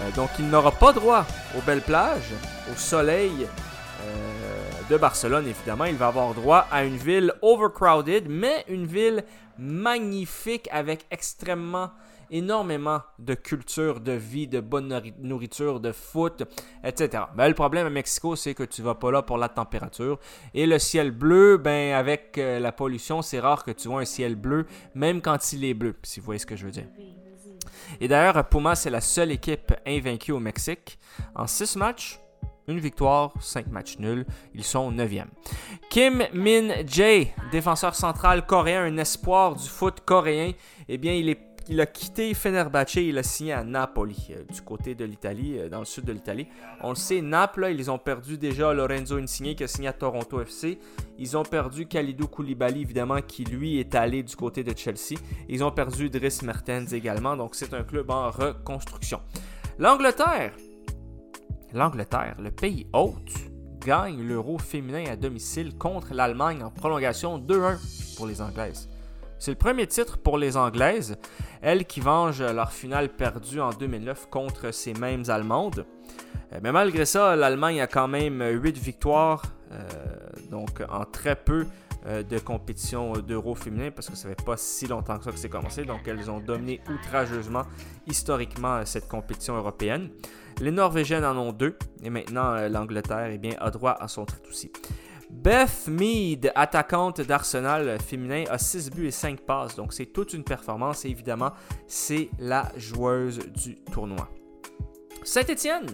Euh, 0.00 0.10
donc, 0.16 0.30
il 0.40 0.48
n'aura 0.48 0.72
pas 0.72 0.92
droit 0.92 1.24
aux 1.56 1.60
belles 1.60 1.82
plages, 1.82 2.32
au 2.72 2.76
soleil 2.76 3.46
Barcelone, 4.96 5.46
évidemment. 5.46 5.84
Il 5.84 5.96
va 5.96 6.08
avoir 6.08 6.34
droit 6.34 6.66
à 6.70 6.84
une 6.84 6.96
ville 6.96 7.32
overcrowded, 7.42 8.28
mais 8.28 8.64
une 8.68 8.86
ville 8.86 9.24
magnifique 9.58 10.68
avec 10.72 11.06
extrêmement 11.10 11.90
énormément 12.30 13.02
de 13.18 13.34
culture, 13.34 14.00
de 14.00 14.12
vie, 14.12 14.48
de 14.48 14.60
bonne 14.60 14.88
nourri- 14.88 15.12
nourriture, 15.18 15.80
de 15.80 15.92
foot, 15.92 16.42
etc. 16.82 17.24
Ben, 17.36 17.46
le 17.48 17.52
problème 17.54 17.86
à 17.86 17.90
Mexico, 17.90 18.36
c'est 18.36 18.54
que 18.54 18.62
tu 18.62 18.80
vas 18.80 18.94
pas 18.94 19.10
là 19.10 19.20
pour 19.20 19.36
la 19.36 19.50
température. 19.50 20.18
Et 20.54 20.64
le 20.64 20.78
ciel 20.78 21.10
bleu, 21.10 21.58
ben 21.58 21.92
avec 21.94 22.38
euh, 22.38 22.58
la 22.58 22.72
pollution, 22.72 23.20
c'est 23.20 23.38
rare 23.38 23.64
que 23.64 23.70
tu 23.70 23.88
vois 23.88 24.00
un 24.00 24.06
ciel 24.06 24.34
bleu, 24.34 24.66
même 24.94 25.20
quand 25.20 25.52
il 25.52 25.62
est 25.66 25.74
bleu, 25.74 25.94
si 26.02 26.20
vous 26.20 26.24
voyez 26.26 26.38
ce 26.38 26.46
que 26.46 26.56
je 26.56 26.64
veux 26.64 26.70
dire. 26.72 26.86
Et 28.00 28.08
d'ailleurs, 28.08 28.48
Puma, 28.48 28.74
c'est 28.74 28.88
la 28.90 29.02
seule 29.02 29.30
équipe 29.30 29.74
invaincue 29.86 30.32
au 30.32 30.40
Mexique. 30.40 30.98
En 31.34 31.46
6 31.46 31.76
matchs, 31.76 32.18
une 32.68 32.78
victoire, 32.78 33.32
5 33.40 33.68
matchs 33.68 33.98
nuls. 33.98 34.24
Ils 34.54 34.64
sont 34.64 34.92
9e. 34.92 35.26
Kim 35.90 36.24
Min 36.32 36.86
Jae, 36.86 37.28
défenseur 37.50 37.94
central 37.94 38.46
coréen, 38.46 38.84
un 38.84 38.96
espoir 38.98 39.56
du 39.56 39.68
foot 39.68 40.00
coréen, 40.04 40.52
eh 40.88 40.98
bien, 40.98 41.12
il, 41.12 41.28
est, 41.28 41.40
il 41.68 41.80
a 41.80 41.86
quitté 41.86 42.32
Fenerbahce, 42.34 42.94
il 42.96 43.18
a 43.18 43.22
signé 43.22 43.52
à 43.52 43.64
Napoli, 43.64 44.28
euh, 44.30 44.44
du 44.52 44.62
côté 44.62 44.94
de 44.94 45.04
l'Italie, 45.04 45.58
euh, 45.58 45.68
dans 45.68 45.80
le 45.80 45.84
sud 45.84 46.04
de 46.04 46.12
l'Italie. 46.12 46.46
On 46.82 46.90
le 46.90 46.94
sait, 46.94 47.20
Naples, 47.20 47.68
ils 47.72 47.90
ont 47.90 47.98
perdu 47.98 48.38
déjà 48.38 48.72
Lorenzo 48.72 49.16
Insigne 49.16 49.54
qui 49.54 49.64
a 49.64 49.68
signé 49.68 49.88
à 49.88 49.92
Toronto 49.92 50.40
FC. 50.40 50.78
Ils 51.18 51.36
ont 51.36 51.44
perdu 51.44 51.86
Khalidou 51.86 52.26
Koulibaly, 52.26 52.82
évidemment, 52.82 53.20
qui 53.20 53.44
lui 53.44 53.78
est 53.78 53.94
allé 53.94 54.22
du 54.22 54.36
côté 54.36 54.64
de 54.64 54.76
Chelsea. 54.76 55.20
Ils 55.48 55.62
ont 55.62 55.70
perdu 55.70 56.10
Dries 56.10 56.40
Mertens 56.42 56.92
également, 56.92 57.36
donc 57.36 57.54
c'est 57.54 57.74
un 57.74 57.82
club 57.82 58.10
en 58.10 58.30
reconstruction. 58.30 59.20
L'Angleterre, 59.78 60.52
l'Angleterre, 61.74 62.36
le 62.38 62.50
pays 62.50 62.86
hôte 62.92 63.32
gagnent 63.80 64.22
l'Euro 64.22 64.58
féminin 64.58 65.04
à 65.10 65.16
domicile 65.16 65.76
contre 65.76 66.14
l'Allemagne 66.14 66.62
en 66.62 66.70
prolongation 66.70 67.38
2-1 67.38 68.16
pour 68.16 68.26
les 68.26 68.40
Anglaises. 68.40 68.88
C'est 69.38 69.50
le 69.50 69.56
premier 69.56 69.88
titre 69.88 70.18
pour 70.18 70.38
les 70.38 70.56
Anglaises, 70.56 71.16
elles 71.62 71.84
qui 71.84 71.98
vengent 71.98 72.42
leur 72.42 72.70
finale 72.70 73.08
perdue 73.08 73.60
en 73.60 73.70
2009 73.70 74.28
contre 74.30 74.70
ces 74.72 74.94
mêmes 74.94 75.24
Allemandes. 75.28 75.84
Euh, 76.52 76.60
Mais 76.62 76.70
malgré 76.70 77.04
ça, 77.04 77.34
l'Allemagne 77.34 77.80
a 77.80 77.88
quand 77.88 78.06
même 78.06 78.40
8 78.40 78.78
victoires, 78.78 79.42
euh, 79.72 79.82
donc 80.50 80.82
en 80.88 81.04
très 81.04 81.34
peu 81.34 81.66
de 82.04 82.38
compétitions 82.38 83.12
d'Euro 83.12 83.54
féminin, 83.54 83.90
parce 83.90 84.08
que 84.08 84.16
ça 84.16 84.28
fait 84.28 84.44
pas 84.44 84.56
si 84.56 84.86
longtemps 84.86 85.18
que 85.18 85.24
ça 85.24 85.30
que 85.30 85.38
c'est 85.38 85.48
commencé. 85.48 85.84
Donc 85.84 86.06
elles 86.06 86.30
ont 86.30 86.40
dominé 86.40 86.80
outrageusement, 86.88 87.62
historiquement, 88.06 88.76
euh, 88.76 88.82
cette 88.84 89.08
compétition 89.08 89.56
européenne. 89.56 90.10
Les 90.60 90.70
Norvégiennes 90.70 91.24
en 91.24 91.36
ont 91.36 91.52
deux, 91.52 91.76
et 92.02 92.10
maintenant 92.10 92.54
euh, 92.54 92.68
l'Angleterre 92.68 93.30
eh 93.32 93.38
bien, 93.38 93.54
a 93.58 93.70
droit 93.70 93.96
à 93.98 94.08
son 94.08 94.24
titre 94.24 94.48
aussi. 94.48 94.70
Beth 95.30 95.88
Mead, 95.88 96.52
attaquante 96.54 97.20
d'Arsenal 97.22 97.88
euh, 97.88 97.98
féminin, 97.98 98.44
a 98.50 98.58
6 98.58 98.90
buts 98.90 99.06
et 99.06 99.10
5 99.10 99.40
passes. 99.40 99.76
Donc 99.76 99.92
c'est 99.92 100.06
toute 100.06 100.34
une 100.34 100.44
performance 100.44 101.04
et 101.04 101.08
évidemment, 101.08 101.52
c'est 101.86 102.28
la 102.38 102.70
joueuse 102.76 103.38
du 103.52 103.76
tournoi. 103.76 104.28
Saint-Étienne, 105.24 105.86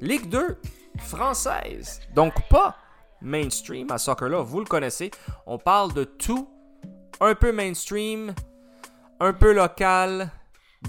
Ligue 0.00 0.28
2, 0.28 0.56
française. 0.98 2.00
Donc 2.14 2.34
pas 2.48 2.76
mainstream 3.20 3.90
à 3.90 3.98
soccer 3.98 4.28
là, 4.28 4.42
vous 4.42 4.60
le 4.60 4.66
connaissez. 4.66 5.10
On 5.46 5.58
parle 5.58 5.92
de 5.92 6.04
tout, 6.04 6.48
un 7.20 7.34
peu 7.34 7.52
mainstream, 7.52 8.34
un 9.20 9.32
peu 9.32 9.52
local, 9.52 10.30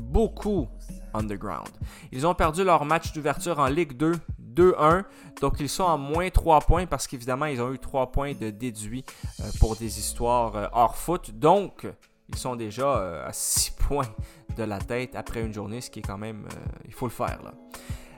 beaucoup 0.02 0.68
underground. 1.14 1.70
Ils 2.12 2.28
ont 2.28 2.36
perdu 2.36 2.64
leur 2.64 2.86
match 2.86 3.14
d'ouverture 3.14 3.60
en 3.60 3.68
Ligue 3.68 3.94
2 3.98 4.14
2-1. 4.60 5.04
Donc 5.42 5.56
ils 5.60 5.70
sont 5.70 5.88
à 5.88 5.98
moins 5.98 6.30
3 6.30 6.62
points 6.62 6.86
parce 6.86 7.08
qu'évidemment 7.08 7.46
ils 7.46 7.62
ont 7.62 7.72
eu 7.74 7.80
3 7.80 8.12
points 8.12 8.34
de 8.34 8.50
déduit 8.50 9.06
euh, 9.40 9.44
pour 9.60 9.76
des 9.76 10.00
histoires 10.00 10.56
euh, 10.56 10.68
hors 10.74 10.96
foot. 10.96 11.32
Donc 11.32 11.88
ils 12.28 12.38
sont 12.38 12.56
déjà 12.56 12.98
euh, 12.98 13.28
à 13.28 13.34
6 13.34 13.72
points 13.88 14.14
de 14.58 14.64
la 14.64 14.80
tête 14.80 15.16
après 15.16 15.42
une 15.42 15.54
journée, 15.54 15.82
ce 15.82 15.90
qui 15.90 16.00
est 16.00 16.04
quand 16.04 16.18
même... 16.18 16.48
il 16.86 16.94
faut 16.94 17.06
le 17.06 17.12
faire 17.12 17.42
là. 17.44 17.54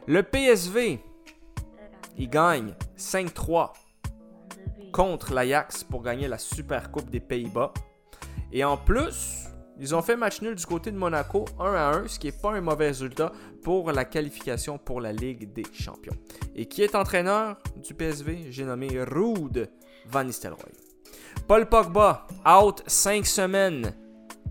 Le 0.08 0.24
PSV, 0.24 1.00
il 2.18 2.30
gagne 2.30 2.74
5-3 2.98 3.72
contre 4.92 5.34
l'Ajax 5.34 5.84
pour 5.84 6.04
gagner 6.04 6.28
la 6.28 6.38
Super 6.38 6.92
Coupe 6.92 7.10
des 7.10 7.20
Pays-Bas. 7.20 7.74
Et 8.52 8.64
en 8.64 8.78
plus, 8.78 9.48
ils 9.80 9.96
ont 9.96 10.02
fait 10.02 10.16
match 10.16 10.42
nul 10.42 10.56
du 10.56 10.66
côté 10.66 10.92
de 10.92 10.98
Monaco 10.98 11.46
1 11.60 11.74
à 11.74 11.98
1, 11.98 12.08
ce 12.08 12.20
qui 12.20 12.28
n'est 12.28 12.34
pas 12.34 12.52
un 12.52 12.62
mauvais 12.62 12.88
résultat 12.88 13.32
pour 13.64 13.92
la 13.92 14.06
qualification 14.06 14.78
pour 14.78 15.02
la 15.02 15.14
Ligue 15.14 15.54
des 15.54 15.66
Champions. 15.74 16.16
Et 16.56 16.66
qui 16.66 16.84
est 16.84 16.94
entraîneur 16.94 17.58
du 17.82 17.94
PSV 17.94 18.52
J'ai 18.52 18.66
nommé 18.66 18.90
Ruud 19.04 19.70
Van 20.08 20.24
Nistelrooy. 20.24 20.72
Paul 21.48 21.68
Pogba, 21.68 22.28
out 22.46 22.84
5 22.86 23.26
semaines 23.26 23.94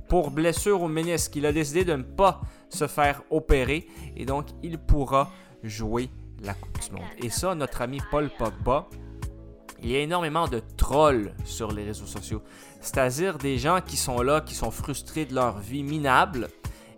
pour 0.08 0.30
blessure 0.30 0.82
au 0.82 0.88
ménisque. 0.88 1.36
Il 1.36 1.46
a 1.46 1.52
décidé 1.52 1.84
de 1.84 1.94
ne 1.94 2.02
pas 2.02 2.40
se 2.68 2.86
faire 2.86 3.22
opérer 3.30 3.86
et 4.16 4.24
donc 4.24 4.46
il 4.62 4.78
pourra 4.78 5.30
jouer 5.62 6.10
la 6.42 6.54
Coupe 6.54 6.80
du 6.80 6.90
Monde. 6.92 7.04
Et 7.18 7.30
ça, 7.30 7.54
notre 7.54 7.82
ami 7.82 8.00
Paul 8.10 8.30
Pogba, 8.36 8.88
il 9.82 9.90
y 9.90 9.96
a 9.96 10.00
énormément 10.00 10.48
de 10.48 10.60
trolls 10.76 11.32
sur 11.44 11.72
les 11.72 11.84
réseaux 11.84 12.06
sociaux. 12.06 12.42
C'est-à-dire 12.80 13.38
des 13.38 13.58
gens 13.58 13.80
qui 13.80 13.96
sont 13.96 14.20
là, 14.22 14.40
qui 14.40 14.54
sont 14.54 14.70
frustrés 14.70 15.24
de 15.24 15.34
leur 15.34 15.58
vie 15.58 15.82
minable 15.82 16.48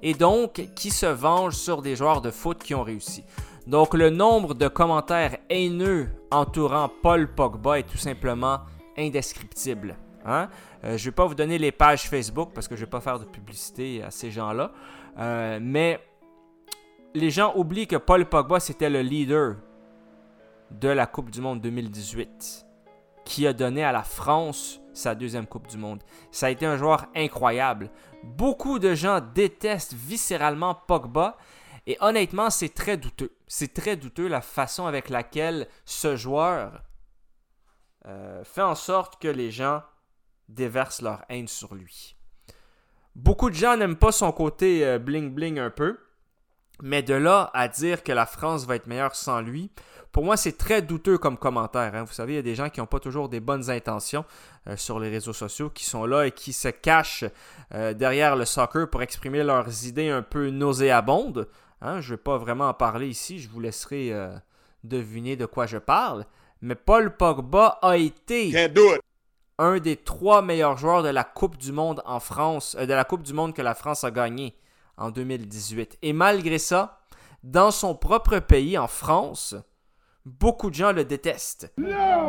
et 0.02 0.14
donc 0.14 0.68
qui 0.74 0.90
se 0.90 1.06
vengent 1.06 1.56
sur 1.56 1.82
des 1.82 1.96
joueurs 1.96 2.20
de 2.20 2.30
foot 2.30 2.62
qui 2.62 2.74
ont 2.74 2.82
réussi. 2.82 3.24
Donc 3.66 3.94
le 3.94 4.10
nombre 4.10 4.54
de 4.54 4.66
commentaires 4.66 5.38
haineux 5.48 6.08
entourant 6.30 6.90
Paul 7.02 7.32
Pogba 7.32 7.78
est 7.78 7.88
tout 7.88 7.98
simplement 7.98 8.60
indescriptible. 8.98 9.96
Hein? 10.24 10.48
Euh, 10.84 10.96
je 10.96 11.02
ne 11.02 11.10
vais 11.10 11.14
pas 11.14 11.26
vous 11.26 11.34
donner 11.34 11.58
les 11.58 11.70
pages 11.72 12.08
Facebook 12.08 12.50
parce 12.54 12.66
que 12.66 12.74
je 12.74 12.80
ne 12.80 12.86
vais 12.86 12.90
pas 12.90 13.00
faire 13.00 13.20
de 13.20 13.24
publicité 13.24 14.02
à 14.02 14.10
ces 14.10 14.30
gens-là. 14.30 14.72
Euh, 15.18 15.58
mais 15.62 16.00
les 17.14 17.30
gens 17.30 17.52
oublient 17.56 17.86
que 17.86 17.96
Paul 17.96 18.26
Pogba, 18.26 18.58
c'était 18.58 18.90
le 18.90 19.02
leader 19.02 19.56
de 20.70 20.88
la 20.88 21.06
Coupe 21.06 21.30
du 21.30 21.40
Monde 21.40 21.60
2018 21.60 22.66
qui 23.24 23.46
a 23.46 23.52
donné 23.52 23.84
à 23.84 23.92
la 23.92 24.02
France 24.02 24.80
sa 24.94 25.14
deuxième 25.14 25.46
Coupe 25.46 25.68
du 25.68 25.78
Monde. 25.78 26.02
Ça 26.30 26.46
a 26.46 26.50
été 26.50 26.66
un 26.66 26.76
joueur 26.76 27.06
incroyable. 27.14 27.90
Beaucoup 28.22 28.78
de 28.78 28.94
gens 28.94 29.20
détestent 29.34 29.94
viscéralement 29.94 30.74
Pogba 30.74 31.36
et 31.86 31.96
honnêtement, 32.00 32.50
c'est 32.50 32.72
très 32.72 32.96
douteux. 32.96 33.32
C'est 33.48 33.74
très 33.74 33.96
douteux 33.96 34.28
la 34.28 34.40
façon 34.40 34.86
avec 34.86 35.08
laquelle 35.08 35.68
ce 35.84 36.16
joueur 36.16 36.82
euh, 38.06 38.44
fait 38.44 38.62
en 38.62 38.74
sorte 38.74 39.20
que 39.20 39.28
les 39.28 39.50
gens 39.50 39.82
déversent 40.48 41.02
leur 41.02 41.24
haine 41.28 41.48
sur 41.48 41.74
lui. 41.74 42.16
Beaucoup 43.14 43.50
de 43.50 43.54
gens 43.54 43.76
n'aiment 43.76 43.96
pas 43.96 44.12
son 44.12 44.32
côté 44.32 44.86
euh, 44.86 44.98
bling 44.98 45.34
bling 45.34 45.58
un 45.58 45.70
peu, 45.70 45.98
mais 46.80 47.02
de 47.02 47.14
là 47.14 47.50
à 47.52 47.68
dire 47.68 48.02
que 48.02 48.12
la 48.12 48.26
France 48.26 48.64
va 48.64 48.76
être 48.76 48.86
meilleure 48.86 49.14
sans 49.14 49.40
lui, 49.40 49.70
pour 50.12 50.24
moi, 50.24 50.36
c'est 50.36 50.58
très 50.58 50.82
douteux 50.82 51.16
comme 51.16 51.38
commentaire. 51.38 51.94
hein. 51.94 52.04
Vous 52.04 52.12
savez, 52.12 52.34
il 52.34 52.36
y 52.36 52.38
a 52.38 52.42
des 52.42 52.54
gens 52.54 52.68
qui 52.68 52.80
n'ont 52.80 52.86
pas 52.86 53.00
toujours 53.00 53.30
des 53.30 53.40
bonnes 53.40 53.70
intentions 53.70 54.24
euh, 54.68 54.76
sur 54.76 55.00
les 55.00 55.08
réseaux 55.08 55.32
sociaux, 55.32 55.70
qui 55.70 55.84
sont 55.84 56.04
là 56.04 56.26
et 56.26 56.30
qui 56.32 56.52
se 56.52 56.68
cachent 56.68 57.24
euh, 57.74 57.94
derrière 57.94 58.36
le 58.36 58.44
soccer 58.44 58.88
pour 58.90 59.02
exprimer 59.02 59.42
leurs 59.42 59.86
idées 59.86 60.10
un 60.10 60.22
peu 60.22 60.50
nauséabondes. 60.50 61.48
Hein, 61.80 62.00
je 62.00 62.12
ne 62.12 62.16
vais 62.16 62.22
pas 62.22 62.36
vraiment 62.36 62.68
en 62.68 62.74
parler 62.74 63.08
ici, 63.08 63.40
je 63.40 63.48
vous 63.48 63.58
laisserai 63.58 64.12
euh, 64.12 64.36
deviner 64.84 65.36
de 65.36 65.46
quoi 65.46 65.66
je 65.66 65.78
parle. 65.78 66.26
Mais 66.60 66.74
Paul 66.74 67.16
Pogba 67.16 67.78
a 67.82 67.96
été 67.96 68.50
un 69.58 69.78
des 69.78 69.96
trois 69.96 70.42
meilleurs 70.42 70.76
joueurs 70.76 71.02
de 71.02 71.08
la 71.08 71.24
Coupe 71.24 71.56
du 71.56 71.72
Monde 71.72 72.02
en 72.04 72.20
France, 72.20 72.76
de 72.76 72.92
la 72.92 73.04
Coupe 73.04 73.22
du 73.22 73.32
Monde 73.32 73.54
que 73.54 73.62
la 73.62 73.74
France 73.74 74.04
a 74.04 74.10
gagnée 74.10 74.54
en 74.96 75.10
2018. 75.10 75.98
Et 76.02 76.12
malgré 76.12 76.58
ça, 76.58 77.00
dans 77.42 77.70
son 77.70 77.94
propre 77.94 78.38
pays, 78.38 78.78
en 78.78 78.86
France, 78.86 79.56
beaucoup 80.24 80.70
de 80.70 80.74
gens 80.74 80.92
le 80.92 81.04
détestent. 81.04 81.72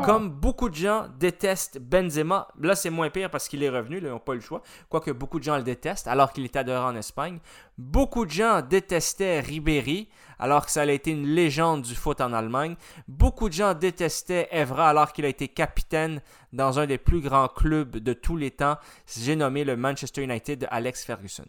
Comme 0.03 0.29
beaucoup 0.29 0.69
de 0.69 0.75
gens 0.75 1.07
détestent 1.19 1.79
Benzema. 1.79 2.47
Là, 2.59 2.75
c'est 2.75 2.89
moins 2.89 3.09
pire 3.09 3.29
parce 3.29 3.47
qu'il 3.47 3.63
est 3.63 3.69
revenu, 3.69 3.97
ils 3.97 4.07
n'ont 4.07 4.19
pas 4.19 4.33
le 4.33 4.39
choix. 4.39 4.61
Quoique 4.89 5.11
beaucoup 5.11 5.39
de 5.39 5.43
gens 5.43 5.57
le 5.57 5.63
détestent, 5.63 6.07
alors 6.07 6.33
qu'il 6.33 6.45
était 6.45 6.59
adoré 6.59 6.79
en 6.79 6.95
Espagne. 6.95 7.39
Beaucoup 7.77 8.25
de 8.25 8.31
gens 8.31 8.61
détestaient 8.61 9.39
Ribéry, 9.39 10.09
alors 10.39 10.65
que 10.65 10.71
ça 10.71 10.81
a 10.81 10.85
été 10.85 11.11
une 11.11 11.27
légende 11.27 11.83
du 11.83 11.95
foot 11.95 12.21
en 12.21 12.33
Allemagne. 12.33 12.75
Beaucoup 13.07 13.49
de 13.49 13.53
gens 13.53 13.73
détestaient 13.73 14.47
Evra, 14.51 14.89
alors 14.89 15.13
qu'il 15.13 15.25
a 15.25 15.29
été 15.29 15.47
capitaine 15.47 16.21
dans 16.51 16.79
un 16.79 16.85
des 16.85 16.97
plus 16.97 17.21
grands 17.21 17.47
clubs 17.47 17.97
de 17.97 18.13
tous 18.13 18.37
les 18.37 18.51
temps. 18.51 18.77
J'ai 19.07 19.35
nommé 19.35 19.63
le 19.63 19.77
Manchester 19.77 20.23
United 20.23 20.59
de 20.59 20.67
Alex 20.69 21.05
Ferguson. 21.05 21.45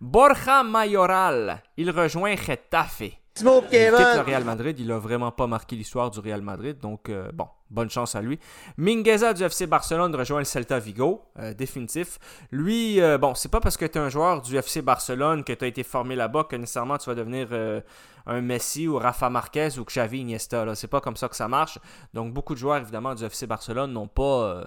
Borja 0.00 0.62
Mayoral, 0.62 1.62
il 1.76 1.90
rejoint 1.90 2.36
Getafe. 2.36 3.23
Il 3.72 3.90
quitte 3.96 4.14
le 4.16 4.20
Real 4.22 4.44
Madrid, 4.44 4.78
il 4.78 4.92
a 4.92 4.98
vraiment 4.98 5.32
pas 5.32 5.46
marqué 5.46 5.74
l'histoire 5.76 6.10
du 6.10 6.20
Real 6.20 6.40
Madrid, 6.42 6.78
donc 6.78 7.08
euh, 7.08 7.32
bon, 7.32 7.48
bonne 7.74 7.90
chance 7.90 8.14
à 8.14 8.22
lui. 8.22 8.38
Mingueza 8.78 9.34
du 9.34 9.42
FC 9.42 9.66
Barcelone 9.66 10.14
rejoint 10.14 10.38
le 10.38 10.44
Celta 10.44 10.78
Vigo, 10.78 11.22
euh, 11.38 11.52
définitif. 11.52 12.18
Lui, 12.50 13.00
euh, 13.00 13.18
bon, 13.18 13.34
c'est 13.34 13.50
pas 13.50 13.60
parce 13.60 13.76
que 13.76 13.84
tu 13.84 13.98
es 13.98 14.00
un 14.00 14.08
joueur 14.08 14.40
du 14.40 14.56
FC 14.56 14.80
Barcelone 14.80 15.44
que 15.44 15.52
tu 15.52 15.64
as 15.64 15.68
été 15.68 15.82
formé 15.82 16.16
là-bas 16.16 16.44
que 16.44 16.56
nécessairement 16.56 16.96
tu 16.96 17.10
vas 17.10 17.14
devenir 17.14 17.48
euh, 17.52 17.80
un 18.26 18.40
Messi 18.40 18.88
ou 18.88 18.96
Rafa 18.96 19.28
Marquez 19.28 19.78
ou 19.78 19.84
Xavi 19.84 20.20
Iniesta. 20.20 20.64
Là. 20.64 20.74
C'est 20.74 20.88
pas 20.88 21.00
comme 21.00 21.16
ça 21.16 21.28
que 21.28 21.36
ça 21.36 21.48
marche. 21.48 21.78
Donc 22.14 22.32
beaucoup 22.32 22.54
de 22.54 22.58
joueurs 22.58 22.78
évidemment 22.78 23.14
du 23.14 23.24
FC 23.24 23.46
Barcelone 23.46 23.92
n'ont 23.92 24.06
pas 24.06 24.64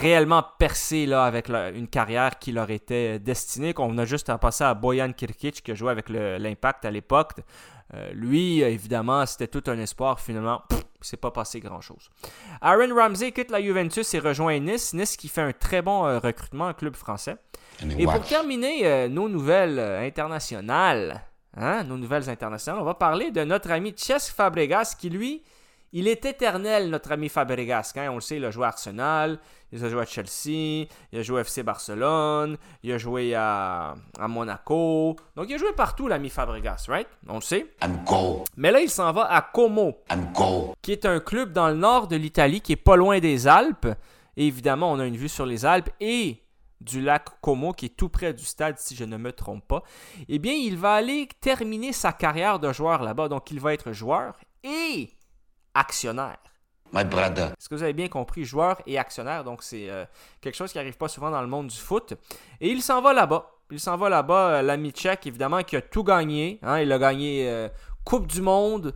réellement 0.00 0.44
percé 0.58 1.06
là, 1.06 1.24
avec 1.24 1.48
une 1.48 1.88
carrière 1.88 2.38
qui 2.38 2.52
leur 2.52 2.70
était 2.70 3.18
destinée. 3.18 3.74
Qu'on 3.74 3.96
a 3.98 4.04
juste 4.04 4.28
à 4.28 4.38
passer 4.38 4.62
à 4.62 4.74
Boyan 4.74 5.12
Kirkic 5.12 5.62
qui 5.62 5.72
a 5.72 5.74
joué 5.74 5.90
avec 5.90 6.08
l'Impact 6.08 6.84
à 6.84 6.90
l'époque. 6.90 7.32
Euh, 7.94 8.10
lui, 8.12 8.62
évidemment, 8.62 9.26
c'était 9.26 9.48
tout 9.48 9.62
un 9.70 9.78
espoir. 9.78 10.20
Finalement, 10.20 10.62
s'est 11.00 11.16
pas 11.16 11.30
passé 11.30 11.60
grand-chose. 11.60 12.10
Aaron 12.60 12.94
Ramsey 12.94 13.32
quitte 13.32 13.50
la 13.50 13.60
Juventus 13.60 14.14
et 14.14 14.18
rejoint 14.18 14.58
Nice. 14.58 14.94
Nice 14.94 15.16
qui 15.16 15.28
fait 15.28 15.42
un 15.42 15.52
très 15.52 15.82
bon 15.82 16.06
euh, 16.06 16.18
recrutement, 16.18 16.68
un 16.68 16.74
club 16.74 16.96
français. 16.96 17.36
Et 17.98 18.04
pour 18.04 18.22
terminer 18.22 18.86
euh, 18.86 19.08
nos 19.08 19.28
nouvelles 19.28 19.80
internationales, 19.80 21.22
hein, 21.56 21.82
nos 21.84 21.96
nouvelles 21.96 22.30
internationales, 22.30 22.80
on 22.80 22.84
va 22.84 22.94
parler 22.94 23.30
de 23.30 23.42
notre 23.44 23.70
ami 23.70 23.92
Cesc 23.96 24.34
Fabregas 24.34 24.94
qui, 24.98 25.10
lui, 25.10 25.42
il 25.92 26.08
est 26.08 26.24
éternel, 26.24 26.88
notre 26.88 27.12
ami 27.12 27.28
Fabregas. 27.28 27.92
Hein. 27.96 28.08
On 28.10 28.16
le 28.16 28.20
sait, 28.20 28.36
il 28.36 28.44
a 28.44 28.50
joué 28.50 28.64
à 28.64 28.68
Arsenal, 28.68 29.38
il 29.70 29.84
a 29.84 29.88
joué 29.88 30.00
à 30.00 30.06
Chelsea, 30.06 30.88
il 31.12 31.18
a 31.18 31.22
joué 31.22 31.38
à 31.38 31.42
FC 31.42 31.62
Barcelone, 31.62 32.56
il 32.82 32.92
a 32.92 32.98
joué 32.98 33.34
à, 33.34 33.94
à 34.18 34.28
Monaco. 34.28 35.16
Donc, 35.36 35.46
il 35.48 35.54
a 35.54 35.58
joué 35.58 35.72
partout, 35.72 36.08
l'ami 36.08 36.30
Fabregas, 36.30 36.86
right? 36.88 37.08
On 37.28 37.36
le 37.36 37.40
sait. 37.42 37.66
Mais 38.56 38.70
là, 38.70 38.80
il 38.80 38.90
s'en 38.90 39.12
va 39.12 39.30
à 39.32 39.42
Como, 39.42 39.98
qui 40.80 40.92
est 40.92 41.04
un 41.04 41.20
club 41.20 41.52
dans 41.52 41.68
le 41.68 41.74
nord 41.74 42.08
de 42.08 42.16
l'Italie, 42.16 42.60
qui 42.60 42.72
est 42.72 42.76
pas 42.76 42.96
loin 42.96 43.18
des 43.18 43.46
Alpes. 43.46 43.88
Et 44.36 44.46
évidemment, 44.46 44.92
on 44.92 44.98
a 44.98 45.06
une 45.06 45.16
vue 45.16 45.28
sur 45.28 45.44
les 45.44 45.66
Alpes 45.66 45.90
et 46.00 46.38
du 46.80 47.00
lac 47.00 47.26
Como, 47.42 47.72
qui 47.72 47.86
est 47.86 47.96
tout 47.96 48.08
près 48.08 48.32
du 48.32 48.44
stade, 48.44 48.78
si 48.78 48.96
je 48.96 49.04
ne 49.04 49.16
me 49.16 49.32
trompe 49.32 49.66
pas. 49.68 49.82
Eh 50.28 50.38
bien, 50.38 50.54
il 50.54 50.76
va 50.78 50.94
aller 50.94 51.28
terminer 51.40 51.92
sa 51.92 52.12
carrière 52.12 52.58
de 52.58 52.72
joueur 52.72 53.02
là-bas. 53.02 53.28
Donc, 53.28 53.50
il 53.50 53.60
va 53.60 53.74
être 53.74 53.92
joueur 53.92 54.38
et 54.64 55.10
actionnaire. 55.74 56.38
My 56.92 57.04
brother. 57.04 57.46
Est-ce 57.58 57.68
que 57.70 57.74
vous 57.74 57.82
avez 57.82 57.94
bien 57.94 58.08
compris? 58.08 58.44
Joueur 58.44 58.76
et 58.86 58.98
actionnaire, 58.98 59.44
donc 59.44 59.62
c'est 59.62 59.88
euh, 59.88 60.04
quelque 60.42 60.54
chose 60.56 60.70
qui 60.72 60.78
n'arrive 60.78 60.96
pas 60.98 61.08
souvent 61.08 61.30
dans 61.30 61.40
le 61.40 61.46
monde 61.46 61.68
du 61.68 61.76
foot. 61.78 62.12
Et 62.60 62.68
il 62.68 62.82
s'en 62.82 63.00
va 63.00 63.14
là-bas. 63.14 63.50
Il 63.70 63.80
s'en 63.80 63.96
va 63.96 64.10
là-bas, 64.10 64.48
euh, 64.48 64.62
l'ami 64.62 64.90
tchèque, 64.90 65.26
évidemment, 65.26 65.62
qui 65.62 65.76
a 65.76 65.80
tout 65.80 66.04
gagné. 66.04 66.58
hein. 66.62 66.80
Il 66.80 66.92
a 66.92 66.98
gagné 66.98 67.48
euh, 67.48 67.68
Coupe 68.04 68.26
du 68.26 68.42
Monde, 68.42 68.94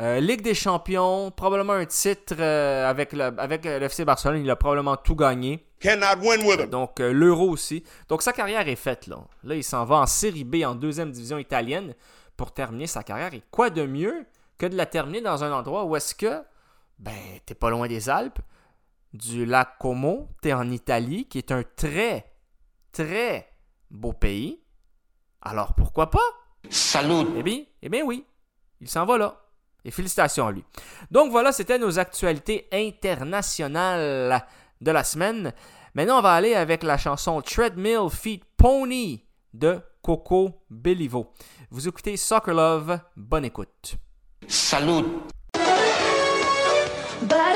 euh, 0.00 0.18
Ligue 0.18 0.42
des 0.42 0.54
Champions, 0.54 1.30
probablement 1.30 1.74
un 1.74 1.86
titre 1.86 2.34
euh, 2.40 2.90
avec, 2.90 3.12
le, 3.12 3.26
avec 3.38 3.64
l'FC 3.64 4.04
Barcelone. 4.04 4.42
Il 4.42 4.50
a 4.50 4.56
probablement 4.56 4.96
tout 4.96 5.14
gagné. 5.14 5.64
Cannot 5.78 6.20
win 6.20 6.42
with 6.44 6.58
him. 6.58 6.66
Donc 6.70 6.98
euh, 6.98 7.12
l'Euro 7.12 7.48
aussi. 7.50 7.84
Donc 8.08 8.22
sa 8.22 8.32
carrière 8.32 8.66
est 8.66 8.74
faite 8.74 9.06
là. 9.06 9.18
Là, 9.44 9.54
il 9.54 9.62
s'en 9.62 9.84
va 9.84 9.98
en 9.98 10.06
Série 10.06 10.42
B, 10.42 10.64
en 10.64 10.74
deuxième 10.74 11.12
division 11.12 11.38
italienne, 11.38 11.94
pour 12.36 12.50
terminer 12.52 12.88
sa 12.88 13.04
carrière. 13.04 13.32
Et 13.34 13.42
quoi 13.52 13.70
de 13.70 13.86
mieux 13.86 14.26
que 14.58 14.66
de 14.66 14.76
la 14.76 14.86
terminer 14.86 15.20
dans 15.20 15.44
un 15.44 15.52
endroit 15.52 15.84
où 15.84 15.96
est-ce 15.96 16.14
que, 16.14 16.42
ben, 16.98 17.14
t'es 17.46 17.54
pas 17.54 17.70
loin 17.70 17.86
des 17.86 18.10
Alpes, 18.10 18.40
du 19.12 19.46
lac 19.46 19.78
Como, 19.78 20.28
t'es 20.42 20.52
en 20.52 20.70
Italie, 20.70 21.26
qui 21.26 21.38
est 21.38 21.52
un 21.52 21.62
très, 21.76 22.32
très 22.92 23.48
beau 23.90 24.12
pays. 24.12 24.60
Alors 25.40 25.74
pourquoi 25.74 26.10
pas? 26.10 26.18
Salut. 26.68 27.26
Eh 27.36 27.42
bien, 27.42 27.62
eh 27.80 27.88
bien 27.88 28.04
oui, 28.04 28.26
il 28.80 28.88
s'en 28.88 29.06
va 29.06 29.16
là. 29.16 29.40
Et 29.84 29.90
félicitations 29.90 30.46
à 30.46 30.52
lui. 30.52 30.64
Donc 31.10 31.30
voilà, 31.30 31.52
c'était 31.52 31.78
nos 31.78 31.98
actualités 31.98 32.68
internationales 32.72 34.44
de 34.80 34.90
la 34.90 35.04
semaine. 35.04 35.54
Maintenant, 35.94 36.18
on 36.18 36.22
va 36.22 36.34
aller 36.34 36.54
avec 36.54 36.82
la 36.82 36.98
chanson 36.98 37.40
Treadmill 37.40 38.10
Feet 38.10 38.42
Pony 38.56 39.24
de 39.54 39.80
Coco 40.02 40.62
Bellivo. 40.68 41.32
Vous 41.70 41.88
écoutez 41.88 42.16
Soccer 42.16 42.54
Love, 42.54 43.00
bonne 43.16 43.44
écoute. 43.44 43.98
Salut. 44.46 45.04
Body 47.22 47.47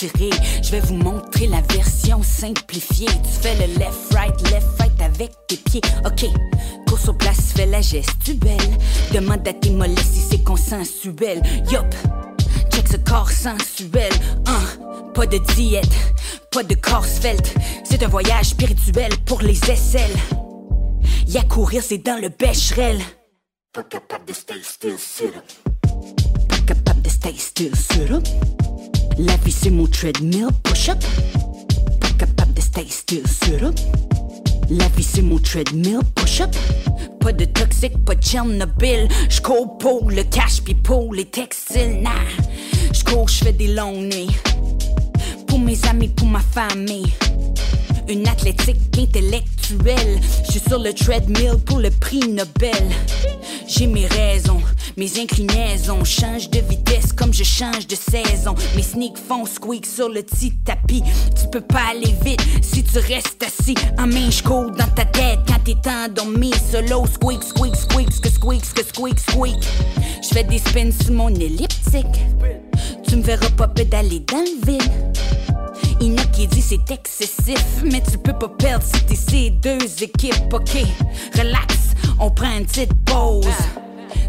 Je 0.00 0.70
vais 0.70 0.80
vous 0.80 0.96
montrer 0.96 1.46
la 1.46 1.60
version 1.72 2.20
simplifiée. 2.22 3.06
Tu 3.06 3.30
fais 3.40 3.54
le 3.54 3.78
left, 3.78 4.12
right, 4.12 4.50
left, 4.50 4.66
right 4.80 5.00
avec 5.00 5.30
tes 5.46 5.56
pieds. 5.56 5.80
Ok, 6.04 6.26
course 6.88 7.08
au 7.08 7.12
place, 7.14 7.52
fais 7.54 7.66
la 7.66 7.80
gestuelle. 7.80 8.58
Demande 9.12 9.46
à 9.46 9.52
tes 9.52 9.70
mollets 9.70 10.02
si 10.02 10.20
c'est 10.20 10.42
consensuel. 10.42 11.40
Yup, 11.70 11.94
check 12.72 12.88
ce 12.88 12.96
corps 12.96 13.30
sensuel. 13.30 14.12
Hein, 14.46 15.12
pas 15.14 15.26
de 15.26 15.38
diète, 15.54 15.94
pas 16.50 16.64
de 16.64 16.74
corps 16.74 17.06
svelte. 17.06 17.54
C'est 17.84 18.02
un 18.02 18.08
voyage 18.08 18.46
spirituel 18.46 19.12
pour 19.24 19.42
les 19.42 19.58
aisselles. 19.70 20.16
Y'a 21.28 21.42
courir, 21.42 21.82
c'est 21.86 21.98
dans 21.98 22.20
le 22.20 22.30
bécherel. 22.30 23.00
Pas 23.72 23.84
capable 23.84 24.24
de 24.26 24.32
stay 24.32 24.60
still, 24.62 24.98
sit. 24.98 25.32
Pas 26.48 26.58
capable 26.66 27.02
de 27.02 27.08
stay 27.08 27.34
still, 27.36 27.76
sit. 27.76 28.53
La 29.18 29.36
vie 29.44 29.52
c'est 29.52 29.70
mon 29.70 29.86
treadmill, 29.86 30.48
push 30.64 30.88
up. 30.88 30.98
Pas 32.00 32.08
capable 32.18 32.52
de 32.54 32.60
stay 32.60 32.86
still, 32.88 33.22
sit 33.26 33.62
up. 33.62 33.74
La 34.68 34.88
vie 34.88 35.04
c'est 35.04 35.22
mon 35.22 35.38
treadmill, 35.38 36.00
push 36.16 36.40
up. 36.40 36.50
Pas 37.20 37.32
de 37.32 37.44
toxique, 37.44 38.04
pas 38.04 38.16
de 38.16 38.22
Chernobyl. 38.24 39.08
J'cours 39.28 39.78
pour 39.78 40.10
le 40.10 40.24
cash 40.24 40.62
pis 40.62 40.74
pour 40.74 41.14
les 41.14 41.26
textiles, 41.26 42.00
nah. 42.02 42.10
J'cours, 42.92 43.28
j'fais 43.28 43.52
des 43.52 43.68
longues 43.68 44.12
nuits. 44.12 44.36
Pour 45.46 45.60
mes 45.60 45.78
amis, 45.86 46.08
pour 46.08 46.26
ma 46.26 46.40
famille. 46.40 47.12
Une 48.08 48.28
athlétique 48.28 48.76
intellectuelle. 48.98 50.20
Je 50.44 50.52
suis 50.52 50.60
sur 50.60 50.78
le 50.78 50.92
treadmill 50.92 51.56
pour 51.64 51.78
le 51.78 51.90
prix 51.90 52.20
Nobel. 52.28 52.90
J'ai 53.66 53.86
mes 53.86 54.06
raisons, 54.06 54.60
mes 54.96 55.18
inclinaisons. 55.18 56.04
Change 56.04 56.50
de 56.50 56.60
vitesse 56.60 57.12
comme 57.12 57.32
je 57.32 57.44
change 57.44 57.86
de 57.86 57.96
saison. 57.96 58.54
Mes 58.76 58.82
sneaks 58.82 59.16
font 59.16 59.46
squeak 59.46 59.86
sur 59.86 60.08
le 60.08 60.22
petit 60.22 60.52
tapis. 60.64 61.02
Tu 61.40 61.48
peux 61.50 61.62
pas 61.62 61.92
aller 61.92 62.14
vite 62.24 62.40
si 62.62 62.84
tu 62.84 62.98
restes 62.98 63.42
assis. 63.42 63.76
En 63.98 64.06
main, 64.06 64.30
je 64.30 64.42
dans 64.42 64.94
ta 64.94 65.06
tête 65.06 65.40
quand 65.46 65.64
t'es 65.64 65.76
endormi. 65.88 66.52
Solo 66.70 67.06
squeak, 67.06 67.42
squeak, 67.42 67.74
squeak, 67.74 68.20
que 68.20 68.28
squeak, 68.28 68.62
que 68.74 68.82
squeak, 68.82 69.18
squeak. 69.18 69.62
Je 70.22 70.28
fais 70.28 70.44
des 70.44 70.58
spins 70.58 70.90
sur 70.90 71.14
mon 71.14 71.28
elliptique. 71.28 72.06
Tu 73.08 73.16
me 73.16 73.22
verras 73.22 73.50
pas 73.56 73.68
pédaler 73.68 74.20
dans 74.20 74.38
le 74.38 74.66
vide. 74.66 74.92
A 76.00 76.24
qui 76.32 76.46
dit 76.46 76.60
c'est 76.60 76.90
excessif, 76.90 77.82
mais 77.84 78.02
tu 78.02 78.18
peux 78.18 78.32
pas 78.32 78.48
perdre 78.48 78.84
si 78.84 79.04
t'es 79.06 79.14
ces 79.14 79.50
deux 79.50 80.02
équipes. 80.02 80.52
Ok, 80.52 80.76
relax, 81.36 81.94
on 82.20 82.30
prend 82.30 82.56
une 82.58 82.66
petite 82.66 82.92
pause. 83.04 83.46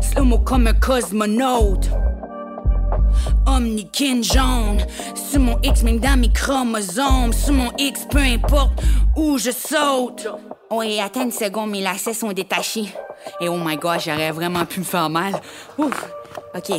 Slow-mo 0.02 0.40
comme 0.40 0.68
un 0.68 0.74
cosmonaute. 0.74 1.90
Omnikin 3.46 4.22
jaune, 4.22 4.86
sur 5.30 5.40
mon 5.40 5.60
X, 5.62 5.84
même 5.84 6.00
dans 6.00 6.20
mes 6.20 6.32
chromosomes. 6.32 7.34
Sur 7.34 7.54
mon 7.54 7.72
X, 7.78 8.08
peu 8.10 8.20
importe 8.20 8.82
où 9.16 9.38
je 9.38 9.52
saute. 9.52 10.28
Oui, 10.72 11.00
attends 11.00 11.24
une 11.24 11.32
seconde, 11.32 11.72
mes 11.72 11.82
lacets 11.82 12.14
sont 12.14 12.32
détachés. 12.32 12.94
Et 13.42 13.50
oh 13.50 13.58
my 13.58 13.76
god, 13.78 14.00
j'aurais 14.00 14.32
vraiment 14.32 14.66
pu 14.66 14.80
me 14.80 14.86
faire 14.86 15.10
mal. 15.10 15.34
Ouf, 15.78 16.06
ok. 16.56 16.72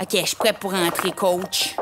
Ok, 0.00 0.10
je 0.12 0.26
suis 0.26 0.36
prêt 0.36 0.52
pour 0.52 0.74
entrer, 0.74 1.12
coach. 1.12 1.74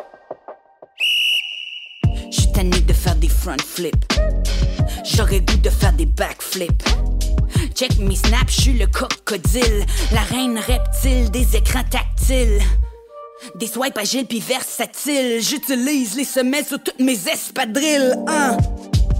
De 2.54 2.92
faire 2.92 3.16
des 3.16 3.28
front 3.28 3.56
flips. 3.58 4.12
J'aurais 5.04 5.40
goût 5.40 5.56
de 5.56 5.68
faire 5.68 5.92
des 5.92 6.06
backflips. 6.06 6.84
Check 7.74 7.98
mes 7.98 8.14
snaps, 8.14 8.54
j'suis 8.56 8.72
le 8.74 8.86
crocodile. 8.86 9.84
La 10.12 10.20
reine 10.20 10.58
reptile 10.58 11.30
des 11.30 11.56
écrans 11.56 11.82
tactiles. 11.90 12.60
Des 13.56 13.66
swipes 13.66 13.98
agiles 13.98 14.26
pis 14.26 14.40
versatiles. 14.40 15.42
J'utilise 15.42 16.16
les 16.16 16.24
semelles 16.24 16.64
sur 16.64 16.82
toutes 16.82 17.00
mes 17.00 17.18
espadrilles. 17.28 18.14
Hein? 18.28 18.56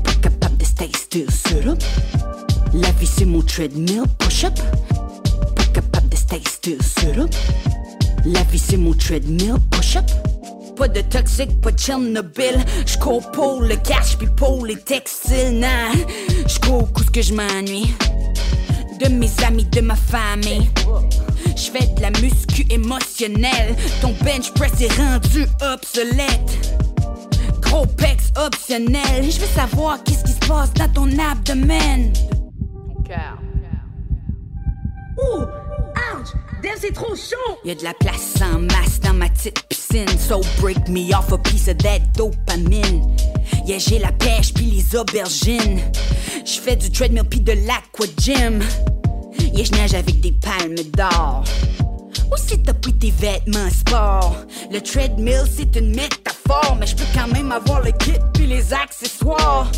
Pas 0.04 0.14
capable 0.22 0.56
de 0.56 0.64
stay 0.64 0.90
still, 0.96 1.30
sit 1.30 1.66
up. 1.66 1.82
La 2.72 2.92
vie 2.92 3.06
c'est 3.06 3.26
mon 3.26 3.42
treadmill, 3.42 4.04
push 4.20 4.44
up. 4.44 4.54
Pas 5.56 5.64
capable 5.74 6.08
de 6.08 6.16
stay 6.16 6.40
still, 6.46 6.78
sit 6.80 7.18
up. 7.18 7.34
La 8.24 8.42
vie 8.44 8.58
c'est 8.60 8.78
mon 8.78 8.92
treadmill, 8.94 9.56
push 9.70 9.96
up. 9.96 10.10
Pas 10.76 10.88
de 10.88 11.00
toxique, 11.02 11.60
pas 11.60 11.70
de 11.70 11.78
Chernobyl. 11.78 12.64
J'cours 12.84 13.30
pour 13.30 13.62
le 13.62 13.76
cash 13.76 14.16
puis 14.18 14.26
pour 14.36 14.66
les 14.66 14.76
textiles. 14.76 15.58
Nah, 15.60 15.92
j'cours 16.46 16.88
ce 16.96 17.10
que 17.10 17.22
je 17.22 17.32
m'ennuie. 17.32 17.94
De 19.00 19.08
mes 19.08 19.30
amis, 19.46 19.64
de 19.66 19.80
ma 19.80 19.94
famille. 19.94 20.68
J'fais 21.56 21.86
de 21.94 22.00
la 22.00 22.10
muscu 22.20 22.66
émotionnelle. 22.70 23.76
Ton 24.00 24.14
bench 24.24 24.52
press 24.54 24.72
est 24.80 24.92
rendu 24.96 25.46
obsolète. 25.62 26.74
Gros 27.60 27.86
pex 27.86 28.32
optionnel. 28.36 29.30
Je 29.30 29.40
veux 29.40 29.54
savoir 29.54 30.02
qu'est-ce 30.02 30.24
qui 30.24 30.32
se 30.32 30.48
passe 30.48 30.72
dans 30.74 30.88
ton 30.92 31.08
abdomen. 31.18 32.12
Ouh, 35.16 35.44
c'est 36.80 36.92
trop 36.92 37.14
chaud. 37.14 37.58
Y 37.64 37.70
a 37.70 37.74
de 37.74 37.84
la 37.84 37.94
place 37.94 38.34
en 38.40 38.58
masse 38.60 39.00
dans 39.00 39.14
ma 39.14 39.28
petite 39.28 39.62
piscine. 39.68 40.08
So 40.18 40.40
break 40.60 40.88
me 40.88 41.14
off 41.14 41.32
a 41.32 41.38
piece 41.38 41.68
of 41.68 41.78
that 41.78 42.00
dopamine. 42.16 43.16
Yeah, 43.66 43.78
j'ai 43.78 43.98
la 43.98 44.12
pêche 44.12 44.52
puis 44.54 44.66
les 44.66 44.96
aubergines. 44.96 45.80
J'fais 46.44 46.76
du 46.76 46.90
treadmill 46.90 47.24
puis 47.24 47.40
de 47.40 47.52
l'aqua 47.52 48.06
gym. 48.18 48.62
Yeah, 49.38 49.64
j'nage 49.64 49.94
avec 49.94 50.20
des 50.20 50.32
palmes 50.32 50.74
d'or. 50.96 51.44
Ou 52.32 52.36
si 52.36 52.62
t'as 52.62 52.74
pris 52.74 52.94
tes 52.94 53.10
vêtements 53.10 53.70
sport. 53.70 54.36
Le 54.70 54.80
treadmill 54.80 55.44
c'est 55.50 55.76
une 55.76 55.94
métaphore, 55.94 56.76
mais 56.78 56.86
je 56.86 56.96
peux 56.96 57.04
quand 57.14 57.28
même 57.28 57.52
avoir 57.52 57.82
le 57.82 57.92
kit 57.92 58.18
puis 58.32 58.46
les 58.46 58.72
accessoires. 58.72 59.70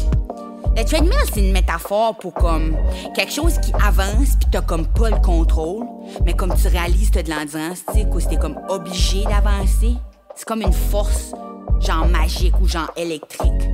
Le 0.77 0.85
treadmill, 0.85 1.17
c'est 1.33 1.41
une 1.41 1.53
métaphore 1.53 2.19
pour 2.19 2.35
comme 2.35 2.77
quelque 3.15 3.33
chose 3.33 3.59
qui 3.61 3.73
avance 3.83 4.37
puis 4.39 4.49
t'as 4.53 4.61
comme 4.61 4.87
pas 4.87 5.09
le 5.09 5.17
contrôle, 5.17 5.87
mais 6.27 6.35
comme 6.35 6.55
tu 6.55 6.69
réalises 6.69 7.11
t'as 7.11 7.23
de 7.23 7.31
l'endurance, 7.31 7.83
tu 7.87 7.95
sais, 7.95 8.05
que 8.05 8.29
t'es 8.29 8.37
comme 8.37 8.59
obligé 8.69 9.25
d'avancer? 9.25 9.95
C'est 10.35 10.45
comme 10.45 10.61
une 10.61 10.75
force, 10.75 11.33
genre 11.81 12.07
magique 12.07 12.61
ou 12.61 12.69
genre 12.69 12.93
électrique. 12.95 13.71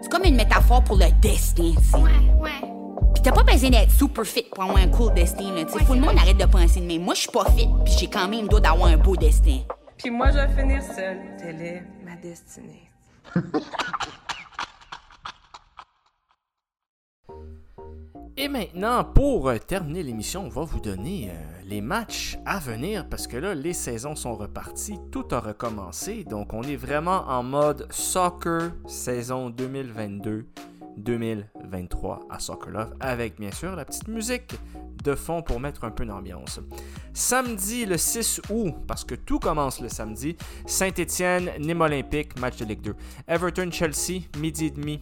C'est 0.00 0.08
comme 0.08 0.22
une 0.22 0.36
métaphore 0.36 0.84
pour 0.84 0.96
le 0.96 1.06
destin, 1.20 1.72
tu 1.76 1.82
sais. 1.82 1.96
Ouais, 1.96 2.12
ouais. 2.40 2.68
Pis 3.14 3.22
t'as 3.22 3.32
pas 3.32 3.42
besoin 3.42 3.70
d'être 3.70 3.90
super 3.90 4.24
fit 4.24 4.46
pour 4.54 4.62
avoir 4.62 4.78
un 4.78 4.86
cool 4.86 5.12
destin, 5.12 5.52
là, 5.56 5.64
tu 5.64 5.76
sais. 5.76 5.84
Faut 5.84 5.94
le 5.94 6.00
monde 6.02 6.16
arrête 6.16 6.36
de 6.36 6.46
penser 6.46 6.78
de 6.78 6.86
même. 6.86 7.02
Moi, 7.02 7.14
je 7.14 7.22
suis 7.22 7.32
pas 7.32 7.50
fit, 7.50 7.68
puis 7.84 7.94
j'ai 7.98 8.06
quand 8.06 8.28
même 8.28 8.42
le 8.42 8.48
droit 8.48 8.60
d'avoir 8.60 8.90
un 8.90 8.96
beau 8.96 9.16
destin. 9.16 9.58
Puis 9.98 10.10
moi, 10.10 10.30
je 10.30 10.38
vais 10.38 10.62
finir 10.62 10.80
seule. 10.82 11.18
Telle 11.36 11.60
est 11.60 11.82
ma 12.04 12.14
destinée. 12.14 12.90
Et 18.36 18.48
maintenant, 18.48 19.04
pour 19.04 19.48
euh, 19.48 19.58
terminer 19.58 20.02
l'émission, 20.02 20.46
on 20.46 20.48
va 20.48 20.64
vous 20.64 20.80
donner 20.80 21.30
euh, 21.30 21.34
les 21.66 21.80
matchs 21.80 22.36
à 22.44 22.58
venir 22.58 23.08
parce 23.08 23.28
que 23.28 23.36
là, 23.36 23.54
les 23.54 23.72
saisons 23.72 24.16
sont 24.16 24.34
reparties, 24.34 24.98
tout 25.12 25.28
a 25.30 25.38
recommencé. 25.38 26.24
Donc, 26.24 26.52
on 26.52 26.62
est 26.62 26.74
vraiment 26.74 27.28
en 27.28 27.44
mode 27.44 27.86
soccer 27.92 28.72
saison 28.88 29.50
2022-2023 29.50 32.22
à 32.28 32.40
Soccer 32.40 32.72
Love 32.72 32.96
avec 32.98 33.38
bien 33.38 33.52
sûr 33.52 33.76
la 33.76 33.84
petite 33.84 34.08
musique 34.08 34.56
de 35.04 35.14
fond 35.14 35.40
pour 35.40 35.60
mettre 35.60 35.84
un 35.84 35.92
peu 35.92 36.04
d'ambiance. 36.04 36.58
Samedi 37.12 37.86
le 37.86 37.96
6 37.96 38.40
août, 38.50 38.74
parce 38.88 39.04
que 39.04 39.14
tout 39.14 39.38
commence 39.38 39.80
le 39.80 39.88
samedi, 39.88 40.36
Saint-Étienne, 40.66 41.52
Nîmes 41.60 41.82
Olympique, 41.82 42.36
match 42.40 42.56
de 42.56 42.64
Ligue 42.64 42.80
2. 42.80 42.96
Everton-Chelsea, 43.28 44.22
midi 44.40 44.66
et 44.66 44.70
demi, 44.70 45.00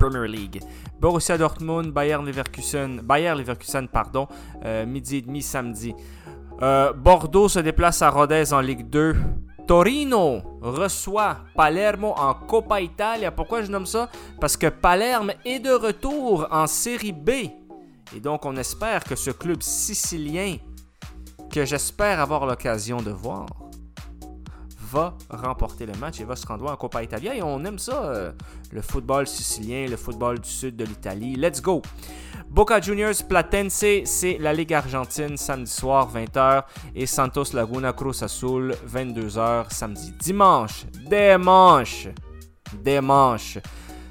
Premier 0.00 0.26
League. 0.26 0.60
Borussia 0.98 1.36
Dortmund, 1.36 1.92
Bayern 1.92 2.24
Leverkusen, 2.24 3.02
Bayer 3.02 3.34
Leverkusen, 3.34 3.86
pardon, 3.86 4.26
euh, 4.64 4.86
midi 4.86 5.16
et 5.16 5.22
demi 5.22 5.42
samedi. 5.42 5.94
Euh, 6.62 6.92
Bordeaux 6.92 7.48
se 7.48 7.58
déplace 7.60 8.00
à 8.00 8.10
Rodez 8.10 8.52
en 8.52 8.60
Ligue 8.60 8.88
2. 8.88 9.14
Torino 9.66 10.40
reçoit 10.62 11.36
Palermo 11.54 12.14
en 12.16 12.34
Coppa 12.34 12.80
Italia. 12.80 13.30
Pourquoi 13.30 13.62
je 13.62 13.70
nomme 13.70 13.86
ça? 13.86 14.08
Parce 14.40 14.56
que 14.56 14.66
Palerme 14.66 15.32
est 15.44 15.60
de 15.60 15.70
retour 15.70 16.48
en 16.50 16.66
Série 16.66 17.12
B. 17.12 17.30
Et 18.16 18.20
donc 18.20 18.44
on 18.46 18.56
espère 18.56 19.04
que 19.04 19.14
ce 19.14 19.30
club 19.30 19.62
sicilien, 19.62 20.56
que 21.52 21.64
j'espère 21.64 22.20
avoir 22.20 22.46
l'occasion 22.46 23.00
de 23.02 23.10
voir, 23.10 23.46
va 24.90 25.14
remporter 25.28 25.86
le 25.86 25.94
match 25.94 26.20
et 26.20 26.24
va 26.24 26.36
se 26.36 26.46
rendre 26.46 26.70
en 26.70 26.76
Coppa 26.76 27.02
Italia. 27.02 27.34
Et 27.34 27.42
on 27.42 27.64
aime 27.64 27.78
ça, 27.78 28.04
euh, 28.04 28.32
le 28.72 28.82
football 28.82 29.26
sicilien, 29.26 29.86
le 29.88 29.96
football 29.96 30.40
du 30.40 30.48
sud 30.48 30.76
de 30.76 30.84
l'Italie. 30.84 31.36
Let's 31.36 31.62
go! 31.62 31.82
Boca 32.48 32.80
Juniors 32.80 33.14
Platense, 33.28 33.84
c'est 34.04 34.36
la 34.40 34.52
Ligue 34.52 34.74
argentine 34.74 35.36
samedi 35.36 35.70
soir 35.70 36.10
20h 36.12 36.64
et 36.96 37.06
Santos 37.06 37.52
Laguna 37.52 37.92
Cruz 37.92 38.22
Azul 38.22 38.74
22h 38.92 39.72
samedi. 39.72 40.12
Dimanche, 40.18 40.86
dimanche, 41.08 42.08
dimanche. 42.82 43.58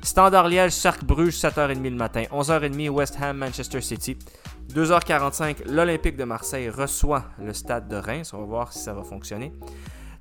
Standard 0.01 0.47
Liège, 0.47 0.71
Cercle 0.71 1.03
Bruges 1.03 1.36
7h30 1.36 1.84
le 1.84 1.89
matin, 1.91 2.23
11h30 2.32 2.89
West 2.89 3.17
Ham 3.21 3.38
Manchester 3.38 3.82
City. 3.82 4.17
2h45, 4.73 5.67
l'Olympique 5.67 6.15
de 6.15 6.23
Marseille 6.23 6.69
reçoit 6.69 7.25
le 7.39 7.53
stade 7.53 7.89
de 7.89 7.97
Reims. 7.97 8.34
On 8.34 8.39
va 8.39 8.45
voir 8.45 8.71
si 8.71 8.80
ça 8.80 8.93
va 8.93 9.03
fonctionner. 9.03 9.51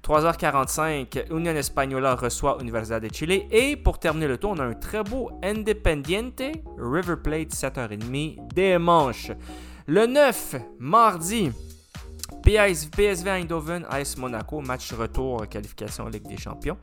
3h45, 0.08 1.30
Union 1.30 1.54
Española 1.54 2.14
reçoit 2.14 2.56
Universidad 2.62 2.98
de 2.98 3.12
Chile. 3.12 3.42
Et 3.50 3.76
pour 3.76 3.98
terminer 3.98 4.26
le 4.26 4.38
tour, 4.38 4.52
on 4.52 4.58
a 4.58 4.64
un 4.64 4.72
très 4.72 5.04
beau 5.04 5.30
Independiente 5.42 6.40
River 6.78 7.16
Plate 7.22 7.50
7h30 7.50 8.38
dimanche. 8.54 9.32
Le 9.86 10.06
9, 10.06 10.56
mardi, 10.78 11.52
PS 12.42 12.86
PSV 12.86 13.28
Eindhoven, 13.28 13.84
AS 13.90 14.16
Monaco, 14.16 14.62
match 14.62 14.94
retour 14.94 15.46
qualification 15.46 16.08
Ligue 16.08 16.26
des 16.26 16.38
Champions. 16.38 16.78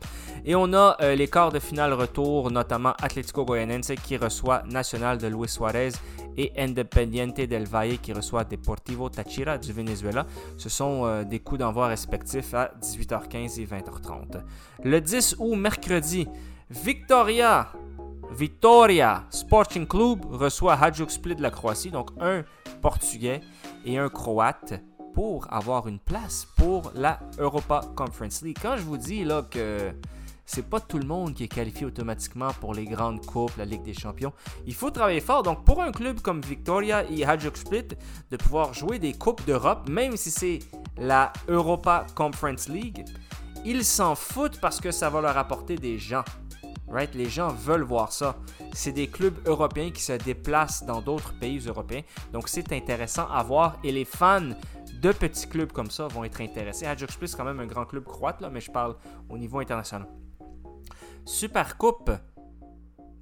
Et 0.45 0.53
on 0.53 0.71
a 0.73 0.95
euh, 1.01 1.15
les 1.15 1.28
quarts 1.28 1.51
de 1.51 1.57
finale 1.57 1.93
retour, 1.93 2.51
notamment 2.51 2.93
Atlético 3.01 3.43
Goianense 3.43 3.91
qui 4.03 4.17
reçoit 4.17 4.61
Nacional 4.69 5.17
de 5.17 5.26
Luis 5.26 5.49
Suarez 5.49 5.93
et 6.38 6.51
Independiente 6.57 7.41
del 7.41 7.65
Valle 7.65 7.99
qui 7.99 8.13
reçoit 8.13 8.43
Deportivo 8.43 9.09
Táchira 9.09 9.57
du 9.57 9.73
Venezuela. 9.73 10.25
Ce 10.57 10.69
sont 10.69 11.05
euh, 11.05 11.23
des 11.23 11.39
coups 11.39 11.59
d'envoi 11.59 11.88
respectifs 11.88 12.53
à 12.53 12.71
18h15 12.81 13.59
et 13.61 13.65
20h30. 13.65 14.43
Le 14.83 15.01
10 15.01 15.36
août, 15.39 15.55
mercredi, 15.55 16.27
Victoria 16.69 17.71
Victoria 18.31 19.23
Sporting 19.29 19.88
Club 19.88 20.25
reçoit 20.29 20.73
Hajduk 20.73 21.09
Split 21.09 21.36
de 21.36 21.41
la 21.41 21.51
Croatie, 21.51 21.91
donc 21.91 22.09
un 22.19 22.43
Portugais 22.81 23.41
et 23.86 23.97
un 23.97 24.09
Croate 24.09 24.73
pour 25.13 25.51
avoir 25.53 25.88
une 25.88 25.99
place 25.99 26.45
pour 26.57 26.91
la 26.95 27.19
Europa 27.39 27.81
Conference 27.95 28.41
League. 28.41 28.57
Quand 28.61 28.75
je 28.75 28.81
vous 28.81 28.97
dis 28.97 29.23
là 29.23 29.43
que 29.49 29.93
c'est 30.46 30.70
pas 30.70 30.80
tout 30.80 31.00
le 31.00 31.06
monde 31.06 31.34
qui 31.34 31.43
est 31.43 31.48
qualifié 31.48 31.86
automatiquement 31.86 32.50
pour 32.62 32.74
les 32.74 32.86
grandes 32.86 33.26
coupes, 33.26 33.56
la 33.58 33.66
Ligue 33.66 33.84
des 33.84 33.93
Champions. 33.93 34.32
Il 34.66 34.76
faut 34.76 34.91
travailler 34.91 35.22
fort. 35.22 35.43
Donc 35.43 35.66
pour 35.66 35.82
un 35.82 35.91
club 35.91 36.22
comme 36.22 36.41
Victoria 36.41 37.04
et 37.10 37.26
Hajduk 37.26 37.58
Split, 37.58 37.88
de 38.30 38.38
pouvoir 38.38 38.74
jouer 38.74 39.00
des 39.00 39.14
coupes 39.14 39.46
d'Europe, 39.46 39.89
même 39.89 40.16
si 40.18 40.30
c'est 40.32 40.60
la 40.98 41.34
Europa 41.48 42.06
Conference 42.16 42.70
League, 42.70 43.06
ils 43.66 43.84
s'en 43.84 44.16
foutent 44.16 44.60
parce 44.62 44.80
que 44.80 44.91
ça 44.91 45.10
va 45.10 45.22
leur 45.22 45.38
apporter 45.38 45.76
des 45.76 45.98
gens. 45.98 46.24
Right? 46.88 47.16
Les 47.16 47.30
gens 47.30 47.50
veulent 47.50 47.84
voir 47.84 48.12
ça. 48.12 48.36
C'est 48.74 48.91
des 48.91 49.08
clubs 49.08 49.36
européens 49.48 49.89
qui 49.89 50.04
se 50.04 50.14
déplacent 50.14 50.86
dans 50.86 51.02
d'autres 51.02 51.34
pays 51.39 51.58
européens. 51.66 52.04
Donc 52.32 52.48
c'est 52.48 52.72
intéressant 52.72 53.28
à 53.32 53.41
voir. 53.41 53.78
Et 53.84 53.91
les 53.91 54.06
fans 54.06 54.52
de 55.02 55.12
petits 55.12 55.48
clubs 55.48 55.72
comme 55.72 55.89
ça 55.89 56.08
vont 56.08 56.24
être 56.24 56.41
intéressés. 56.41 56.86
Ajax 56.86 57.14
Split, 57.16 57.28
c'est 57.30 57.38
quand 57.38 57.43
même 57.43 57.60
un 57.60 57.66
grand 57.66 57.86
club 57.86 58.04
croate, 58.04 58.39
là, 58.41 58.50
mais 58.52 58.62
je 58.62 58.72
parle 58.72 58.96
au 59.30 59.38
niveau 59.38 59.60
international. 59.60 60.08
Super 61.26 61.76
Coupe 61.78 62.11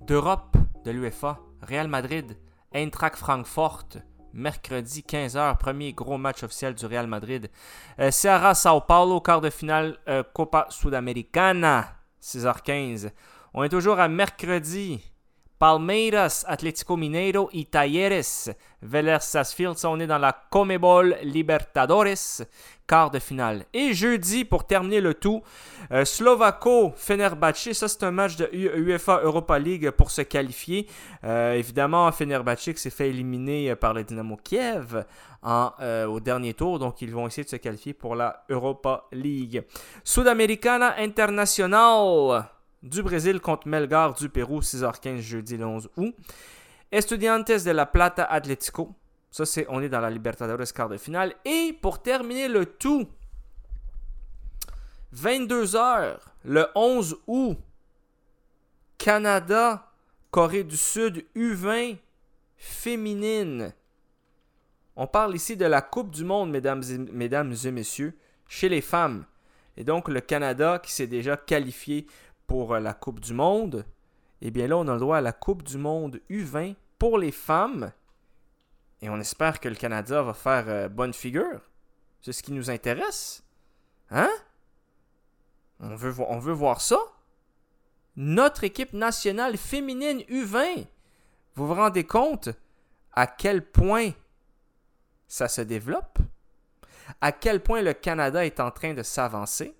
d'Europe 0.01 0.58
de 0.84 0.91
l'UEFA, 0.91 1.39
Real 1.62 1.88
Madrid, 1.88 2.38
Eintracht 2.74 3.16
Francfort, 3.16 3.88
mercredi 4.34 5.06
15h, 5.08 5.58
premier 5.58 5.93
gros 5.93 6.18
match 6.18 6.43
officiel 6.43 6.76
du 6.76 6.86
Real 6.86 7.08
Madrid. 7.08 7.49
Euh, 7.99 8.12
Ceará 8.12 8.56
Sao 8.56 8.82
Paulo, 8.82 9.22
quart 9.22 9.39
de 9.39 9.49
finale 9.49 9.97
euh, 10.10 10.22
Copa 10.34 10.68
Sudamericana, 10.70 11.95
6h15. 12.22 13.12
On 13.54 13.64
est 13.64 13.70
toujours 13.70 13.99
à 13.99 14.10
mercredi. 14.10 15.01
Palmeiras, 15.58 16.43
Atlético 16.45 16.97
Mineiro 16.97 17.49
y 17.54 17.66
Talleres, 17.66 18.54
Vélez 18.82 19.20
Sarsfield. 19.22 19.78
On 19.86 19.97
est 20.01 20.08
dans 20.08 20.18
la 20.18 20.34
Comebol 20.49 21.16
Libertadores, 21.24 22.43
quart 22.88 23.12
de 23.12 23.20
finale. 23.20 23.66
Et 23.74 23.94
jeudi, 23.94 24.46
pour 24.46 24.66
terminer 24.66 25.02
le 25.02 25.14
tout, 25.14 25.42
euh, 25.92 26.06
Slovako 26.06 26.94
Fenerbahce. 26.96 27.74
Ça, 27.74 27.88
c'est 27.88 28.04
un 28.04 28.12
match 28.12 28.36
de 28.36 28.50
UEFA 28.54 29.22
Europa 29.24 29.58
League 29.60 29.92
pour 29.92 30.12
se 30.12 30.22
qualifier. 30.22 30.88
Euh, 31.24 31.54
évidemment, 31.54 32.12
Fenerbahce 32.12 32.66
qui 32.66 32.78
s'est 32.78 32.90
fait 32.90 33.10
éliminer 33.10 33.72
euh, 33.72 33.76
par 33.76 33.94
le 33.94 34.04
Dynamo 34.04 34.38
Kiev 34.44 35.06
euh, 35.46 36.06
au 36.06 36.20
dernier 36.20 36.54
tour. 36.54 36.80
Donc, 36.80 37.02
ils 37.02 37.12
vont 37.12 37.28
essayer 37.28 37.44
de 37.44 37.50
se 37.50 37.56
qualifier 37.56 37.94
pour 37.94 38.16
la 38.16 38.44
Europa 38.50 39.06
League. 39.12 39.64
Sudamericana 40.04 40.96
Internacional 41.00 42.46
du 42.82 43.02
Brésil 43.02 43.40
contre 43.40 43.68
Melgar 43.68 44.14
du 44.14 44.30
Pérou, 44.30 44.60
6h15 44.60 45.20
jeudi 45.20 45.58
le 45.58 45.66
11 45.66 45.90
août. 45.98 46.16
Estudiantes 46.92 47.64
de 47.66 47.72
la 47.72 47.86
Plata 47.86 48.24
Atlético. 48.26 48.94
Ça, 49.34 49.48
c'est, 49.48 49.66
on 49.68 49.82
est 49.82 49.90
dans 49.90 50.00
la 50.00 50.12
Libertadores 50.12 50.72
quart 50.76 50.90
de 50.90 50.98
finale. 50.98 51.34
Et 51.44 51.76
pour 51.82 52.04
terminer 52.04 52.48
le 52.48 52.68
tout, 52.68 53.08
22h, 55.16 56.18
le 56.46 56.68
11 56.76 57.18
août, 57.26 57.58
Canada, 59.00 59.92
Corée 60.30 60.64
du 60.64 60.78
Sud, 60.78 61.26
U20 61.36 61.98
féminine. 62.58 63.74
On 64.96 65.08
parle 65.08 65.34
ici 65.34 65.58
de 65.58 65.66
la 65.66 65.82
Coupe 65.82 66.12
du 66.12 66.24
Monde, 66.24 66.52
mesdames 66.52 66.84
et, 66.84 67.00
mesdames 67.00 67.56
et 67.66 67.72
messieurs, 67.72 68.16
chez 68.48 68.70
les 68.70 68.82
femmes. 68.82 69.26
Et 69.78 69.84
donc, 69.84 70.10
le 70.10 70.22
Canada 70.22 70.78
qui 70.78 70.92
s'est 70.92 71.08
déjà 71.08 71.38
qualifié 71.38 72.06
pour 72.46 72.76
euh, 72.76 72.80
la 72.80 72.94
Coupe 72.94 73.20
du 73.20 73.34
Monde, 73.34 73.84
eh 74.44 74.52
bien 74.52 74.68
là, 74.68 74.78
on 74.78 74.88
a 74.88 74.94
le 74.94 75.00
droit 75.00 75.18
à 75.18 75.22
la 75.22 75.34
Coupe 75.34 75.64
du 75.64 75.80
Monde 75.80 76.22
U20 76.30 76.76
pour 77.00 77.18
les 77.18 77.32
femmes. 77.32 77.92
Et 79.04 79.10
on 79.10 79.20
espère 79.20 79.60
que 79.60 79.68
le 79.68 79.76
Canada 79.76 80.22
va 80.22 80.34
faire 80.34 80.64
euh, 80.70 80.88
bonne 80.88 81.14
figure. 81.14 81.60
C'est 82.22 82.32
ce 82.32 82.41
qui 82.41 82.54
nous 82.54 82.70
intéresse. 82.70 83.43
Hein? 84.10 84.32
On 85.82 85.93
veut, 85.93 86.16
on 86.26 86.39
veut 86.39 86.54
voir 86.54 86.80
ça. 86.80 86.97
Notre 88.16 88.64
équipe 88.64 88.93
nationale 88.93 89.58
féminine 89.58 90.20
U20. 90.30 90.88
Vous 91.56 91.68
vous 91.68 91.74
rendez 91.74 92.06
compte 92.06 92.47
à 93.12 93.28
quel 93.28 93.70
point 93.70 94.12
ça 95.28 95.49
se 95.49 95.60
développe? 95.60 96.20
À 97.20 97.34
quel 97.34 97.62
point 97.62 97.82
le 97.82 97.93
Canada 97.93 98.45
est 98.45 98.62
en 98.62 98.72
train 98.72 98.93
de 98.93 99.04
s'avancer? 99.04 99.76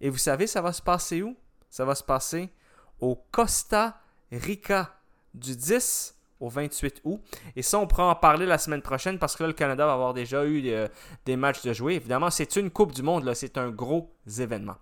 Et 0.00 0.08
vous 0.08 0.16
savez, 0.16 0.46
ça 0.46 0.62
va 0.62 0.72
se 0.72 0.80
passer 0.80 1.20
où? 1.20 1.36
Ça 1.68 1.84
va 1.84 1.94
se 1.94 2.02
passer 2.02 2.50
au 2.98 3.14
Costa 3.30 4.00
Rica 4.32 4.98
du 5.34 5.54
10 5.54 6.13
au 6.40 6.48
28 6.48 7.00
août. 7.04 7.20
Et 7.56 7.62
ça, 7.62 7.78
on 7.78 7.86
pourra 7.86 8.06
en 8.06 8.14
parler 8.14 8.46
la 8.46 8.58
semaine 8.58 8.82
prochaine 8.82 9.18
parce 9.18 9.36
que 9.36 9.42
là, 9.42 9.48
le 9.48 9.54
Canada 9.54 9.86
va 9.86 9.92
avoir 9.92 10.14
déjà 10.14 10.44
eu 10.44 10.62
euh, 10.66 10.88
des 11.24 11.36
matchs 11.36 11.62
de 11.62 11.72
jouer. 11.72 11.94
Évidemment, 11.94 12.30
c'est 12.30 12.56
une 12.56 12.70
Coupe 12.70 12.92
du 12.92 13.02
Monde, 13.02 13.24
là, 13.24 13.34
c'est 13.34 13.56
un 13.58 13.70
gros 13.70 14.14
événement. 14.38 14.74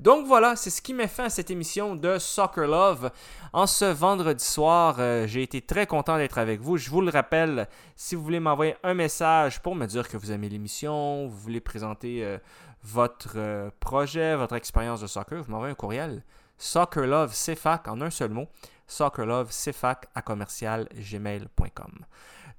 Donc 0.00 0.26
voilà, 0.26 0.56
c'est 0.56 0.70
ce 0.70 0.80
qui 0.82 0.94
met 0.94 1.08
fin 1.08 1.24
à 1.24 1.30
cette 1.30 1.50
émission 1.50 1.96
de 1.96 2.18
Soccer 2.18 2.66
Love. 2.66 3.10
En 3.52 3.66
ce 3.66 3.84
vendredi 3.84 4.44
soir, 4.44 4.96
euh, 4.98 5.26
j'ai 5.26 5.42
été 5.42 5.60
très 5.60 5.86
content 5.86 6.16
d'être 6.16 6.38
avec 6.38 6.60
vous. 6.60 6.76
Je 6.76 6.90
vous 6.90 7.00
le 7.00 7.10
rappelle, 7.10 7.68
si 7.96 8.14
vous 8.14 8.22
voulez 8.22 8.40
m'envoyer 8.40 8.76
un 8.82 8.94
message 8.94 9.60
pour 9.60 9.74
me 9.74 9.86
dire 9.86 10.08
que 10.08 10.16
vous 10.16 10.32
aimez 10.32 10.48
l'émission, 10.48 11.26
vous 11.26 11.36
voulez 11.36 11.60
présenter 11.60 12.24
euh, 12.24 12.38
votre 12.82 13.70
projet, 13.80 14.36
votre 14.36 14.54
expérience 14.54 15.00
de 15.00 15.06
soccer, 15.06 15.42
vous 15.42 15.50
m'envoyez 15.50 15.72
un 15.72 15.76
courriel 15.76 16.22
Soccer 16.58 17.06
Love 17.06 17.32
CFAC 17.32 17.88
en 17.88 18.00
un 18.00 18.10
seul 18.10 18.30
mot. 18.30 18.46
Soccer 18.94 19.26
Love 19.26 19.50
CFAC 19.50 20.06
à 20.14 20.22
commercial 20.22 20.88
gmail.com. 20.94 22.06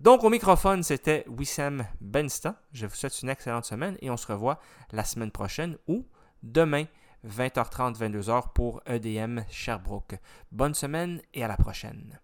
Donc 0.02 0.26
au 0.26 0.30
microphone, 0.30 0.84
c'était 0.84 1.24
Wissam 1.30 1.86
Bensta. 2.02 2.56
Je 2.74 2.86
vous 2.86 2.96
souhaite 2.96 3.22
une 3.22 3.30
excellente 3.30 3.64
semaine 3.64 3.98
et 4.02 4.10
on 4.10 4.18
se 4.18 4.28
revoit 4.28 4.60
la 4.92 5.06
semaine 5.06 5.32
prochaine 5.32 5.78
ou 5.88 6.06
demain 6.44 6.86
20h30, 7.26 7.98
22h 7.98 8.52
pour 8.54 8.82
EDM 8.86 9.40
Sherbrooke. 9.50 10.20
Bonne 10.52 10.74
semaine 10.74 11.22
et 11.34 11.44
à 11.44 11.48
la 11.48 11.56
prochaine. 11.56 12.20